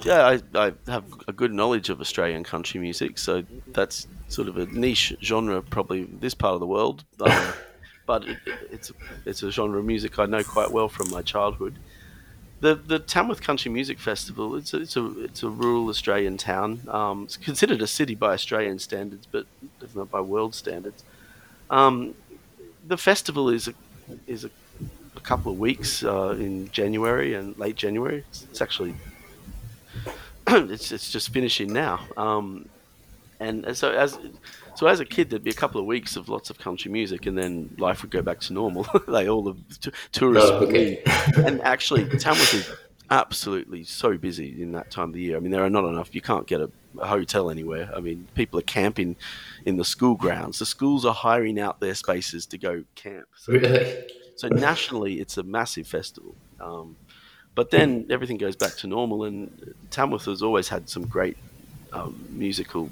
Yeah, 0.05 0.27
I, 0.27 0.41
I 0.55 0.73
have 0.87 1.05
a 1.27 1.33
good 1.33 1.53
knowledge 1.53 1.89
of 1.89 2.01
Australian 2.01 2.45
country 2.45 2.81
music, 2.81 3.19
so 3.19 3.43
that's 3.69 4.07
sort 4.29 4.47
of 4.47 4.59
a 4.59 4.67
niche 4.67 5.13
genre, 5.23 5.61
probably 5.61 6.05
this 6.05 6.35
part 6.35 6.55
of 6.55 6.61
the 6.61 6.67
world. 6.67 7.05
But 8.07 8.25
it, 8.29 8.39
it's 8.71 8.93
it's 9.25 9.43
a 9.43 9.51
genre 9.51 9.79
of 9.79 9.85
music 9.85 10.19
I 10.19 10.27
know 10.27 10.43
quite 10.43 10.71
well 10.71 10.89
from 10.89 11.11
my 11.11 11.23
childhood. 11.23 11.77
The 12.61 12.75
the 12.75 12.99
Tamworth 12.99 13.41
Country 13.41 13.71
Music 13.71 13.99
Festival 13.99 14.57
it's 14.57 14.75
a, 14.75 14.81
it's 14.81 14.97
a 14.97 15.25
it's 15.25 15.43
a 15.43 15.49
rural 15.49 15.89
Australian 15.89 16.37
town. 16.37 16.81
Um, 16.89 17.25
it's 17.25 17.37
considered 17.37 17.81
a 17.83 17.87
city 17.87 18.15
by 18.15 18.35
Australian 18.35 18.79
standards, 18.79 19.27
but 19.31 19.47
not 19.95 20.11
by 20.11 20.21
world 20.21 20.55
standards. 20.55 21.03
Um, 21.71 22.15
the 22.87 22.97
festival 22.97 23.49
is 23.49 23.69
a, 23.69 23.75
is 24.27 24.45
a, 24.45 24.51
a 25.17 25.21
couple 25.21 25.53
of 25.53 25.59
weeks 25.59 26.05
uh, 26.05 26.31
in 26.39 26.71
January 26.71 27.35
and 27.35 27.57
late 27.59 27.77
January. 27.77 28.25
It's, 28.29 28.45
it's 28.45 28.61
actually 28.61 28.95
it's 30.47 30.93
it's 30.93 31.11
just 31.11 31.31
finishing 31.31 31.73
now. 31.73 32.01
Um, 32.17 32.69
and 33.41 33.77
so 33.77 33.91
as 33.91 34.19
so 34.75 34.87
as 34.87 35.01
a 35.01 35.05
kid, 35.05 35.31
there'd 35.31 35.45
be 35.45 35.51
a 35.51 35.55
couple 35.55 35.81
of 35.81 35.87
weeks 35.87 36.17
of 36.17 36.29
lots 36.29 36.51
of 36.51 36.59
country 36.59 36.91
music, 36.91 37.27
and 37.27 37.37
then 37.37 37.75
life 37.79 38.03
would 38.03 38.11
go 38.11 38.23
back 38.23 38.41
to 38.41 38.53
normal. 38.53 38.87
like 39.07 39.29
all 39.29 39.43
the 39.43 39.57
t- 39.81 39.91
tourists, 40.13 40.51
oh, 40.51 40.67
okay. 40.67 41.03
and 41.37 41.61
actually, 41.63 42.05
Tamworth 42.19 42.55
is 42.55 42.71
absolutely 43.11 43.85
so 43.85 44.17
busy 44.17 44.61
in 44.63 44.73
that 44.73 44.91
time 44.91 45.09
of 45.09 45.15
the 45.15 45.21
year. 45.21 45.37
I 45.37 45.41
mean, 45.41 45.53
there 45.53 45.65
are 45.65 45.71
not 45.71 45.85
enough. 45.85 46.15
You 46.15 46.21
can't 46.21 46.47
get 46.47 46.61
a, 46.61 46.71
a, 46.99 47.07
hotel 47.07 47.51
anywhere. 47.51 47.91
I 47.95 48.01
mean, 48.01 48.27
people 48.35 48.59
are 48.59 48.63
camping 48.63 49.17
in 49.65 49.77
the 49.77 49.85
school 49.85 50.15
grounds. 50.15 50.59
The 50.59 50.67
schools 50.67 51.05
are 51.05 51.15
hiring 51.15 51.61
out 51.61 51.81
their 51.81 51.95
spaces 51.95 52.47
to 52.47 52.59
go 52.59 52.85
camp. 52.95 53.27
So, 53.37 53.53
really? 53.53 54.05
So 54.37 54.49
nationally, 54.49 55.21
it's 55.21 55.37
a 55.37 55.43
massive 55.43 55.87
festival. 55.87 56.35
Um, 56.61 56.97
but 57.55 57.71
then 57.71 58.07
everything 58.11 58.37
goes 58.37 58.57
back 58.57 58.75
to 58.79 58.87
normal, 58.87 59.25
and 59.25 59.75
Tamworth 59.91 60.25
has 60.25 60.43
always 60.43 60.69
had 60.69 60.89
some 60.89 61.07
great 61.07 61.37
um, 61.93 62.27
musical 62.31 62.91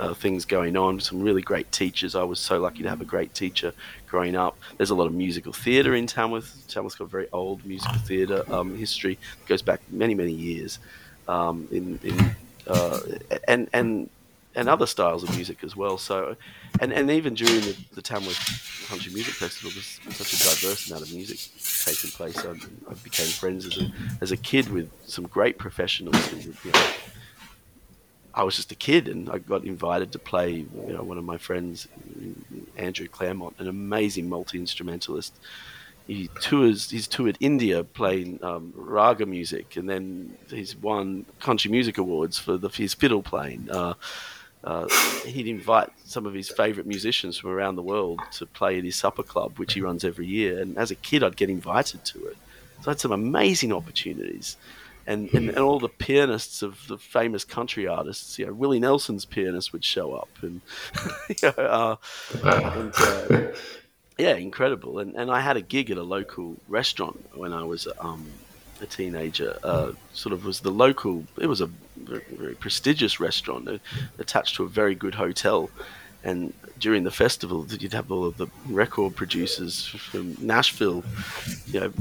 uh, 0.00 0.14
things 0.14 0.44
going 0.44 0.76
on. 0.76 1.00
Some 1.00 1.20
really 1.20 1.42
great 1.42 1.70
teachers. 1.72 2.14
I 2.14 2.22
was 2.22 2.40
so 2.40 2.58
lucky 2.60 2.82
to 2.82 2.88
have 2.88 3.00
a 3.00 3.04
great 3.04 3.34
teacher 3.34 3.72
growing 4.06 4.36
up. 4.36 4.56
There's 4.76 4.90
a 4.90 4.94
lot 4.94 5.06
of 5.06 5.14
musical 5.14 5.52
theatre 5.52 5.94
in 5.94 6.06
Tamworth. 6.06 6.64
Tamworth's 6.68 6.96
got 6.96 7.04
a 7.04 7.08
very 7.08 7.28
old 7.32 7.64
musical 7.64 7.98
theatre 7.98 8.44
um, 8.52 8.76
history. 8.76 9.12
It 9.14 9.48
goes 9.48 9.62
back 9.62 9.80
many 9.90 10.14
many 10.14 10.32
years. 10.32 10.78
Um, 11.26 11.68
in, 11.70 11.98
in 12.02 12.36
uh, 12.66 13.00
and 13.48 13.68
and 13.72 14.10
and 14.54 14.68
other 14.68 14.86
styles 14.86 15.22
of 15.22 15.34
music 15.34 15.64
as 15.64 15.76
well. 15.76 15.98
So, 15.98 16.36
and, 16.80 16.92
and 16.92 17.10
even 17.10 17.34
during 17.34 17.60
the, 17.60 17.76
the 17.94 18.02
Tamworth 18.02 18.86
Country 18.88 19.12
Music 19.12 19.34
Festival, 19.34 19.70
there's 19.72 19.98
such 20.16 20.32
a 20.32 20.38
diverse 20.44 20.88
amount 20.88 21.02
of 21.02 21.12
music 21.12 21.38
taking 21.84 22.10
place. 22.10 22.38
I, 22.44 22.50
I 22.90 22.94
became 23.02 23.26
friends 23.26 23.66
as 23.66 23.78
a, 23.78 23.92
as 24.20 24.32
a 24.32 24.36
kid 24.36 24.68
with 24.68 24.90
some 25.06 25.26
great 25.26 25.58
professionals 25.58 26.16
who, 26.28 26.52
I 28.34 28.42
was 28.42 28.56
just 28.56 28.72
a 28.72 28.74
kid, 28.74 29.06
and 29.08 29.30
I 29.30 29.38
got 29.38 29.64
invited 29.64 30.12
to 30.12 30.18
play. 30.18 30.66
You 30.86 30.92
know, 30.92 31.02
one 31.02 31.18
of 31.18 31.24
my 31.24 31.38
friends, 31.38 31.88
Andrew 32.76 33.08
Clermont, 33.08 33.54
an 33.58 33.68
amazing 33.68 34.28
multi 34.28 34.58
instrumentalist. 34.58 35.34
He 36.06 36.28
tours. 36.40 36.90
He's 36.90 37.06
toured 37.06 37.38
India 37.40 37.84
playing 37.84 38.42
um, 38.42 38.72
raga 38.76 39.24
music, 39.24 39.76
and 39.76 39.88
then 39.88 40.36
he's 40.50 40.76
won 40.76 41.26
country 41.40 41.70
music 41.70 41.96
awards 41.96 42.38
for 42.38 42.56
the, 42.56 42.68
his 42.68 42.92
fiddle 42.92 43.22
playing. 43.22 43.70
Uh, 43.70 43.94
uh, 44.64 44.88
he'd 45.26 45.46
invite 45.46 45.90
some 46.04 46.26
of 46.26 46.32
his 46.32 46.48
favourite 46.48 46.86
musicians 46.86 47.36
from 47.36 47.50
around 47.50 47.76
the 47.76 47.82
world 47.82 48.20
to 48.32 48.46
play 48.46 48.78
at 48.78 48.84
his 48.84 48.96
supper 48.96 49.22
club, 49.22 49.58
which 49.58 49.74
he 49.74 49.80
runs 49.80 50.04
every 50.04 50.26
year. 50.26 50.58
And 50.58 50.76
as 50.78 50.90
a 50.90 50.94
kid, 50.94 51.22
I'd 51.22 51.36
get 51.36 51.50
invited 51.50 52.04
to 52.06 52.26
it. 52.26 52.36
So 52.80 52.90
I 52.90 52.92
had 52.92 53.00
some 53.00 53.12
amazing 53.12 53.72
opportunities. 53.72 54.56
And, 55.06 55.32
and, 55.34 55.50
and 55.50 55.58
all 55.58 55.78
the 55.78 55.88
pianists 55.88 56.62
of 56.62 56.86
the 56.88 56.96
famous 56.96 57.44
country 57.44 57.86
artists, 57.86 58.38
you 58.38 58.46
know, 58.46 58.52
Willie 58.54 58.80
Nelson's 58.80 59.24
pianist 59.24 59.72
would 59.72 59.84
show 59.84 60.14
up, 60.14 60.30
and, 60.40 60.60
you 61.28 61.34
know, 61.42 61.62
uh, 61.62 61.96
and 62.42 62.92
uh, 62.96 63.52
yeah, 64.16 64.34
incredible. 64.36 64.98
And 64.98 65.14
and 65.14 65.30
I 65.30 65.40
had 65.40 65.56
a 65.56 65.62
gig 65.62 65.90
at 65.90 65.98
a 65.98 66.02
local 66.02 66.56
restaurant 66.68 67.24
when 67.34 67.52
I 67.52 67.64
was 67.64 67.86
um, 67.98 68.26
a 68.80 68.86
teenager. 68.86 69.58
Uh, 69.62 69.92
sort 70.12 70.32
of 70.32 70.44
was 70.44 70.60
the 70.60 70.70
local. 70.70 71.24
It 71.38 71.46
was 71.46 71.60
a 71.60 71.70
very, 71.96 72.24
very 72.30 72.54
prestigious 72.54 73.20
restaurant 73.20 73.68
uh, 73.68 73.78
attached 74.18 74.56
to 74.56 74.64
a 74.64 74.68
very 74.68 74.94
good 74.94 75.14
hotel. 75.14 75.70
And 76.24 76.54
during 76.78 77.04
the 77.04 77.10
festival, 77.10 77.66
you'd 77.68 77.92
have 77.92 78.10
all 78.10 78.24
of 78.24 78.38
the 78.38 78.46
record 78.68 79.14
producers 79.14 79.86
from 79.86 80.36
Nashville, 80.40 81.04
you 81.66 81.80
know, 81.80 81.92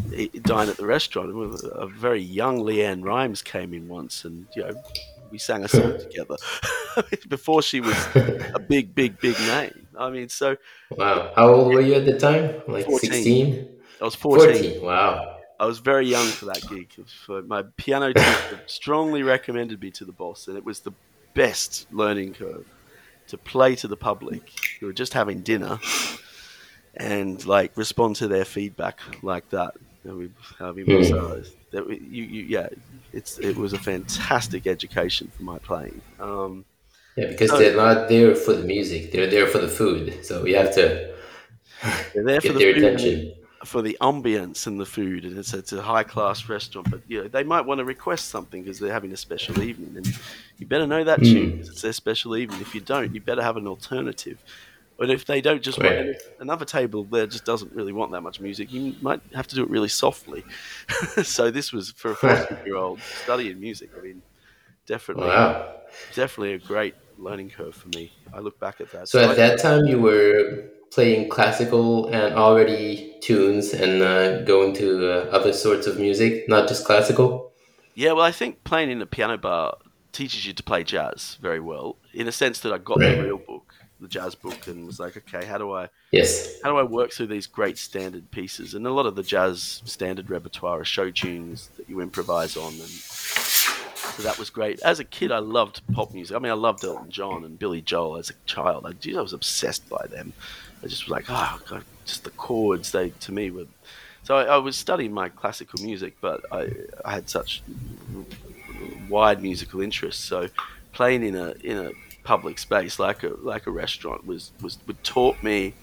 dine 0.41 0.69
at 0.69 0.77
the 0.77 0.85
restaurant. 0.85 1.29
A 1.73 1.87
very 1.87 2.21
young 2.21 2.59
LeAnn 2.59 3.03
Rimes 3.03 3.41
came 3.41 3.73
in 3.73 3.89
once, 3.89 4.23
and 4.23 4.47
you 4.55 4.63
know, 4.63 4.81
we 5.29 5.37
sang 5.37 5.65
a 5.65 5.67
song 5.67 5.97
together 5.99 6.37
before 7.27 7.61
she 7.61 7.81
was 7.81 7.97
a 8.15 8.59
big, 8.67 8.95
big, 8.95 9.19
big 9.19 9.37
name. 9.39 9.87
I 9.99 10.09
mean, 10.09 10.29
so 10.29 10.55
wow. 10.91 11.33
How 11.35 11.49
old 11.49 11.73
were 11.73 11.81
you 11.81 11.95
at 11.95 12.05
the 12.05 12.17
time? 12.17 12.61
Like 12.67 12.85
14. 12.85 13.11
16? 13.11 13.69
I 13.99 14.05
was 14.05 14.15
14. 14.15 14.63
14. 14.63 14.81
Wow. 14.83 15.37
I 15.59 15.65
was 15.65 15.79
very 15.79 16.07
young 16.07 16.27
for 16.27 16.45
that 16.45 16.61
gig. 16.69 16.89
My 17.47 17.63
piano 17.77 18.13
teacher 18.13 18.61
strongly 18.67 19.21
recommended 19.21 19.81
me 19.81 19.91
to 19.91 20.05
the 20.05 20.11
boss, 20.11 20.47
and 20.47 20.57
it 20.57 20.65
was 20.65 20.79
the 20.79 20.91
best 21.33 21.87
learning 21.91 22.33
curve 22.33 22.65
to 23.27 23.37
play 23.37 23.75
to 23.75 23.87
the 23.87 23.97
public 23.97 24.51
who 24.79 24.87
were 24.87 24.93
just 24.93 25.13
having 25.13 25.41
dinner 25.41 25.79
and 26.95 27.45
like 27.45 27.75
respond 27.75 28.15
to 28.17 28.27
their 28.27 28.45
feedback 28.45 28.99
like 29.21 29.49
that. 29.49 29.73
Mean, 30.03 30.33
I 30.59 30.71
mean 30.71 30.85
mm. 30.85 31.53
that 31.71 31.89
you, 31.89 32.23
you, 32.23 32.43
yeah, 32.43 32.67
it's 33.13 33.39
it 33.39 33.55
was 33.55 33.71
a 33.71 33.79
fantastic 33.79 34.67
education 34.67 35.31
for 35.35 35.43
my 35.43 35.59
playing. 35.59 36.01
Um, 36.19 36.65
yeah, 37.15 37.27
because 37.27 37.51
so, 37.51 37.57
they're 37.57 37.77
not 37.77 38.09
there 38.09 38.35
for 38.35 38.53
the 38.53 38.65
music; 38.65 39.13
they're 39.13 39.29
there 39.29 39.47
for 39.47 39.59
the 39.59 39.69
food. 39.69 40.25
So 40.25 40.45
you 40.45 40.57
have 40.57 40.75
to 40.75 41.13
they're 42.13 42.23
there 42.23 42.41
for 42.41 42.49
the 42.49 42.59
their 42.59 42.73
food 42.73 42.83
attention 42.83 43.33
for 43.63 43.81
the 43.81 43.97
ambience 44.01 44.67
and 44.67 44.79
the 44.79 44.85
food, 44.85 45.25
and 45.25 45.37
it's, 45.37 45.53
it's 45.53 45.73
a 45.73 45.81
high 45.81 46.03
class 46.03 46.47
restaurant. 46.49 46.89
But 46.89 47.01
you 47.07 47.23
know, 47.23 47.27
they 47.27 47.43
might 47.43 47.61
want 47.61 47.79
to 47.79 47.85
request 47.85 48.29
something 48.29 48.63
because 48.63 48.79
they're 48.79 48.93
having 48.93 49.11
a 49.11 49.17
special 49.17 49.61
evening, 49.61 49.93
and 49.95 50.19
you 50.57 50.65
better 50.65 50.87
know 50.87 51.03
that 51.03 51.19
mm. 51.19 51.31
tune. 51.31 51.59
It's 51.59 51.81
their 51.81 51.93
special 51.93 52.35
evening. 52.35 52.61
If 52.61 52.75
you 52.75 52.81
don't, 52.81 53.13
you 53.13 53.21
better 53.21 53.43
have 53.43 53.57
an 53.57 53.67
alternative. 53.67 54.37
But 54.97 55.09
if 55.09 55.25
they 55.25 55.41
don't 55.41 55.61
just 55.61 55.79
want 55.79 56.17
another 56.39 56.65
table 56.65 57.03
there 57.03 57.25
just 57.25 57.45
doesn't 57.45 57.73
really 57.73 57.91
want 57.91 58.11
that 58.11 58.21
much 58.21 58.39
music, 58.39 58.71
you 58.71 58.95
might 59.01 59.21
have 59.33 59.47
to 59.47 59.55
do 59.55 59.63
it 59.63 59.69
really 59.69 59.87
softly. 59.87 60.43
so 61.23 61.49
this 61.49 61.73
was 61.73 61.91
for 61.91 62.11
a 62.11 62.15
14 62.47 62.59
year 62.65 62.75
old 62.75 63.01
studying 63.01 63.59
music. 63.59 63.89
I 63.97 64.01
mean, 64.01 64.21
definitely, 64.85 65.27
wow. 65.27 65.77
definitely 66.13 66.53
a 66.53 66.59
great 66.59 66.95
learning 67.17 67.49
curve 67.49 67.75
for 67.75 67.87
me. 67.89 68.11
I 68.33 68.39
look 68.39 68.59
back 68.59 68.81
at 68.81 68.91
that. 68.91 69.09
So, 69.09 69.19
so 69.19 69.31
at 69.31 69.31
I, 69.31 69.35
that 69.35 69.59
time, 69.59 69.85
you 69.85 69.99
were 69.99 70.65
playing 70.93 71.27
classical 71.27 72.07
and 72.07 72.35
already 72.35 73.15
tunes 73.19 73.73
and 73.73 74.01
uh, 74.03 74.41
going 74.43 74.73
to 74.73 75.11
uh, 75.11 75.25
other 75.31 75.51
sorts 75.51 75.87
of 75.87 75.99
music, 75.99 76.47
not 76.47 76.67
just 76.67 76.85
classical? 76.85 77.51
Yeah, 77.95 78.11
well, 78.11 78.25
I 78.25 78.31
think 78.31 78.63
playing 78.63 78.91
in 78.91 79.01
a 79.01 79.05
piano 79.07 79.37
bar 79.37 79.77
teaches 80.11 80.45
you 80.45 80.53
to 80.53 80.63
play 80.63 80.83
jazz 80.83 81.37
very 81.41 81.59
well, 81.59 81.97
in 82.13 82.27
a 82.27 82.31
sense 82.31 82.59
that 82.59 82.71
I 82.71 82.77
got 82.77 82.99
right. 82.99 83.15
the 83.15 83.23
real 83.23 83.37
book, 83.37 83.73
the 83.99 84.07
jazz 84.07 84.35
book, 84.35 84.67
and 84.67 84.85
was 84.85 84.99
like, 84.99 85.17
okay, 85.17 85.45
how 85.45 85.57
do 85.57 85.71
I, 85.71 85.89
yes, 86.11 86.61
how 86.61 86.69
do 86.71 86.77
I 86.77 86.83
work 86.83 87.11
through 87.11 87.27
these 87.27 87.47
great 87.47 87.79
standard 87.79 88.29
pieces? 88.29 88.75
And 88.75 88.85
a 88.85 88.91
lot 88.91 89.07
of 89.07 89.15
the 89.15 89.23
jazz 89.23 89.81
standard 89.85 90.29
repertoire 90.29 90.81
are 90.81 90.85
show 90.85 91.09
tunes 91.09 91.69
that 91.77 91.89
you 91.89 92.01
improvise 92.01 92.55
on, 92.55 92.73
and 92.73 92.81
so 92.81 94.21
that 94.21 94.37
was 94.37 94.51
great. 94.51 94.79
As 94.81 94.99
a 94.99 95.03
kid, 95.03 95.31
I 95.31 95.39
loved 95.39 95.81
pop 95.93 96.13
music. 96.13 96.35
I 96.35 96.39
mean, 96.39 96.51
I 96.51 96.55
loved 96.55 96.83
Elton 96.83 97.09
John 97.09 97.43
and 97.43 97.57
Billy 97.57 97.81
Joel 97.81 98.17
as 98.17 98.29
a 98.29 98.33
child. 98.45 98.85
I, 98.85 99.17
I 99.17 99.21
was 99.21 99.33
obsessed 99.33 99.89
by 99.89 100.05
them. 100.07 100.33
I 100.83 100.87
just 100.87 101.05
was 101.05 101.09
like, 101.09 101.25
oh, 101.29 101.59
God, 101.69 101.83
just 102.05 102.23
the 102.23 102.31
chords. 102.31 102.91
They 102.91 103.09
to 103.09 103.31
me 103.31 103.51
were. 103.51 103.65
So 104.23 104.37
I, 104.37 104.43
I, 104.43 104.57
was 104.57 104.77
studying 104.77 105.13
my 105.13 105.29
classical 105.29 105.83
music, 105.83 106.15
but 106.21 106.45
I, 106.51 106.69
I 107.03 107.13
had 107.13 107.29
such 107.29 107.61
wide 109.09 109.41
musical 109.41 109.81
interests. 109.81 110.23
So 110.23 110.49
playing 110.93 111.23
in 111.23 111.35
a 111.35 111.51
in 111.63 111.77
a 111.77 111.91
public 112.23 112.57
space 112.57 112.99
like 112.99 113.23
a 113.23 113.29
like 113.41 113.67
a 113.67 113.71
restaurant 113.71 114.25
was 114.25 114.51
was 114.61 114.77
would 114.87 115.03
taught 115.03 115.41
me 115.43 115.73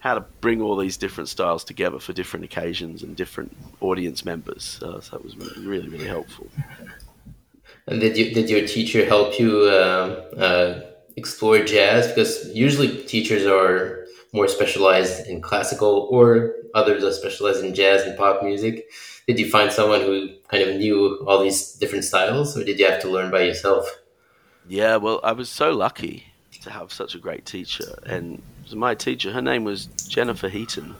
how 0.00 0.14
to 0.14 0.20
bring 0.42 0.60
all 0.60 0.76
these 0.76 0.98
different 0.98 1.28
styles 1.30 1.64
together 1.64 1.98
for 1.98 2.12
different 2.12 2.44
occasions 2.44 3.02
and 3.02 3.16
different 3.16 3.56
audience 3.80 4.22
members. 4.22 4.78
Uh, 4.82 5.00
so 5.00 5.16
that 5.16 5.24
was 5.24 5.36
really 5.58 5.88
really 5.88 6.06
helpful. 6.06 6.46
And 7.86 8.00
did 8.00 8.16
you 8.16 8.34
did 8.34 8.50
your 8.50 8.66
teacher 8.66 9.04
help 9.06 9.38
you 9.38 9.62
uh, 9.62 10.24
uh, 10.36 10.80
explore 11.16 11.58
jazz? 11.64 12.08
Because 12.08 12.48
usually 12.54 13.02
teachers 13.04 13.46
are 13.46 14.03
more 14.34 14.48
specialized 14.48 15.28
in 15.28 15.40
classical 15.40 16.08
or 16.10 16.56
others 16.74 17.04
are 17.04 17.12
specialized 17.12 17.64
in 17.64 17.72
jazz 17.72 18.02
and 18.02 18.18
pop 18.18 18.42
music. 18.42 18.90
Did 19.28 19.38
you 19.38 19.48
find 19.48 19.70
someone 19.72 20.00
who 20.00 20.30
kind 20.48 20.68
of 20.68 20.76
knew 20.76 21.24
all 21.26 21.40
these 21.42 21.74
different 21.74 22.04
styles 22.04 22.58
or 22.58 22.64
did 22.64 22.78
you 22.80 22.86
have 22.90 23.00
to 23.02 23.08
learn 23.08 23.30
by 23.30 23.42
yourself? 23.42 23.88
Yeah, 24.68 24.96
well, 24.96 25.20
I 25.22 25.32
was 25.32 25.48
so 25.48 25.70
lucky 25.70 26.24
to 26.62 26.70
have 26.70 26.92
such 26.92 27.14
a 27.14 27.18
great 27.18 27.46
teacher 27.46 27.96
and 28.04 28.42
my 28.74 28.94
teacher, 28.94 29.30
her 29.32 29.42
name 29.42 29.62
was 29.62 29.86
Jennifer 30.08 30.48
Heaton. 30.48 30.96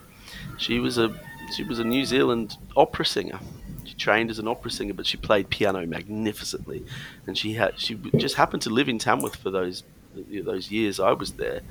She 0.59 0.79
was 0.79 0.97
a 0.97 1.13
she 1.55 1.65
was 1.65 1.79
a 1.81 1.85
New 1.85 2.05
Zealand 2.05 2.57
opera 2.77 3.05
singer. 3.05 3.41
She 3.85 3.95
trained 3.95 4.31
as 4.31 4.39
an 4.39 4.47
opera 4.47 4.71
singer, 4.71 4.95
but 4.95 5.07
she 5.07 5.17
played 5.17 5.51
piano 5.51 5.85
magnificently, 5.87 6.85
and 7.27 7.37
she 7.37 7.55
had 7.55 7.79
she 7.79 7.95
just 8.17 8.37
happened 8.37 8.63
to 8.63 8.71
live 8.71 8.89
in 8.89 8.99
Tamworth 8.99 9.37
for 9.37 9.51
those 9.51 9.83
those 10.15 10.71
years 10.71 11.01
I 11.01 11.13
was 11.13 11.33
there, 11.33 11.63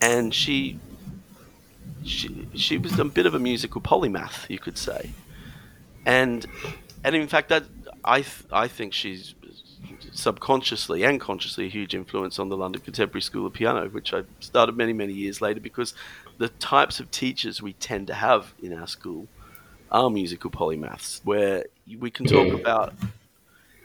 and 0.00 0.34
she 0.34 0.78
she 2.04 2.48
she 2.54 2.78
was 2.78 2.98
a 2.98 3.04
bit 3.04 3.26
of 3.26 3.34
a 3.34 3.38
musical 3.38 3.80
polymath, 3.80 4.48
you 4.48 4.58
could 4.58 4.78
say, 4.78 5.10
and 6.04 6.46
and 7.04 7.14
in 7.14 7.28
fact 7.28 7.48
that 7.48 7.64
I 8.04 8.22
th- 8.22 8.44
I 8.52 8.68
think 8.68 8.92
she's 8.92 9.34
subconsciously 10.12 11.02
and 11.04 11.20
consciously 11.20 11.66
a 11.66 11.68
huge 11.68 11.94
influence 11.94 12.38
on 12.38 12.48
the 12.48 12.56
London 12.56 12.80
Contemporary 12.80 13.22
School 13.22 13.46
of 13.46 13.52
Piano, 13.52 13.88
which 13.88 14.14
I 14.14 14.22
started 14.40 14.76
many 14.76 14.92
many 14.92 15.12
years 15.12 15.40
later 15.40 15.60
because 15.60 15.94
the 16.38 16.48
types 16.48 17.00
of 17.00 17.10
teachers 17.10 17.62
we 17.62 17.72
tend 17.74 18.06
to 18.08 18.14
have 18.14 18.54
in 18.62 18.72
our 18.72 18.86
school 18.86 19.26
are 19.90 20.10
musical 20.10 20.50
polymaths, 20.50 21.20
where 21.24 21.64
we 21.98 22.10
can 22.10 22.26
talk 22.26 22.52
about 22.52 22.94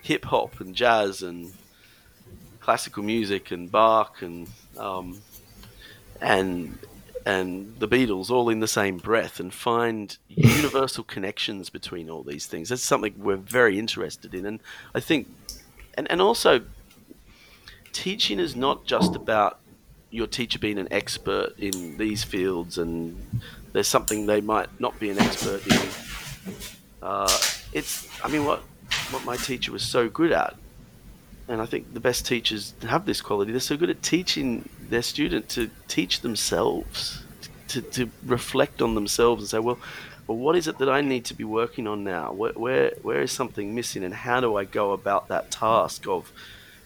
hip 0.01 0.25
hop 0.25 0.59
and 0.59 0.75
jazz 0.75 1.21
and 1.21 1.53
classical 2.59 3.03
music 3.03 3.51
and 3.51 3.71
Bach 3.71 4.21
and 4.21 4.47
um, 4.77 5.21
and 6.21 6.77
and 7.25 7.75
the 7.79 7.87
Beatles 7.87 8.29
all 8.29 8.49
in 8.49 8.59
the 8.59 8.67
same 8.67 8.97
breath 8.97 9.39
and 9.39 9.53
find 9.53 10.17
universal 10.27 11.03
connections 11.03 11.69
between 11.69 12.09
all 12.09 12.23
these 12.23 12.45
things. 12.45 12.69
That's 12.69 12.83
something 12.83 13.13
we're 13.17 13.35
very 13.35 13.77
interested 13.77 14.33
in. 14.33 14.45
And 14.45 14.59
I 14.95 14.99
think, 14.99 15.27
and, 15.95 16.09
and 16.09 16.21
also, 16.21 16.61
teaching 17.91 18.39
is 18.39 18.55
not 18.55 18.85
just 18.85 19.15
about 19.15 19.59
your 20.09 20.27
teacher 20.27 20.59
being 20.59 20.79
an 20.79 20.87
expert 20.91 21.53
in 21.57 21.97
these 21.97 22.23
fields 22.23 22.77
and 22.77 23.41
there's 23.71 23.87
something 23.87 24.25
they 24.25 24.41
might 24.41 24.67
not 24.79 24.99
be 24.99 25.09
an 25.09 25.19
expert 25.19 25.65
in. 25.67 25.79
Uh, 27.01 27.37
it's, 27.71 28.07
I 28.23 28.27
mean, 28.29 28.45
what, 28.45 28.61
what 29.11 29.23
my 29.25 29.37
teacher 29.37 29.71
was 29.71 29.83
so 29.83 30.09
good 30.09 30.31
at 30.31 30.55
and 31.47 31.61
I 31.61 31.65
think 31.65 31.93
the 31.93 31.99
best 31.99 32.25
teachers 32.25 32.73
have 32.81 33.05
this 33.05 33.21
quality. 33.21 33.51
They're 33.51 33.59
so 33.59 33.77
good 33.77 33.89
at 33.89 34.01
teaching 34.01 34.69
their 34.89 35.01
student 35.01 35.49
to 35.49 35.69
teach 35.87 36.21
themselves, 36.21 37.23
to, 37.69 37.81
to 37.81 38.09
reflect 38.25 38.81
on 38.81 38.95
themselves 38.95 39.43
and 39.43 39.49
say, 39.49 39.59
well, 39.59 39.79
well, 40.27 40.37
what 40.37 40.55
is 40.55 40.67
it 40.67 40.77
that 40.77 40.89
I 40.89 41.01
need 41.01 41.25
to 41.25 41.33
be 41.33 41.43
working 41.43 41.87
on 41.87 42.03
now? 42.03 42.31
Where, 42.31 42.53
where, 42.53 42.93
where 43.01 43.21
is 43.21 43.31
something 43.31 43.75
missing, 43.75 44.03
and 44.03 44.13
how 44.13 44.39
do 44.39 44.55
I 44.55 44.65
go 44.65 44.93
about 44.93 45.27
that 45.27 45.51
task 45.51 46.07
of, 46.07 46.31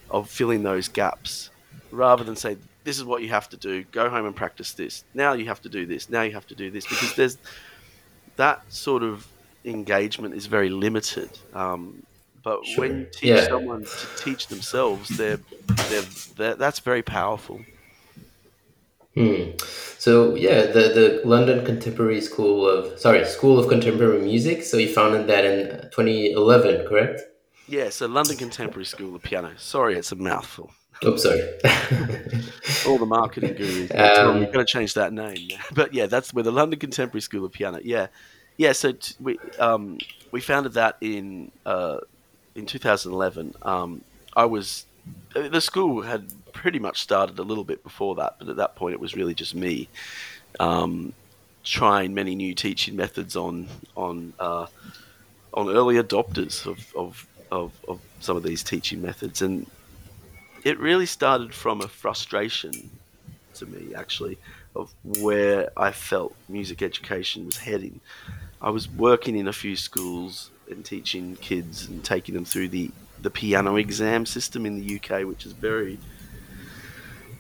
of 0.10 0.30
filling 0.30 0.64
those 0.64 0.88
gaps, 0.88 1.50
rather 1.92 2.24
than 2.24 2.36
say, 2.36 2.58
this 2.86 2.98
is 2.98 3.04
what 3.04 3.22
you 3.24 3.30
have 3.30 3.50
to 3.50 3.58
do. 3.58 3.84
Go 3.92 4.10
home 4.10 4.26
and 4.26 4.36
practice 4.36 4.74
this. 4.74 5.04
Now 5.14 5.34
you 5.34 5.46
have 5.48 5.62
to 5.64 5.70
do 5.70 5.86
this. 5.86 6.10
Now 6.10 6.22
you 6.22 6.34
have 6.34 6.48
to 6.48 6.56
do 6.56 6.70
this 6.72 6.86
because 6.86 7.16
there's 7.16 7.38
that 8.36 8.62
sort 8.72 9.02
of 9.02 9.28
engagement 9.64 10.36
is 10.36 10.46
very 10.46 10.70
limited. 10.70 11.30
Um, 11.54 12.04
but 12.46 12.64
sure. 12.64 12.82
when 12.82 13.00
you 13.00 13.06
teach 13.12 13.30
yeah. 13.30 13.48
someone 13.48 13.84
to 13.84 14.08
teach 14.18 14.48
themselves, 14.48 15.10
they're, 15.10 15.40
they're, 15.90 16.02
they're, 16.38 16.56
that's 16.56 16.80
very 16.80 17.02
powerful. 17.02 17.60
Hmm. 19.16 19.52
So 19.98 20.36
yeah, 20.36 20.68
the 20.68 20.84
the 21.00 21.22
London 21.26 21.66
Contemporary 21.66 22.22
School 22.22 22.68
of 22.70 23.00
sorry 23.00 23.26
School 23.26 23.58
of 23.58 23.68
Contemporary 23.68 24.22
Music. 24.22 24.62
So 24.64 24.78
you 24.78 24.90
founded 24.94 25.28
that 25.28 25.46
in 25.46 25.90
2011, 25.90 26.86
correct? 26.88 27.22
Yeah. 27.68 27.90
So 27.90 28.06
London 28.08 28.38
Contemporary 28.38 28.86
School 28.86 29.16
of 29.16 29.24
Piano. 29.24 29.54
Sorry, 29.58 29.98
it's 29.98 30.12
a 30.12 30.16
mouthful. 30.16 30.70
Oops, 31.04 31.24
sorry. 31.24 31.42
All 32.88 32.98
the 32.98 33.06
marketing 33.08 33.56
gurus. 33.56 33.92
Um, 33.96 34.40
We've 34.40 34.52
got 34.52 34.60
to 34.60 34.66
change 34.66 34.94
that 34.94 35.12
name. 35.14 35.50
But 35.74 35.94
yeah, 35.94 36.06
that's 36.06 36.34
where 36.34 36.44
the 36.44 36.52
London 36.52 36.80
Contemporary 36.80 37.22
School 37.22 37.46
of 37.46 37.54
Piano. 37.54 37.80
Yeah, 37.84 38.08
yeah. 38.58 38.74
So 38.74 38.92
t- 38.92 39.16
we 39.20 39.40
um, 39.60 39.98
we 40.32 40.42
founded 40.42 40.74
that 40.74 40.98
in 41.00 41.52
uh, 41.66 42.00
in 42.56 42.66
2011. 42.66 43.56
Um, 43.62 44.02
I 44.36 44.46
was 44.46 44.86
the 45.34 45.62
school 45.62 46.02
had 46.02 46.26
pretty 46.54 46.80
much 46.80 47.02
started 47.02 47.38
a 47.38 47.44
little 47.44 47.64
bit 47.64 47.84
before 47.84 48.16
that, 48.16 48.38
but 48.40 48.50
at 48.50 48.56
that 48.56 48.76
point 48.76 48.94
it 48.94 49.00
was 49.00 49.16
really 49.16 49.34
just 49.34 49.54
me 49.54 49.88
um, 50.60 51.14
trying 51.64 52.14
many 52.14 52.36
new 52.36 52.56
teaching 52.56 52.96
methods 52.96 53.36
on 53.36 53.68
on 53.96 54.34
uh, 54.40 54.66
on 55.54 55.70
early 55.70 55.96
adopters 55.96 56.66
of, 56.66 56.94
of, 56.96 57.28
of, 57.52 57.72
of 57.88 58.00
some 58.20 58.36
of 58.36 58.44
these 58.44 58.64
teaching 58.64 59.02
methods, 59.02 59.42
and 59.42 59.68
it 60.64 60.80
really 60.80 61.06
started 61.06 61.54
from 61.54 61.82
a 61.82 61.88
frustration 61.88 62.90
to 63.54 63.66
me 63.66 63.94
actually 63.96 64.38
of 64.76 64.94
where 65.22 65.70
I 65.78 65.92
felt 65.92 66.36
music 66.50 66.82
education 66.82 67.46
was 67.46 67.58
heading. 67.58 68.02
I 68.62 68.70
was 68.70 68.90
working 68.90 69.38
in 69.38 69.48
a 69.48 69.54
few 69.54 69.76
schools 69.78 70.52
and 70.70 70.84
teaching 70.84 71.36
kids 71.38 71.88
and 71.88 72.04
taking 72.04 72.36
them 72.36 72.46
through 72.46 72.70
the 72.70 72.92
the 73.22 73.30
piano 73.30 73.76
exam 73.78 74.26
system 74.26 74.66
in 74.66 74.76
the 74.76 74.96
UK, 75.00 75.26
which 75.26 75.46
is 75.46 75.54
very 75.54 75.98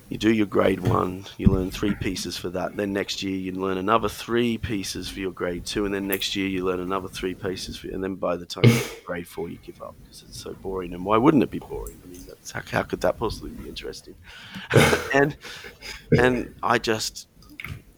you 0.09 0.19
do 0.19 0.32
your 0.32 0.45
grade 0.45 0.82
one, 0.82 1.26
you 1.38 1.47
learn 1.47 1.71
three 1.71 1.95
pieces 1.95 2.38
for 2.38 2.49
that. 2.51 2.76
Then 2.78 2.93
next 2.93 3.23
year 3.23 3.36
you 3.36 3.51
learn 3.53 3.80
another 3.80 4.07
three 4.07 4.57
pieces 4.57 5.09
for 5.09 5.19
your 5.19 5.32
grade 5.32 5.65
two, 5.65 5.86
and 5.86 5.93
then 5.93 6.07
next 6.07 6.36
year 6.36 6.47
you 6.47 6.63
learn 6.63 6.80
another 6.80 7.07
three 7.07 7.34
pieces 7.34 7.78
for, 7.78 7.88
and 7.88 8.03
then 8.03 8.15
by 8.15 8.36
the 8.36 8.45
time 8.45 8.65
you 8.65 8.80
grade 9.03 9.28
four 9.28 9.49
you 9.49 9.57
give 9.65 9.82
up 9.82 9.95
because 10.03 10.23
it's 10.28 10.39
so 10.39 10.53
boring. 10.53 10.93
And 10.93 11.03
why 11.03 11.17
wouldn't 11.17 11.41
it 11.41 11.49
be 11.49 11.57
boring? 11.57 11.99
I 12.03 12.07
mean, 12.07 12.23
how, 12.53 12.61
how 12.69 12.84
could 12.84 13.01
that 13.01 13.17
possibly 13.17 13.49
be 13.49 13.67
interesting? 13.67 14.15
and 15.13 15.36
and 16.19 16.53
I 16.61 16.78
just 16.78 17.28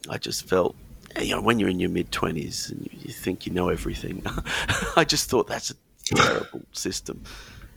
I 0.08 0.16
just 0.16 0.48
felt 0.48 0.76
you 1.20 1.34
know 1.34 1.40
when 1.40 1.58
you're 1.58 1.68
in 1.68 1.80
your 1.80 1.90
mid 1.90 2.12
twenties 2.12 2.70
and 2.70 2.88
you, 2.92 2.98
you 3.06 3.12
think 3.12 3.46
you 3.46 3.52
know 3.52 3.68
everything, 3.68 4.22
I 4.96 5.04
just 5.04 5.28
thought 5.30 5.46
that's 5.46 5.70
a 5.70 5.74
terrible 6.14 6.62
system. 6.72 7.22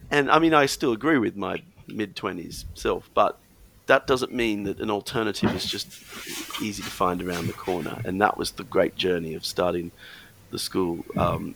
And 0.10 0.30
I 0.30 0.40
mean, 0.40 0.54
I 0.54 0.66
still 0.66 0.92
agree 0.92 1.18
with 1.18 1.36
my 1.36 1.62
mid 1.88 2.16
twenties 2.16 2.66
self, 2.74 3.10
but 3.14 3.38
that 3.88 4.08
doesn't 4.08 4.34
mean 4.34 4.64
that 4.64 4.80
an 4.80 4.92
alternative 4.92 5.54
is 5.56 5.66
just 5.66 5.88
easy 6.62 6.84
to 6.84 6.90
find 6.90 7.22
around 7.22 7.48
the 7.48 7.54
corner. 7.54 8.02
And 8.06 8.22
that 8.22 8.38
was 8.38 8.52
the 8.52 8.64
great 8.64 8.96
journey 8.96 9.34
of 9.34 9.46
starting 9.46 9.92
the 10.52 10.60
school. 10.60 11.04
Um, 11.18 11.56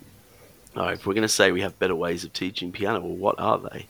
if 0.75 1.05
we're 1.05 1.13
going 1.13 1.21
to 1.21 1.29
say 1.29 1.51
we 1.51 1.61
have 1.61 1.79
better 1.79 1.95
ways 1.95 2.23
of 2.23 2.33
teaching 2.33 2.71
piano, 2.71 2.99
well, 2.99 3.15
what 3.15 3.39
are 3.39 3.57
they? 3.59 3.87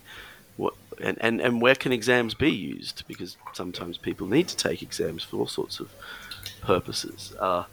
What 0.57 0.75
and, 1.01 1.17
and, 1.21 1.41
and 1.41 1.61
where 1.61 1.75
can 1.75 1.91
exams 1.91 2.33
be 2.33 2.51
used? 2.51 3.03
Because 3.07 3.37
sometimes 3.53 3.97
people 3.97 4.27
need 4.27 4.47
to 4.49 4.55
take 4.55 4.81
exams 4.81 5.23
for 5.23 5.37
all 5.37 5.47
sorts 5.47 5.79
of 5.79 5.91
purposes. 6.61 7.33
Uh, 7.39 7.63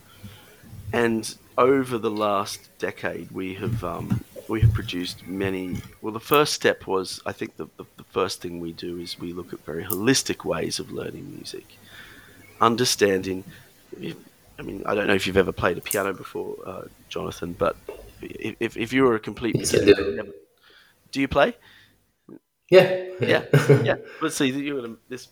and 0.93 1.35
over 1.59 1.99
the 1.99 2.11
last 2.11 2.69
decade, 2.79 3.31
we 3.31 3.55
have 3.55 3.83
um, 3.85 4.25
we 4.49 4.61
have 4.61 4.73
produced 4.73 5.27
many. 5.27 5.81
Well, 6.01 6.13
the 6.13 6.21
first 6.21 6.53
step 6.53 6.87
was 6.87 7.21
I 7.27 7.33
think 7.33 7.57
the, 7.57 7.67
the, 7.77 7.85
the, 7.97 8.05
first 8.05 8.43
thing 8.43 8.61
we 8.61 8.73
do 8.73 8.99
is 8.99 9.19
we 9.19 9.33
look 9.33 9.53
at 9.53 9.65
very 9.65 9.85
holistic 9.85 10.45
ways 10.45 10.79
of 10.79 10.93
learning 10.93 11.31
music, 11.35 11.65
understanding. 12.61 13.45
I 14.59 14.63
mean, 14.63 14.83
I 14.87 14.95
don't 14.95 15.07
know 15.07 15.15
if 15.15 15.27
you've 15.27 15.37
ever 15.37 15.53
played 15.53 15.79
a 15.79 15.81
piano 15.81 16.13
before, 16.13 16.57
uh, 16.67 16.83
Jonathan, 17.09 17.55
but 17.59 17.77
if, 18.21 18.77
if 18.77 18.93
you 18.93 19.05
were 19.05 19.15
a 19.15 19.21
complete 19.21 19.57
do. 19.71 20.33
do 21.11 21.21
you 21.21 21.29
play? 21.29 21.55
Yeah, 22.71 23.05
yeah, 23.21 23.45
yeah. 23.83 23.97
Let's 24.21 24.37
see. 24.37 24.47
You 24.47 24.99
this 25.09 25.29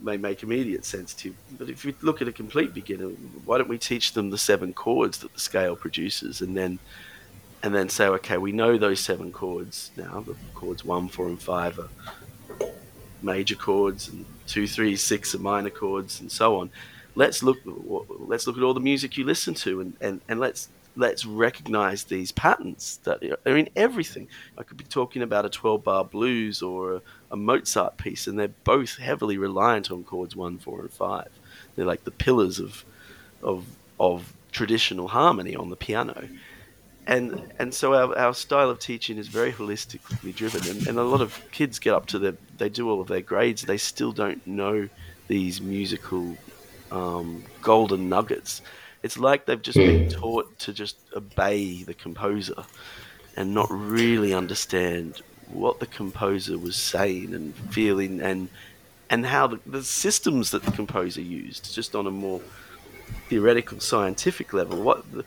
may 0.00 0.16
make 0.16 0.42
immediate 0.42 0.84
sense 0.84 1.14
to 1.14 1.28
you, 1.28 1.34
but 1.58 1.68
if 1.68 1.84
you 1.84 1.94
look 2.02 2.20
at 2.20 2.28
a 2.28 2.32
complete 2.32 2.74
beginner, 2.74 3.08
why 3.44 3.58
don't 3.58 3.68
we 3.68 3.78
teach 3.78 4.12
them 4.12 4.30
the 4.30 4.38
seven 4.38 4.72
chords 4.72 5.18
that 5.18 5.32
the 5.32 5.40
scale 5.40 5.76
produces, 5.76 6.40
and 6.40 6.56
then 6.56 6.78
and 7.62 7.74
then 7.74 7.88
say, 7.88 8.06
okay, 8.06 8.38
we 8.38 8.52
know 8.52 8.78
those 8.78 9.00
seven 9.00 9.32
chords 9.32 9.90
now. 9.96 10.20
The 10.26 10.36
chords 10.54 10.84
one, 10.84 11.08
four, 11.08 11.26
and 11.26 11.40
five 11.40 11.78
are 11.78 11.88
major 13.22 13.56
chords, 13.56 14.08
and 14.08 14.24
two, 14.46 14.66
three, 14.66 14.96
six 14.96 15.34
are 15.34 15.40
minor 15.40 15.70
chords, 15.70 16.20
and 16.20 16.30
so 16.30 16.60
on. 16.60 16.70
Let's 17.14 17.42
look. 17.42 17.58
Let's 17.64 18.46
look 18.46 18.56
at 18.56 18.62
all 18.62 18.74
the 18.74 18.80
music 18.80 19.16
you 19.16 19.24
listen 19.24 19.54
to, 19.54 19.80
and, 19.80 19.96
and, 20.00 20.20
and 20.28 20.38
let's 20.38 20.68
let's 20.98 21.24
recognize 21.24 22.04
these 22.04 22.32
patterns 22.32 22.98
that 23.04 23.22
are 23.46 23.56
in 23.56 23.68
everything. 23.76 24.28
I 24.58 24.64
could 24.64 24.76
be 24.76 24.84
talking 24.84 25.22
about 25.22 25.46
a 25.46 25.48
12 25.48 25.84
bar 25.84 26.04
blues 26.04 26.60
or 26.60 26.96
a, 26.96 27.02
a, 27.30 27.36
Mozart 27.36 27.96
piece, 27.96 28.26
and 28.26 28.38
they're 28.38 28.48
both 28.64 28.98
heavily 28.98 29.38
reliant 29.38 29.90
on 29.90 30.04
chords 30.04 30.34
one, 30.34 30.58
four, 30.58 30.80
and 30.80 30.90
five. 30.90 31.30
They're 31.76 31.86
like 31.86 32.04
the 32.04 32.10
pillars 32.10 32.58
of 32.58 32.84
of 33.42 33.64
of 34.00 34.32
traditional 34.50 35.08
harmony 35.08 35.54
on 35.54 35.70
the 35.70 35.76
piano 35.76 36.28
and 37.08 37.52
and 37.58 37.72
so 37.72 37.94
our, 37.94 38.16
our 38.16 38.34
style 38.34 38.70
of 38.70 38.78
teaching 38.78 39.18
is 39.18 39.28
very 39.28 39.52
holistically 39.52 40.34
driven 40.34 40.68
and, 40.68 40.86
and 40.86 40.98
a 40.98 41.02
lot 41.02 41.20
of 41.20 41.40
kids 41.50 41.78
get 41.78 41.94
up 41.94 42.06
to 42.06 42.18
the 42.18 42.36
they 42.58 42.68
do 42.68 42.88
all 42.88 43.00
of 43.00 43.08
their 43.08 43.20
grades 43.20 43.62
they 43.62 43.78
still 43.78 44.12
don't 44.12 44.46
know 44.46 44.88
these 45.26 45.60
musical 45.60 46.36
um, 46.90 47.42
golden 47.62 48.08
nuggets 48.08 48.62
it's 49.02 49.18
like 49.18 49.46
they've 49.46 49.62
just 49.62 49.78
been 49.78 50.04
hmm. 50.04 50.08
taught 50.08 50.58
to 50.60 50.72
just 50.72 50.96
obey 51.14 51.82
the 51.82 51.94
composer 51.94 52.64
and 53.36 53.54
not 53.54 53.68
really 53.70 54.34
understand 54.34 55.22
what 55.48 55.80
the 55.80 55.86
composer 55.86 56.58
was 56.58 56.76
saying 56.76 57.34
and 57.34 57.54
feeling 57.54 58.20
and 58.20 58.48
and 59.10 59.24
how 59.24 59.46
the, 59.46 59.58
the 59.64 59.82
systems 59.82 60.50
that 60.50 60.62
the 60.64 60.70
composer 60.72 61.22
used 61.22 61.74
just 61.74 61.94
on 61.94 62.06
a 62.06 62.10
more 62.10 62.40
theoretical 63.28 63.80
scientific 63.80 64.52
level 64.52 64.82
what 64.82 65.10
the, 65.12 65.24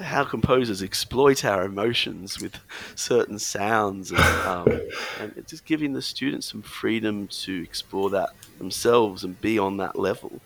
how 0.00 0.24
composers 0.24 0.82
exploit 0.82 1.44
our 1.44 1.64
emotions 1.64 2.40
with 2.40 2.58
certain 2.94 3.38
sounds 3.38 4.10
and, 4.10 4.20
um, 4.20 4.80
and 5.20 5.44
just 5.46 5.64
giving 5.64 5.92
the 5.92 6.02
students 6.02 6.50
some 6.50 6.62
freedom 6.62 7.28
to 7.28 7.62
explore 7.62 8.10
that 8.10 8.30
themselves 8.58 9.22
and 9.24 9.40
be 9.40 9.58
on 9.58 9.76
that 9.76 9.98
level. 9.98 10.40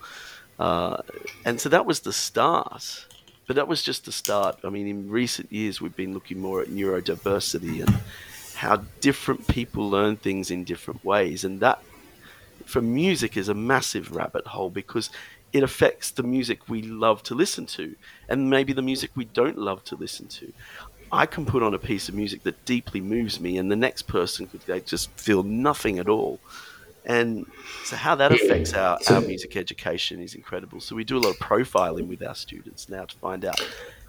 Uh, 0.58 0.98
and 1.44 1.60
so 1.60 1.68
that 1.68 1.86
was 1.86 2.00
the 2.00 2.12
start. 2.12 3.06
But 3.46 3.56
that 3.56 3.68
was 3.68 3.82
just 3.82 4.04
the 4.04 4.12
start. 4.12 4.58
I 4.64 4.70
mean, 4.70 4.88
in 4.88 5.10
recent 5.10 5.52
years, 5.52 5.80
we've 5.80 5.94
been 5.94 6.14
looking 6.14 6.40
more 6.40 6.60
at 6.60 6.68
neurodiversity 6.68 7.80
and 7.80 7.96
how 8.54 8.82
different 9.00 9.46
people 9.46 9.88
learn 9.88 10.16
things 10.16 10.50
in 10.50 10.64
different 10.64 11.04
ways. 11.04 11.44
And 11.44 11.60
that, 11.60 11.80
for 12.64 12.82
music, 12.82 13.36
is 13.36 13.48
a 13.48 13.54
massive 13.54 14.16
rabbit 14.16 14.48
hole 14.48 14.70
because 14.70 15.10
it 15.52 15.62
affects 15.62 16.10
the 16.10 16.24
music 16.24 16.68
we 16.68 16.82
love 16.82 17.22
to 17.22 17.34
listen 17.34 17.66
to 17.66 17.94
and 18.28 18.50
maybe 18.50 18.72
the 18.72 18.82
music 18.82 19.10
we 19.14 19.26
don't 19.26 19.58
love 19.58 19.84
to 19.84 19.96
listen 19.96 20.26
to. 20.26 20.52
I 21.12 21.26
can 21.26 21.46
put 21.46 21.62
on 21.62 21.72
a 21.72 21.78
piece 21.78 22.08
of 22.08 22.14
music 22.14 22.42
that 22.42 22.64
deeply 22.64 23.00
moves 23.00 23.40
me, 23.40 23.58
and 23.58 23.70
the 23.70 23.76
next 23.76 24.02
person 24.02 24.48
could 24.48 24.86
just 24.86 25.10
feel 25.12 25.44
nothing 25.44 25.98
at 26.00 26.08
all. 26.08 26.40
And 27.06 27.46
so, 27.84 27.94
how 27.94 28.16
that 28.16 28.32
affects 28.32 28.74
our, 28.74 28.98
our 29.08 29.20
music 29.20 29.56
education 29.56 30.20
is 30.20 30.34
incredible. 30.34 30.80
So, 30.80 30.96
we 30.96 31.04
do 31.04 31.16
a 31.16 31.20
lot 31.20 31.30
of 31.30 31.38
profiling 31.38 32.08
with 32.08 32.20
our 32.20 32.34
students 32.34 32.88
now 32.88 33.04
to 33.04 33.16
find 33.18 33.44
out 33.44 33.60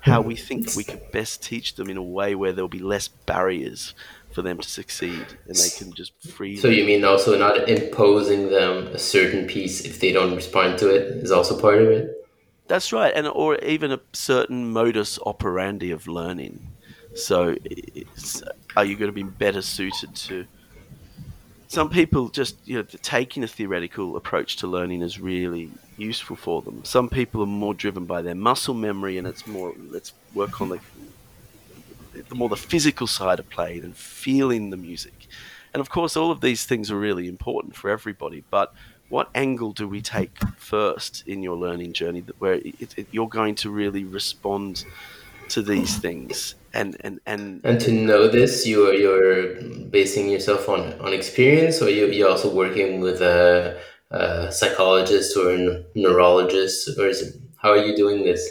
how 0.02 0.22
we 0.22 0.36
think 0.36 0.76
we 0.76 0.84
could 0.84 1.12
best 1.12 1.44
teach 1.44 1.76
them 1.76 1.90
in 1.90 1.98
a 1.98 2.04
way 2.04 2.34
where 2.34 2.54
there'll 2.54 2.68
be 2.68 2.80
less 2.80 3.08
barriers 3.08 3.94
for 4.32 4.42
them 4.42 4.58
to 4.58 4.68
succeed 4.68 5.26
and 5.48 5.56
they 5.56 5.70
can 5.70 5.94
just 5.94 6.14
freely. 6.22 6.58
So 6.58 6.70
you 6.70 6.86
mean 6.86 7.06
also 7.06 7.38
not 7.38 7.70
imposing 7.70 8.50
them 8.50 8.88
a 8.88 9.00
certain 9.00 9.46
piece 9.48 9.82
if 9.82 10.00
they 10.00 10.12
don't 10.12 10.36
respond 10.36 10.80
to 10.80 10.90
it 10.90 11.24
is 11.24 11.32
also 11.32 11.60
part 11.60 11.82
of 11.82 11.90
it? 11.90 12.28
That's 12.68 12.92
right, 12.92 13.14
and 13.16 13.28
or 13.28 13.56
even 13.60 13.92
a 13.92 14.00
certain 14.12 14.72
modus 14.72 15.20
operandi 15.26 15.92
of 15.92 16.08
learning. 16.08 16.68
So, 17.14 17.56
are 18.76 18.84
you 18.84 18.96
going 18.96 19.08
to 19.08 19.14
be 19.14 19.24
better 19.24 19.62
suited 19.62 20.16
to? 20.16 20.46
Some 21.68 21.90
people 21.90 22.30
just 22.30 22.56
you 22.66 22.78
know 22.78 22.84
taking 23.02 23.44
a 23.44 23.48
theoretical 23.48 24.16
approach 24.16 24.56
to 24.58 24.68
learning 24.68 25.02
is 25.02 25.20
really 25.20 25.70
useful 25.98 26.36
for 26.36 26.62
them. 26.62 26.84
Some 26.86 27.10
people 27.10 27.42
are 27.44 27.48
more 27.48 27.74
driven 27.74 28.06
by 28.06 28.22
their 28.22 28.36
muscle 28.36 28.74
memory, 28.74 29.18
and 29.18 29.28
it's 29.28 29.46
more 29.46 29.74
let's 29.90 30.14
work 30.34 30.62
on 30.62 30.70
the 30.70 30.80
the 32.30 32.36
more 32.36 32.50
the 32.50 32.56
physical 32.56 33.08
side 33.08 33.40
of 33.40 33.50
playing 33.50 33.84
and 33.84 33.96
feeling 33.96 34.70
the 34.70 34.78
music. 34.78 35.28
And 35.74 35.82
of 35.82 35.90
course, 35.90 36.16
all 36.16 36.32
of 36.32 36.42
these 36.42 36.66
things 36.66 36.90
are 36.90 36.98
really 36.98 37.28
important 37.28 37.76
for 37.76 37.90
everybody. 37.90 38.44
But 38.50 38.74
what 39.10 39.30
angle 39.36 39.74
do 39.74 39.88
we 39.88 40.02
take 40.02 40.38
first 40.58 41.28
in 41.28 41.44
your 41.44 41.56
learning 41.56 41.94
journey 41.94 42.22
that 42.22 42.40
where 42.42 42.56
it, 42.56 42.98
it, 42.98 43.08
you're 43.12 43.30
going 43.30 43.56
to 43.56 43.70
really 43.70 44.04
respond 44.04 44.86
to 45.50 45.62
these 45.62 45.98
things 45.98 46.56
and 46.74 46.98
and 47.02 47.20
and 47.26 47.62
and 47.64 47.80
to 47.80 47.92
know 47.92 48.28
this 48.28 48.68
you're 48.68 48.94
you're 48.94 49.62
basing 49.90 50.30
yourself 50.30 50.70
on 50.70 50.94
on 51.00 51.14
experience 51.14 51.82
or 51.82 51.90
you, 51.90 52.08
you're 52.08 52.30
also 52.30 52.54
working 52.54 53.00
with 53.00 53.22
a, 53.22 53.80
a 54.12 54.52
psychologist 54.52 55.36
or 55.38 55.52
a 55.52 55.84
neurologist 55.96 56.98
or 57.00 57.08
is 57.08 57.22
it, 57.22 57.36
how 57.58 57.72
are 57.72 57.84
you 57.86 57.96
doing 57.96 58.24
this 58.24 58.50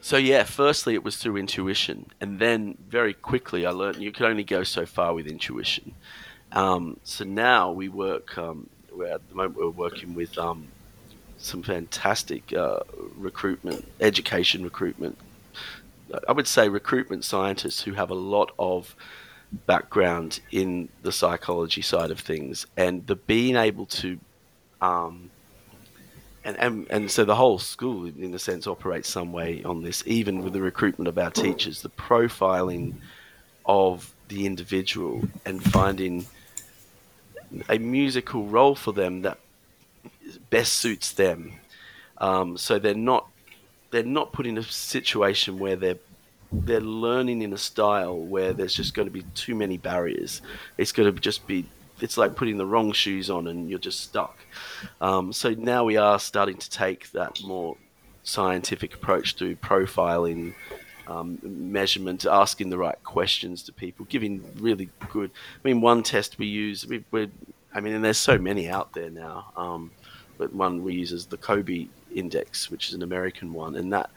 so 0.00 0.16
yeah, 0.16 0.44
firstly 0.44 0.94
it 0.94 1.02
was 1.02 1.16
through 1.16 1.36
intuition, 1.36 2.06
and 2.20 2.38
then 2.38 2.78
very 2.88 3.12
quickly 3.12 3.66
I 3.66 3.70
learned 3.70 3.96
you 3.96 4.12
could 4.12 4.26
only 4.26 4.44
go 4.44 4.62
so 4.62 4.86
far 4.86 5.12
with 5.12 5.26
intuition. 5.26 5.96
Um, 6.52 7.00
so 7.02 7.24
now 7.24 7.72
we 7.72 7.88
work. 7.88 8.38
Um, 8.38 8.70
where 8.96 9.12
at 9.12 9.28
the 9.28 9.34
moment 9.34 9.58
we're 9.58 9.68
working 9.68 10.14
with 10.14 10.36
um, 10.38 10.68
some 11.38 11.62
fantastic 11.62 12.52
uh, 12.52 12.80
recruitment, 13.16 13.86
education 14.00 14.64
recruitment. 14.64 15.18
I 16.28 16.32
would 16.32 16.46
say 16.46 16.68
recruitment 16.68 17.24
scientists 17.24 17.82
who 17.82 17.92
have 17.92 18.10
a 18.10 18.14
lot 18.14 18.52
of 18.58 18.94
background 19.66 20.40
in 20.50 20.88
the 21.02 21.12
psychology 21.12 21.82
side 21.82 22.10
of 22.10 22.20
things, 22.20 22.66
and 22.76 23.06
the 23.06 23.16
being 23.16 23.56
able 23.56 23.86
to, 23.86 24.18
um, 24.80 25.30
and, 26.44 26.56
and 26.58 26.86
and 26.90 27.10
so 27.10 27.24
the 27.24 27.36
whole 27.36 27.58
school, 27.58 28.06
in 28.06 28.34
a 28.34 28.38
sense, 28.38 28.66
operates 28.66 29.08
some 29.08 29.32
way 29.32 29.62
on 29.64 29.82
this. 29.82 30.02
Even 30.06 30.42
with 30.42 30.52
the 30.52 30.62
recruitment 30.62 31.08
of 31.08 31.18
our 31.18 31.30
teachers, 31.30 31.82
the 31.82 31.90
profiling 31.90 32.94
of 33.64 34.14
the 34.28 34.46
individual 34.46 35.22
and 35.44 35.62
finding 35.62 36.26
a 37.68 37.78
musical 37.78 38.46
role 38.46 38.74
for 38.74 38.92
them 38.92 39.22
that 39.22 39.38
best 40.50 40.74
suits 40.74 41.12
them. 41.12 41.52
Um, 42.18 42.56
so 42.56 42.78
they're 42.78 42.94
not 42.94 43.28
they're 43.90 44.02
not 44.02 44.32
put 44.32 44.46
in 44.46 44.58
a 44.58 44.62
situation 44.62 45.58
where 45.58 45.76
they're 45.76 45.98
they're 46.64 46.80
learning 46.80 47.42
in 47.42 47.52
a 47.52 47.58
style 47.58 48.18
where 48.18 48.52
there's 48.52 48.74
just 48.74 48.94
going 48.94 49.06
to 49.06 49.12
be 49.12 49.22
too 49.34 49.54
many 49.54 49.76
barriers. 49.76 50.42
It's 50.78 50.92
going 50.92 51.12
to 51.12 51.20
just 51.20 51.46
be 51.46 51.66
it's 52.00 52.18
like 52.18 52.34
putting 52.36 52.58
the 52.58 52.66
wrong 52.66 52.92
shoes 52.92 53.30
on 53.30 53.46
and 53.46 53.70
you're 53.70 53.78
just 53.78 54.00
stuck. 54.00 54.38
Um, 55.00 55.32
so 55.32 55.50
now 55.50 55.84
we 55.84 55.96
are 55.96 56.18
starting 56.18 56.56
to 56.58 56.70
take 56.70 57.10
that 57.12 57.42
more 57.42 57.76
scientific 58.22 58.94
approach 58.94 59.36
to 59.36 59.56
profiling, 59.56 60.54
um, 61.06 61.38
measurement, 61.42 62.26
asking 62.26 62.70
the 62.70 62.78
right 62.78 63.02
questions 63.04 63.62
to 63.62 63.72
people, 63.72 64.04
giving 64.10 64.44
really 64.58 64.90
good. 65.10 65.30
I 65.64 65.68
mean, 65.68 65.80
one 65.80 66.02
test 66.02 66.38
we 66.38 66.46
use, 66.46 66.86
we, 66.86 67.02
are 67.14 67.28
I 67.74 67.80
mean, 67.80 67.94
and 67.94 68.04
there's 68.04 68.18
so 68.18 68.38
many 68.38 68.68
out 68.68 68.92
there 68.92 69.10
now. 69.10 69.52
Um, 69.56 69.90
but 70.38 70.52
one 70.52 70.82
we 70.82 70.94
use 70.94 71.12
is 71.12 71.26
the 71.26 71.38
Kolbe 71.38 71.88
Index, 72.14 72.70
which 72.70 72.88
is 72.88 72.94
an 72.94 73.02
American 73.02 73.52
one, 73.52 73.76
and 73.76 73.92
that 73.92 74.10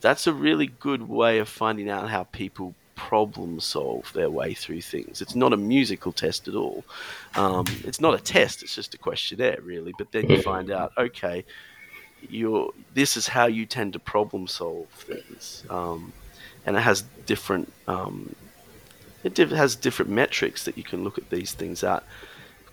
that's 0.00 0.26
a 0.26 0.32
really 0.32 0.66
good 0.66 1.08
way 1.08 1.38
of 1.38 1.48
finding 1.48 1.88
out 1.88 2.08
how 2.08 2.24
people 2.24 2.74
problem 2.94 3.60
solve 3.60 4.10
their 4.14 4.30
way 4.30 4.54
through 4.54 4.80
things. 4.80 5.20
It's 5.20 5.34
not 5.34 5.52
a 5.52 5.56
musical 5.56 6.12
test 6.12 6.48
at 6.48 6.54
all. 6.54 6.84
Um, 7.34 7.66
it's 7.84 8.00
not 8.00 8.14
a 8.14 8.18
test. 8.18 8.62
It's 8.62 8.74
just 8.74 8.94
a 8.94 8.98
questionnaire, 8.98 9.58
really. 9.62 9.92
But 9.96 10.12
then 10.12 10.28
you 10.28 10.42
find 10.42 10.70
out, 10.70 10.92
okay, 10.98 11.44
you're 12.28 12.70
this 12.94 13.16
is 13.16 13.28
how 13.28 13.46
you 13.46 13.66
tend 13.66 13.92
to 13.92 13.98
problem 13.98 14.46
solve 14.46 14.88
things, 14.88 15.64
um, 15.70 16.12
and 16.64 16.76
it 16.76 16.80
has 16.80 17.02
different. 17.26 17.72
Um, 17.86 18.34
it 19.22 19.36
has 19.36 19.74
different 19.74 20.10
metrics 20.10 20.64
that 20.64 20.76
you 20.76 20.84
can 20.84 21.02
look 21.02 21.18
at 21.18 21.30
these 21.30 21.52
things 21.52 21.82
at. 21.82 22.04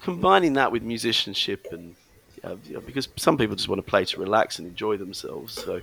Combining 0.02 0.54
that 0.54 0.72
with 0.72 0.84
musicianship 0.84 1.68
and 1.72 1.96
uh, 2.44 2.56
because 2.86 3.08
some 3.16 3.38
people 3.38 3.56
just 3.56 3.70
want 3.70 3.80
to 3.84 3.90
play 3.90 4.06
to 4.06 4.20
relax 4.20 4.60
and 4.60 4.68
enjoy 4.68 4.98
themselves. 4.98 5.54
So 5.54 5.82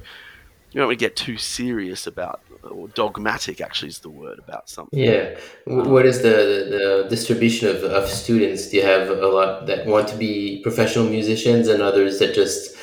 you 0.70 0.78
don't 0.78 0.88
want 0.88 0.98
to 0.98 1.04
get 1.04 1.16
too 1.16 1.36
serious 1.36 2.06
about, 2.06 2.40
or 2.62 2.88
dogmatic 2.88 3.60
actually 3.60 3.88
is 3.88 3.98
the 4.00 4.08
word 4.08 4.38
about 4.38 4.68
something. 4.68 4.98
Yeah. 4.98 5.36
What 5.64 6.06
is 6.06 6.22
the, 6.22 6.28
the 6.28 7.06
distribution 7.10 7.68
of, 7.68 7.82
of 7.82 8.08
students? 8.08 8.68
Do 8.68 8.76
you 8.76 8.84
have 8.84 9.08
a 9.08 9.26
lot 9.26 9.66
that 9.66 9.86
want 9.86 10.08
to 10.08 10.16
be 10.16 10.60
professional 10.62 11.06
musicians 11.06 11.66
and 11.66 11.82
others 11.82 12.18
that 12.20 12.34
just 12.34 12.76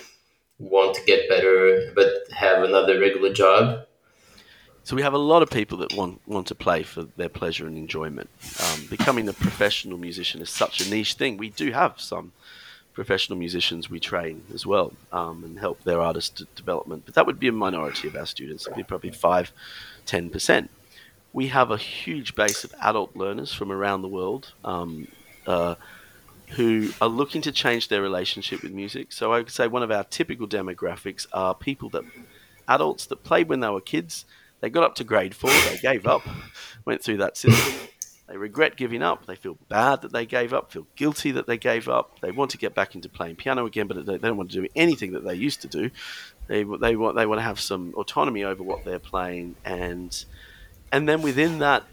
want 0.59 0.95
to 0.95 1.03
get 1.05 1.29
better 1.29 1.91
but 1.95 2.09
have 2.31 2.63
another 2.63 2.99
regular 2.99 3.31
job? 3.31 3.85
So 4.83 4.95
we 4.95 5.01
have 5.01 5.13
a 5.13 5.17
lot 5.17 5.43
of 5.43 5.49
people 5.49 5.77
that 5.79 5.93
want 5.93 6.21
want 6.27 6.47
to 6.47 6.55
play 6.55 6.83
for 6.83 7.03
their 7.17 7.29
pleasure 7.29 7.67
and 7.67 7.77
enjoyment. 7.77 8.29
Um, 8.63 8.87
becoming 8.89 9.27
a 9.27 9.33
professional 9.33 9.97
musician 9.97 10.41
is 10.41 10.49
such 10.49 10.79
a 10.79 10.89
niche 10.89 11.15
thing. 11.15 11.37
We 11.37 11.49
do 11.49 11.71
have 11.71 11.99
some 11.99 12.31
professional 12.97 13.37
musicians 13.37 13.91
we 13.91 13.99
train 13.99 14.43
as 14.51 14.65
well 14.65 14.91
um, 15.11 15.43
and 15.43 15.59
help 15.59 15.83
their 15.83 16.01
artist 16.01 16.43
development. 16.55 17.03
But 17.05 17.13
that 17.13 17.27
would 17.27 17.39
be 17.39 17.47
a 17.47 17.51
minority 17.51 18.07
of 18.07 18.15
our 18.15 18.25
students. 18.25 18.65
It'd 18.65 18.75
be 18.75 18.81
probably 18.81 19.11
5 19.11 19.51
10%. 20.07 20.69
We 21.31 21.49
have 21.49 21.69
a 21.69 21.77
huge 21.77 22.33
base 22.33 22.63
of 22.63 22.73
adult 22.81 23.15
learners 23.15 23.53
from 23.53 23.71
around 23.71 24.01
the 24.01 24.07
world 24.07 24.51
um, 24.65 25.07
uh, 25.45 25.75
who 26.55 26.89
are 26.99 27.07
looking 27.07 27.43
to 27.43 27.51
change 27.51 27.87
their 27.87 28.01
relationship 28.01 28.63
with 28.63 28.71
music. 28.71 29.11
So 29.11 29.31
I 29.31 29.37
would 29.37 29.51
say 29.51 29.67
one 29.67 29.83
of 29.83 29.91
our 29.91 30.03
typical 30.03 30.47
demographics 30.47 31.27
are 31.31 31.53
people 31.53 31.89
that 31.89 32.03
adults 32.67 33.05
that 33.05 33.23
played 33.23 33.47
when 33.47 33.59
they 33.59 33.69
were 33.69 33.79
kids. 33.79 34.25
They 34.59 34.71
got 34.71 34.83
up 34.83 34.95
to 34.95 35.03
grade 35.03 35.35
four, 35.35 35.51
they 35.51 35.77
gave 35.79 36.07
up, 36.07 36.23
went 36.83 37.03
through 37.03 37.17
that 37.17 37.37
system, 37.37 37.89
they 38.27 38.35
regret 38.35 38.75
giving 38.75 39.01
up. 39.01 39.25
They 39.25 39.35
feel 39.35 39.57
bad 39.69 40.01
that 40.01 40.11
they 40.11 40.25
gave 40.25 40.53
up, 40.53 40.71
feel 40.71 40.85
guilty 40.95 41.31
that 41.31 41.47
they 41.47 41.57
gave 41.57 41.87
up. 41.87 42.19
They 42.19 42.31
want 42.31 42.51
to 42.51 42.57
get 42.57 42.75
back 42.75 42.93
into 42.93 43.07
playing 43.07 43.37
piano 43.37 43.65
again, 43.65 43.87
but 43.87 44.05
they 44.05 44.17
don't 44.17 44.37
want 44.37 44.51
to 44.51 44.61
do 44.61 44.67
anything 44.75 45.13
that 45.13 45.23
they 45.23 45.35
used 45.35 45.61
to 45.61 45.67
do. 45.67 45.89
They, 46.47 46.63
they, 46.63 46.95
want, 46.97 47.15
they 47.15 47.25
want 47.25 47.39
to 47.39 47.43
have 47.43 47.59
some 47.59 47.93
autonomy 47.95 48.43
over 48.43 48.61
what 48.63 48.83
they're 48.83 48.99
playing. 48.99 49.55
And, 49.63 50.25
and 50.91 51.07
then 51.07 51.21
within 51.21 51.59
that 51.59 51.83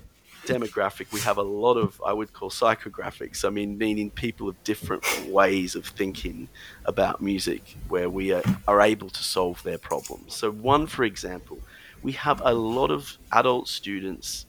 demographic, 0.45 1.13
we 1.13 1.21
have 1.21 1.39
a 1.39 1.43
lot 1.43 1.77
of, 1.77 2.03
I 2.05 2.13
would 2.13 2.33
call 2.33 2.51
psychographics. 2.51 3.45
I 3.45 3.51
mean, 3.51 3.79
meaning 3.79 4.11
people 4.11 4.49
of 4.49 4.63
different 4.65 5.05
ways 5.29 5.77
of 5.77 5.87
thinking 5.87 6.49
about 6.85 7.23
music 7.23 7.77
where 7.89 8.11
we 8.11 8.33
are, 8.33 8.43
are 8.67 8.81
able 8.81 9.09
to 9.11 9.23
solve 9.23 9.63
their 9.63 9.79
problems. 9.79 10.35
So, 10.35 10.51
one, 10.51 10.89
for 10.89 11.05
example, 11.05 11.61
we 12.03 12.13
have 12.13 12.43
a 12.45 12.53
lot 12.55 12.91
of 12.91 13.19
adult 13.31 13.69
students 13.69 14.47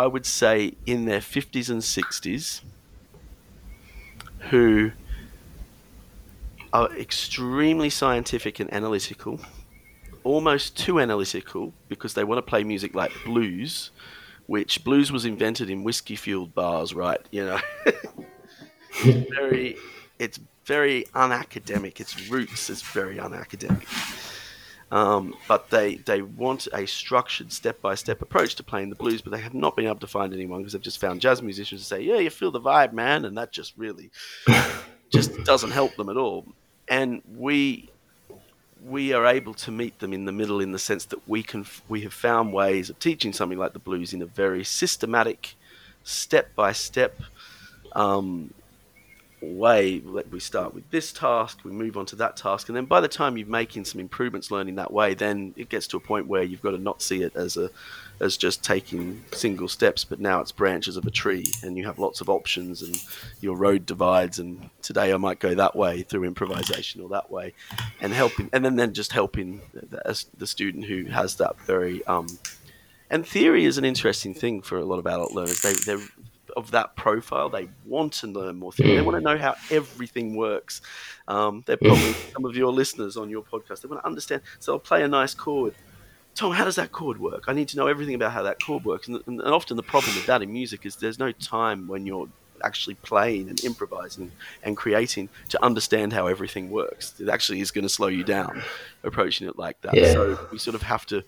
I 0.00 0.06
would 0.06 0.24
say 0.24 0.72
in 0.86 1.04
their 1.04 1.20
50s 1.20 1.68
and 1.68 1.82
60s 1.82 2.62
who 4.48 4.92
are 6.72 6.90
extremely 6.96 7.90
scientific 7.90 8.60
and 8.60 8.72
analytical, 8.72 9.40
almost 10.24 10.74
too 10.74 11.00
analytical 11.00 11.74
because 11.90 12.14
they 12.14 12.24
want 12.24 12.38
to 12.38 12.42
play 12.42 12.64
music 12.64 12.94
like 12.94 13.12
blues, 13.26 13.90
which 14.46 14.84
blues 14.84 15.12
was 15.12 15.26
invented 15.26 15.68
in 15.68 15.84
whiskey 15.84 16.16
fueled 16.16 16.54
bars, 16.54 16.94
right? 16.94 17.20
You 17.30 17.44
know, 17.44 17.60
very, 19.04 19.76
it's 20.18 20.40
very 20.64 21.04
unacademic. 21.14 22.00
Its 22.00 22.30
roots 22.30 22.70
is 22.70 22.80
very 22.80 23.16
unacademic. 23.16 23.84
Um, 24.90 25.34
but 25.46 25.70
they, 25.70 25.96
they 25.96 26.20
want 26.22 26.66
a 26.72 26.86
structured 26.86 27.52
step 27.52 27.80
by 27.80 27.94
step 27.94 28.22
approach 28.22 28.56
to 28.56 28.64
playing 28.64 28.90
the 28.90 28.96
blues, 28.96 29.22
but 29.22 29.30
they 29.30 29.40
have 29.40 29.54
not 29.54 29.76
been 29.76 29.86
able 29.86 30.00
to 30.00 30.06
find 30.06 30.34
anyone 30.34 30.60
because 30.60 30.72
they've 30.72 30.82
just 30.82 30.98
found 30.98 31.20
jazz 31.20 31.42
musicians 31.42 31.82
to 31.82 31.86
say, 31.86 32.00
Yeah, 32.00 32.16
you 32.16 32.30
feel 32.30 32.50
the 32.50 32.60
vibe, 32.60 32.92
man. 32.92 33.24
And 33.24 33.38
that 33.38 33.52
just 33.52 33.72
really 33.76 34.10
just 35.10 35.44
doesn't 35.44 35.70
help 35.70 35.94
them 35.96 36.08
at 36.08 36.16
all. 36.16 36.44
And 36.88 37.22
we 37.36 37.88
we 38.84 39.12
are 39.12 39.26
able 39.26 39.52
to 39.52 39.70
meet 39.70 39.98
them 39.98 40.12
in 40.12 40.24
the 40.24 40.32
middle 40.32 40.60
in 40.60 40.72
the 40.72 40.78
sense 40.78 41.04
that 41.06 41.28
we 41.28 41.42
can 41.42 41.66
we 41.88 42.00
have 42.00 42.14
found 42.14 42.52
ways 42.52 42.90
of 42.90 42.98
teaching 42.98 43.32
something 43.32 43.58
like 43.58 43.72
the 43.74 43.78
blues 43.78 44.12
in 44.12 44.22
a 44.22 44.26
very 44.26 44.64
systematic, 44.64 45.54
step 46.02 46.54
by 46.56 46.72
step 46.72 47.20
way 49.42 50.02
we 50.30 50.38
start 50.38 50.74
with 50.74 50.88
this 50.90 51.12
task 51.12 51.60
we 51.64 51.70
move 51.70 51.96
on 51.96 52.04
to 52.04 52.14
that 52.16 52.36
task 52.36 52.68
and 52.68 52.76
then 52.76 52.84
by 52.84 53.00
the 53.00 53.08
time 53.08 53.38
you're 53.38 53.46
making 53.46 53.84
some 53.84 54.00
improvements 54.00 54.50
learning 54.50 54.74
that 54.74 54.92
way 54.92 55.14
then 55.14 55.54
it 55.56 55.68
gets 55.68 55.86
to 55.86 55.96
a 55.96 56.00
point 56.00 56.26
where 56.26 56.42
you've 56.42 56.62
got 56.62 56.72
to 56.72 56.78
not 56.78 57.00
see 57.00 57.22
it 57.22 57.34
as 57.34 57.56
a 57.56 57.70
as 58.20 58.36
just 58.36 58.62
taking 58.62 59.22
single 59.32 59.66
steps 59.66 60.04
but 60.04 60.20
now 60.20 60.40
it's 60.40 60.52
branches 60.52 60.96
of 60.96 61.06
a 61.06 61.10
tree 61.10 61.44
and 61.62 61.78
you 61.78 61.86
have 61.86 61.98
lots 61.98 62.20
of 62.20 62.28
options 62.28 62.82
and 62.82 63.02
your 63.40 63.56
road 63.56 63.86
divides 63.86 64.38
and 64.38 64.68
today 64.82 65.12
i 65.12 65.16
might 65.16 65.38
go 65.38 65.54
that 65.54 65.74
way 65.74 66.02
through 66.02 66.24
improvisation 66.24 67.00
or 67.00 67.08
that 67.08 67.30
way 67.30 67.54
and 68.02 68.12
helping 68.12 68.50
and 68.52 68.62
then 68.62 68.76
then 68.76 68.92
just 68.92 69.12
helping 69.12 69.62
the, 69.72 70.24
the 70.36 70.46
student 70.46 70.84
who 70.84 71.04
has 71.04 71.36
that 71.36 71.58
very 71.60 72.04
um 72.04 72.26
and 73.10 73.26
theory 73.26 73.64
is 73.64 73.76
an 73.76 73.84
interesting 73.84 74.34
thing 74.34 74.62
for 74.62 74.78
a 74.78 74.84
lot 74.84 75.00
of 75.00 75.06
adult 75.06 75.32
learners. 75.32 75.60
They, 75.62 75.72
they're 75.72 76.06
of 76.56 76.70
that 76.72 76.96
profile. 76.96 77.48
They 77.48 77.68
want 77.86 78.12
to 78.14 78.26
learn 78.26 78.56
more 78.56 78.72
things. 78.72 78.90
They 78.90 79.02
want 79.02 79.16
to 79.16 79.20
know 79.20 79.38
how 79.38 79.54
everything 79.70 80.36
works. 80.36 80.80
Um, 81.28 81.62
they're 81.66 81.76
probably 81.76 82.12
some 82.32 82.44
of 82.44 82.56
your 82.56 82.72
listeners 82.72 83.16
on 83.16 83.30
your 83.30 83.42
podcast. 83.42 83.82
They 83.82 83.88
want 83.88 84.02
to 84.02 84.06
understand. 84.06 84.42
So 84.58 84.74
I'll 84.74 84.78
play 84.78 85.02
a 85.02 85.08
nice 85.08 85.34
chord. 85.34 85.74
Tom, 86.34 86.52
how 86.52 86.64
does 86.64 86.76
that 86.76 86.92
chord 86.92 87.18
work? 87.18 87.44
I 87.48 87.52
need 87.52 87.68
to 87.68 87.76
know 87.76 87.86
everything 87.86 88.14
about 88.14 88.32
how 88.32 88.42
that 88.44 88.62
chord 88.62 88.84
works. 88.84 89.08
And, 89.08 89.16
and, 89.26 89.40
and 89.40 89.48
often 89.52 89.76
the 89.76 89.82
problem 89.82 90.14
with 90.14 90.26
that 90.26 90.42
in 90.42 90.52
music 90.52 90.86
is 90.86 90.96
there's 90.96 91.18
no 91.18 91.32
time 91.32 91.88
when 91.88 92.06
you're 92.06 92.28
actually 92.62 92.94
playing 92.94 93.48
and 93.48 93.62
improvising 93.64 94.30
and 94.62 94.76
creating 94.76 95.28
to 95.48 95.64
understand 95.64 96.12
how 96.12 96.26
everything 96.26 96.70
works. 96.70 97.18
It 97.20 97.28
actually 97.28 97.60
is 97.60 97.70
going 97.70 97.82
to 97.82 97.88
slow 97.88 98.08
you 98.08 98.24
down 98.24 98.62
approaching 99.02 99.48
it 99.48 99.58
like 99.58 99.80
that. 99.82 99.94
Yeah. 99.94 100.12
So 100.12 100.48
we 100.52 100.58
sort 100.58 100.74
of 100.74 100.82
have 100.82 101.06
to 101.06 101.24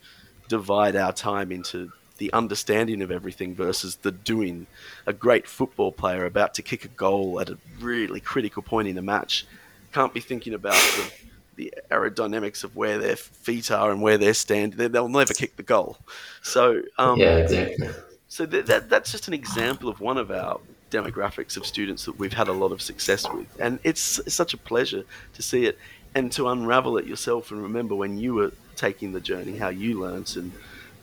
divide 0.48 0.96
our 0.96 1.12
time 1.12 1.50
into 1.50 1.90
the 2.22 2.32
understanding 2.32 3.02
of 3.02 3.10
everything 3.10 3.52
versus 3.52 3.96
the 3.96 4.12
doing. 4.12 4.64
A 5.06 5.12
great 5.12 5.48
football 5.48 5.90
player 5.90 6.24
about 6.24 6.54
to 6.54 6.62
kick 6.62 6.84
a 6.84 6.88
goal 6.88 7.40
at 7.40 7.50
a 7.50 7.58
really 7.80 8.20
critical 8.20 8.62
point 8.62 8.86
in 8.86 8.96
a 8.96 9.02
match 9.02 9.44
can't 9.92 10.14
be 10.14 10.20
thinking 10.20 10.54
about 10.54 10.74
the, 10.74 11.12
the 11.56 11.74
aerodynamics 11.90 12.62
of 12.62 12.76
where 12.76 12.98
their 12.98 13.16
feet 13.16 13.72
are 13.72 13.90
and 13.90 14.00
where 14.00 14.18
they're 14.18 14.34
standing. 14.34 14.92
They'll 14.92 15.08
never 15.08 15.34
kick 15.34 15.56
the 15.56 15.64
goal. 15.64 15.98
So 16.42 16.82
um, 16.96 17.18
yeah, 17.18 17.38
exactly. 17.38 17.88
So 18.28 18.46
that, 18.46 18.66
that, 18.66 18.88
that's 18.88 19.10
just 19.10 19.26
an 19.26 19.34
example 19.34 19.88
of 19.88 19.98
one 19.98 20.16
of 20.16 20.30
our 20.30 20.60
demographics 20.92 21.56
of 21.56 21.66
students 21.66 22.04
that 22.04 22.20
we've 22.20 22.32
had 22.32 22.46
a 22.46 22.52
lot 22.52 22.70
of 22.70 22.80
success 22.80 23.28
with, 23.28 23.48
and 23.58 23.80
it's, 23.82 24.20
it's 24.20 24.36
such 24.36 24.54
a 24.54 24.58
pleasure 24.58 25.02
to 25.34 25.42
see 25.42 25.64
it 25.64 25.76
and 26.14 26.30
to 26.30 26.46
unravel 26.46 26.98
it 26.98 27.04
yourself 27.04 27.50
and 27.50 27.60
remember 27.60 27.96
when 27.96 28.16
you 28.16 28.32
were 28.34 28.52
taking 28.76 29.10
the 29.10 29.20
journey, 29.20 29.56
how 29.56 29.70
you 29.70 29.98
learnt 30.00 30.36
and 30.36 30.52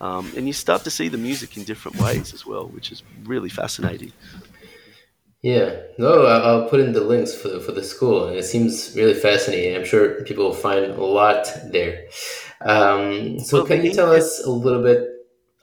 um, 0.01 0.31
and 0.35 0.47
you 0.47 0.53
start 0.53 0.83
to 0.83 0.91
see 0.91 1.07
the 1.07 1.17
music 1.17 1.57
in 1.57 1.63
different 1.63 1.99
ways 1.99 2.33
as 2.33 2.45
well, 2.45 2.67
which 2.67 2.91
is 2.91 3.03
really 3.23 3.49
fascinating. 3.49 4.13
Yeah, 5.41 5.77
no, 5.97 6.25
I'll 6.25 6.67
put 6.67 6.81
in 6.81 6.91
the 6.91 7.01
links 7.01 7.33
for 7.33 7.59
for 7.59 7.71
the 7.71 7.83
school, 7.83 8.27
and 8.27 8.37
it 8.37 8.43
seems 8.43 8.93
really 8.95 9.13
fascinating. 9.13 9.75
I'm 9.75 9.85
sure 9.85 10.21
people 10.23 10.43
will 10.45 10.53
find 10.53 10.85
a 10.85 11.01
lot 11.01 11.47
there. 11.71 12.07
Um, 12.61 13.39
so, 13.39 13.59
well, 13.59 13.65
can 13.65 13.85
you 13.85 13.93
tell 13.93 14.11
us 14.11 14.43
a 14.43 14.49
little 14.49 14.83
bit? 14.83 15.07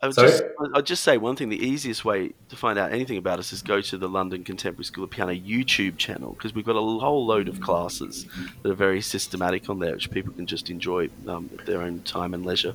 I 0.01 0.07
would 0.07 0.15
Sorry? 0.15 0.29
just 0.29 0.45
I'll 0.75 0.83
just 0.83 1.03
say 1.03 1.19
one 1.19 1.37
thing. 1.37 1.51
The 1.51 1.63
easiest 1.63 2.05
way 2.05 2.33
to 2.49 2.57
find 2.57 2.79
out 2.79 2.93
anything 2.93 3.19
about 3.19 3.39
us 3.39 3.53
is 3.53 3.61
go 3.61 3.81
to 3.83 3.99
the 3.99 4.09
London 4.09 4.45
Contemporary 4.45 4.85
School 4.85 5.05
of 5.05 5.11
Piano 5.11 5.33
YouTube 5.33 5.97
channel 5.99 6.33
because 6.33 6.55
we've 6.55 6.65
got 6.65 6.77
a 6.77 6.81
whole 6.81 7.27
load 7.27 7.49
of 7.49 7.61
classes 7.61 8.27
that 8.63 8.71
are 8.71 8.75
very 8.75 9.01
systematic 9.01 9.69
on 9.69 9.79
there, 9.79 9.93
which 9.93 10.11
people 10.11 10.33
can 10.33 10.47
just 10.47 10.71
enjoy 10.71 11.09
um, 11.29 11.51
at 11.59 11.67
their 11.67 11.83
own 11.83 12.01
time 12.03 12.35
and 12.35 12.47
leisure. 12.47 12.75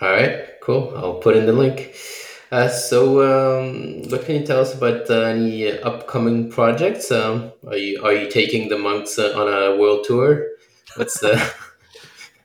All 0.00 0.10
right, 0.10 0.60
cool. 0.60 0.92
I'll 0.96 1.14
put 1.14 1.36
in 1.36 1.46
the 1.46 1.52
link. 1.52 1.94
Uh, 2.50 2.68
so, 2.68 3.22
um, 3.22 4.02
what 4.10 4.24
can 4.24 4.40
you 4.40 4.46
tell 4.46 4.60
us 4.60 4.74
about 4.74 5.08
uh, 5.08 5.22
any 5.22 5.78
upcoming 5.80 6.50
projects? 6.50 7.10
Um, 7.10 7.52
are 7.66 7.76
you 7.76 8.02
are 8.04 8.12
you 8.12 8.30
taking 8.30 8.68
the 8.68 8.78
monks 8.78 9.18
uh, 9.18 9.32
on 9.36 9.46
a 9.48 9.76
world 9.76 10.04
tour? 10.04 10.46
What's 10.96 11.20
the? 11.20 11.52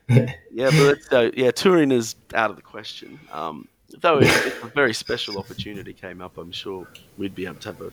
yeah, 0.51 0.71
but 0.71 0.99
uh, 1.11 1.31
yeah, 1.35 1.51
touring 1.51 1.91
is 1.91 2.15
out 2.33 2.49
of 2.49 2.55
the 2.55 2.61
question. 2.61 3.19
Um, 3.31 3.67
though 4.01 4.19
if 4.19 4.63
a 4.63 4.67
very 4.67 4.93
special 4.93 5.37
opportunity 5.37 5.93
came 5.93 6.21
up, 6.21 6.37
I'm 6.37 6.51
sure 6.51 6.87
we'd 7.17 7.35
be 7.35 7.45
able 7.45 7.59
to 7.61 7.69
have 7.69 7.81
a, 7.81 7.91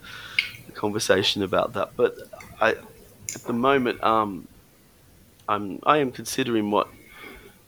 a 0.68 0.72
conversation 0.72 1.42
about 1.42 1.72
that. 1.74 1.90
But 1.96 2.16
I, 2.60 2.70
at 2.70 3.42
the 3.46 3.52
moment, 3.52 4.02
um, 4.02 4.46
I'm 5.48 5.80
I 5.84 5.98
am 5.98 6.12
considering 6.12 6.70
what 6.70 6.88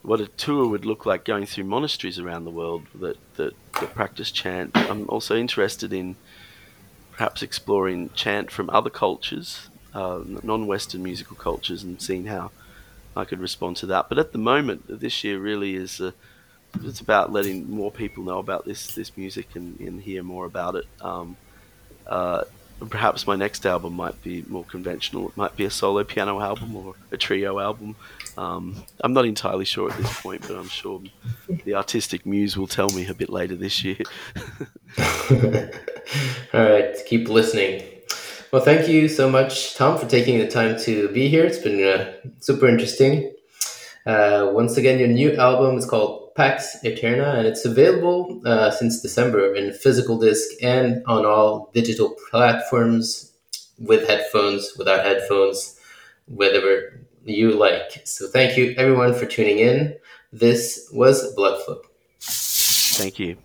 what 0.09 0.19
a 0.19 0.25
tour 0.25 0.67
would 0.67 0.87
look 0.87 1.05
like 1.05 1.23
going 1.23 1.45
through 1.45 1.63
monasteries 1.63 2.17
around 2.17 2.43
the 2.43 2.49
world 2.49 2.81
that, 2.95 3.15
that, 3.35 3.53
that 3.79 3.93
practice 3.93 4.31
chant. 4.31 4.71
I'm 4.75 5.07
also 5.07 5.37
interested 5.37 5.93
in 5.93 6.15
perhaps 7.11 7.43
exploring 7.43 8.09
chant 8.15 8.49
from 8.49 8.71
other 8.71 8.89
cultures, 8.89 9.69
uh, 9.93 10.21
non-Western 10.41 11.03
musical 11.03 11.35
cultures, 11.35 11.83
and 11.83 12.01
seeing 12.01 12.25
how 12.25 12.49
I 13.15 13.23
could 13.23 13.39
respond 13.39 13.77
to 13.77 13.85
that. 13.85 14.09
But 14.09 14.17
at 14.17 14.31
the 14.31 14.39
moment, 14.39 14.85
this 14.87 15.23
year 15.23 15.37
really 15.37 15.75
is 15.75 16.01
uh, 16.01 16.13
it's 16.81 17.01
about 17.01 17.31
letting 17.31 17.69
more 17.69 17.91
people 17.91 18.23
know 18.23 18.39
about 18.39 18.65
this 18.65 18.95
this 18.95 19.15
music 19.15 19.55
and, 19.55 19.79
and 19.79 20.01
hear 20.01 20.23
more 20.23 20.47
about 20.47 20.73
it. 20.73 20.87
Um, 21.01 21.37
uh, 22.07 22.45
perhaps 22.87 23.27
my 23.27 23.35
next 23.35 23.65
album 23.65 23.93
might 23.93 24.21
be 24.21 24.43
more 24.47 24.63
conventional. 24.63 25.29
It 25.29 25.37
might 25.37 25.55
be 25.55 25.65
a 25.65 25.69
solo 25.69 26.03
piano 26.03 26.39
album 26.39 26.75
or 26.75 26.95
a 27.11 27.17
trio 27.17 27.59
album. 27.59 27.95
Um, 28.37 28.83
I'm 29.01 29.13
not 29.13 29.25
entirely 29.25 29.65
sure 29.65 29.91
at 29.91 29.97
this 29.97 30.21
point, 30.21 30.41
but 30.41 30.55
I'm 30.55 30.69
sure 30.69 31.01
the 31.65 31.75
artistic 31.75 32.25
muse 32.25 32.55
will 32.55 32.67
tell 32.67 32.89
me 32.89 33.07
a 33.07 33.13
bit 33.13 33.29
later 33.29 33.55
this 33.55 33.83
year. 33.83 33.97
All 36.53 36.63
right, 36.63 36.95
keep 37.05 37.27
listening. 37.27 37.83
Well, 38.51 38.63
thank 38.63 38.87
you 38.87 39.07
so 39.07 39.29
much, 39.29 39.75
Tom, 39.75 39.97
for 39.97 40.07
taking 40.07 40.39
the 40.39 40.47
time 40.47 40.79
to 40.79 41.09
be 41.09 41.27
here. 41.27 41.45
It's 41.45 41.59
been 41.59 41.83
uh, 41.83 42.13
super 42.39 42.67
interesting. 42.67 43.33
Uh, 44.05 44.49
once 44.53 44.77
again, 44.77 44.97
your 44.97 45.07
new 45.07 45.35
album 45.35 45.77
is 45.77 45.85
called 45.85 46.28
Pax 46.39 46.77
Aeterna, 46.85 47.37
and 47.37 47.45
it's 47.45 47.65
available 47.65 48.41
uh, 48.45 48.71
since 48.71 49.01
December 49.01 49.53
in 49.53 49.73
physical 49.73 50.17
disc 50.17 50.47
and 50.63 51.03
on 51.05 51.25
all 51.25 51.69
digital 51.73 52.15
platforms 52.31 53.33
with 53.77 54.07
headphones, 54.07 54.73
without 54.77 55.03
headphones, 55.03 55.77
whatever 56.27 56.97
you 57.25 57.51
like. 57.51 58.07
So 58.07 58.29
thank 58.29 58.57
you 58.57 58.73
everyone 58.77 59.15
for 59.15 59.25
tuning 59.25 59.59
in. 59.59 59.97
This 60.31 60.89
was 60.93 61.35
Blood 61.35 61.61
Flow. 61.65 61.81
Thank 62.21 63.19
you. 63.19 63.35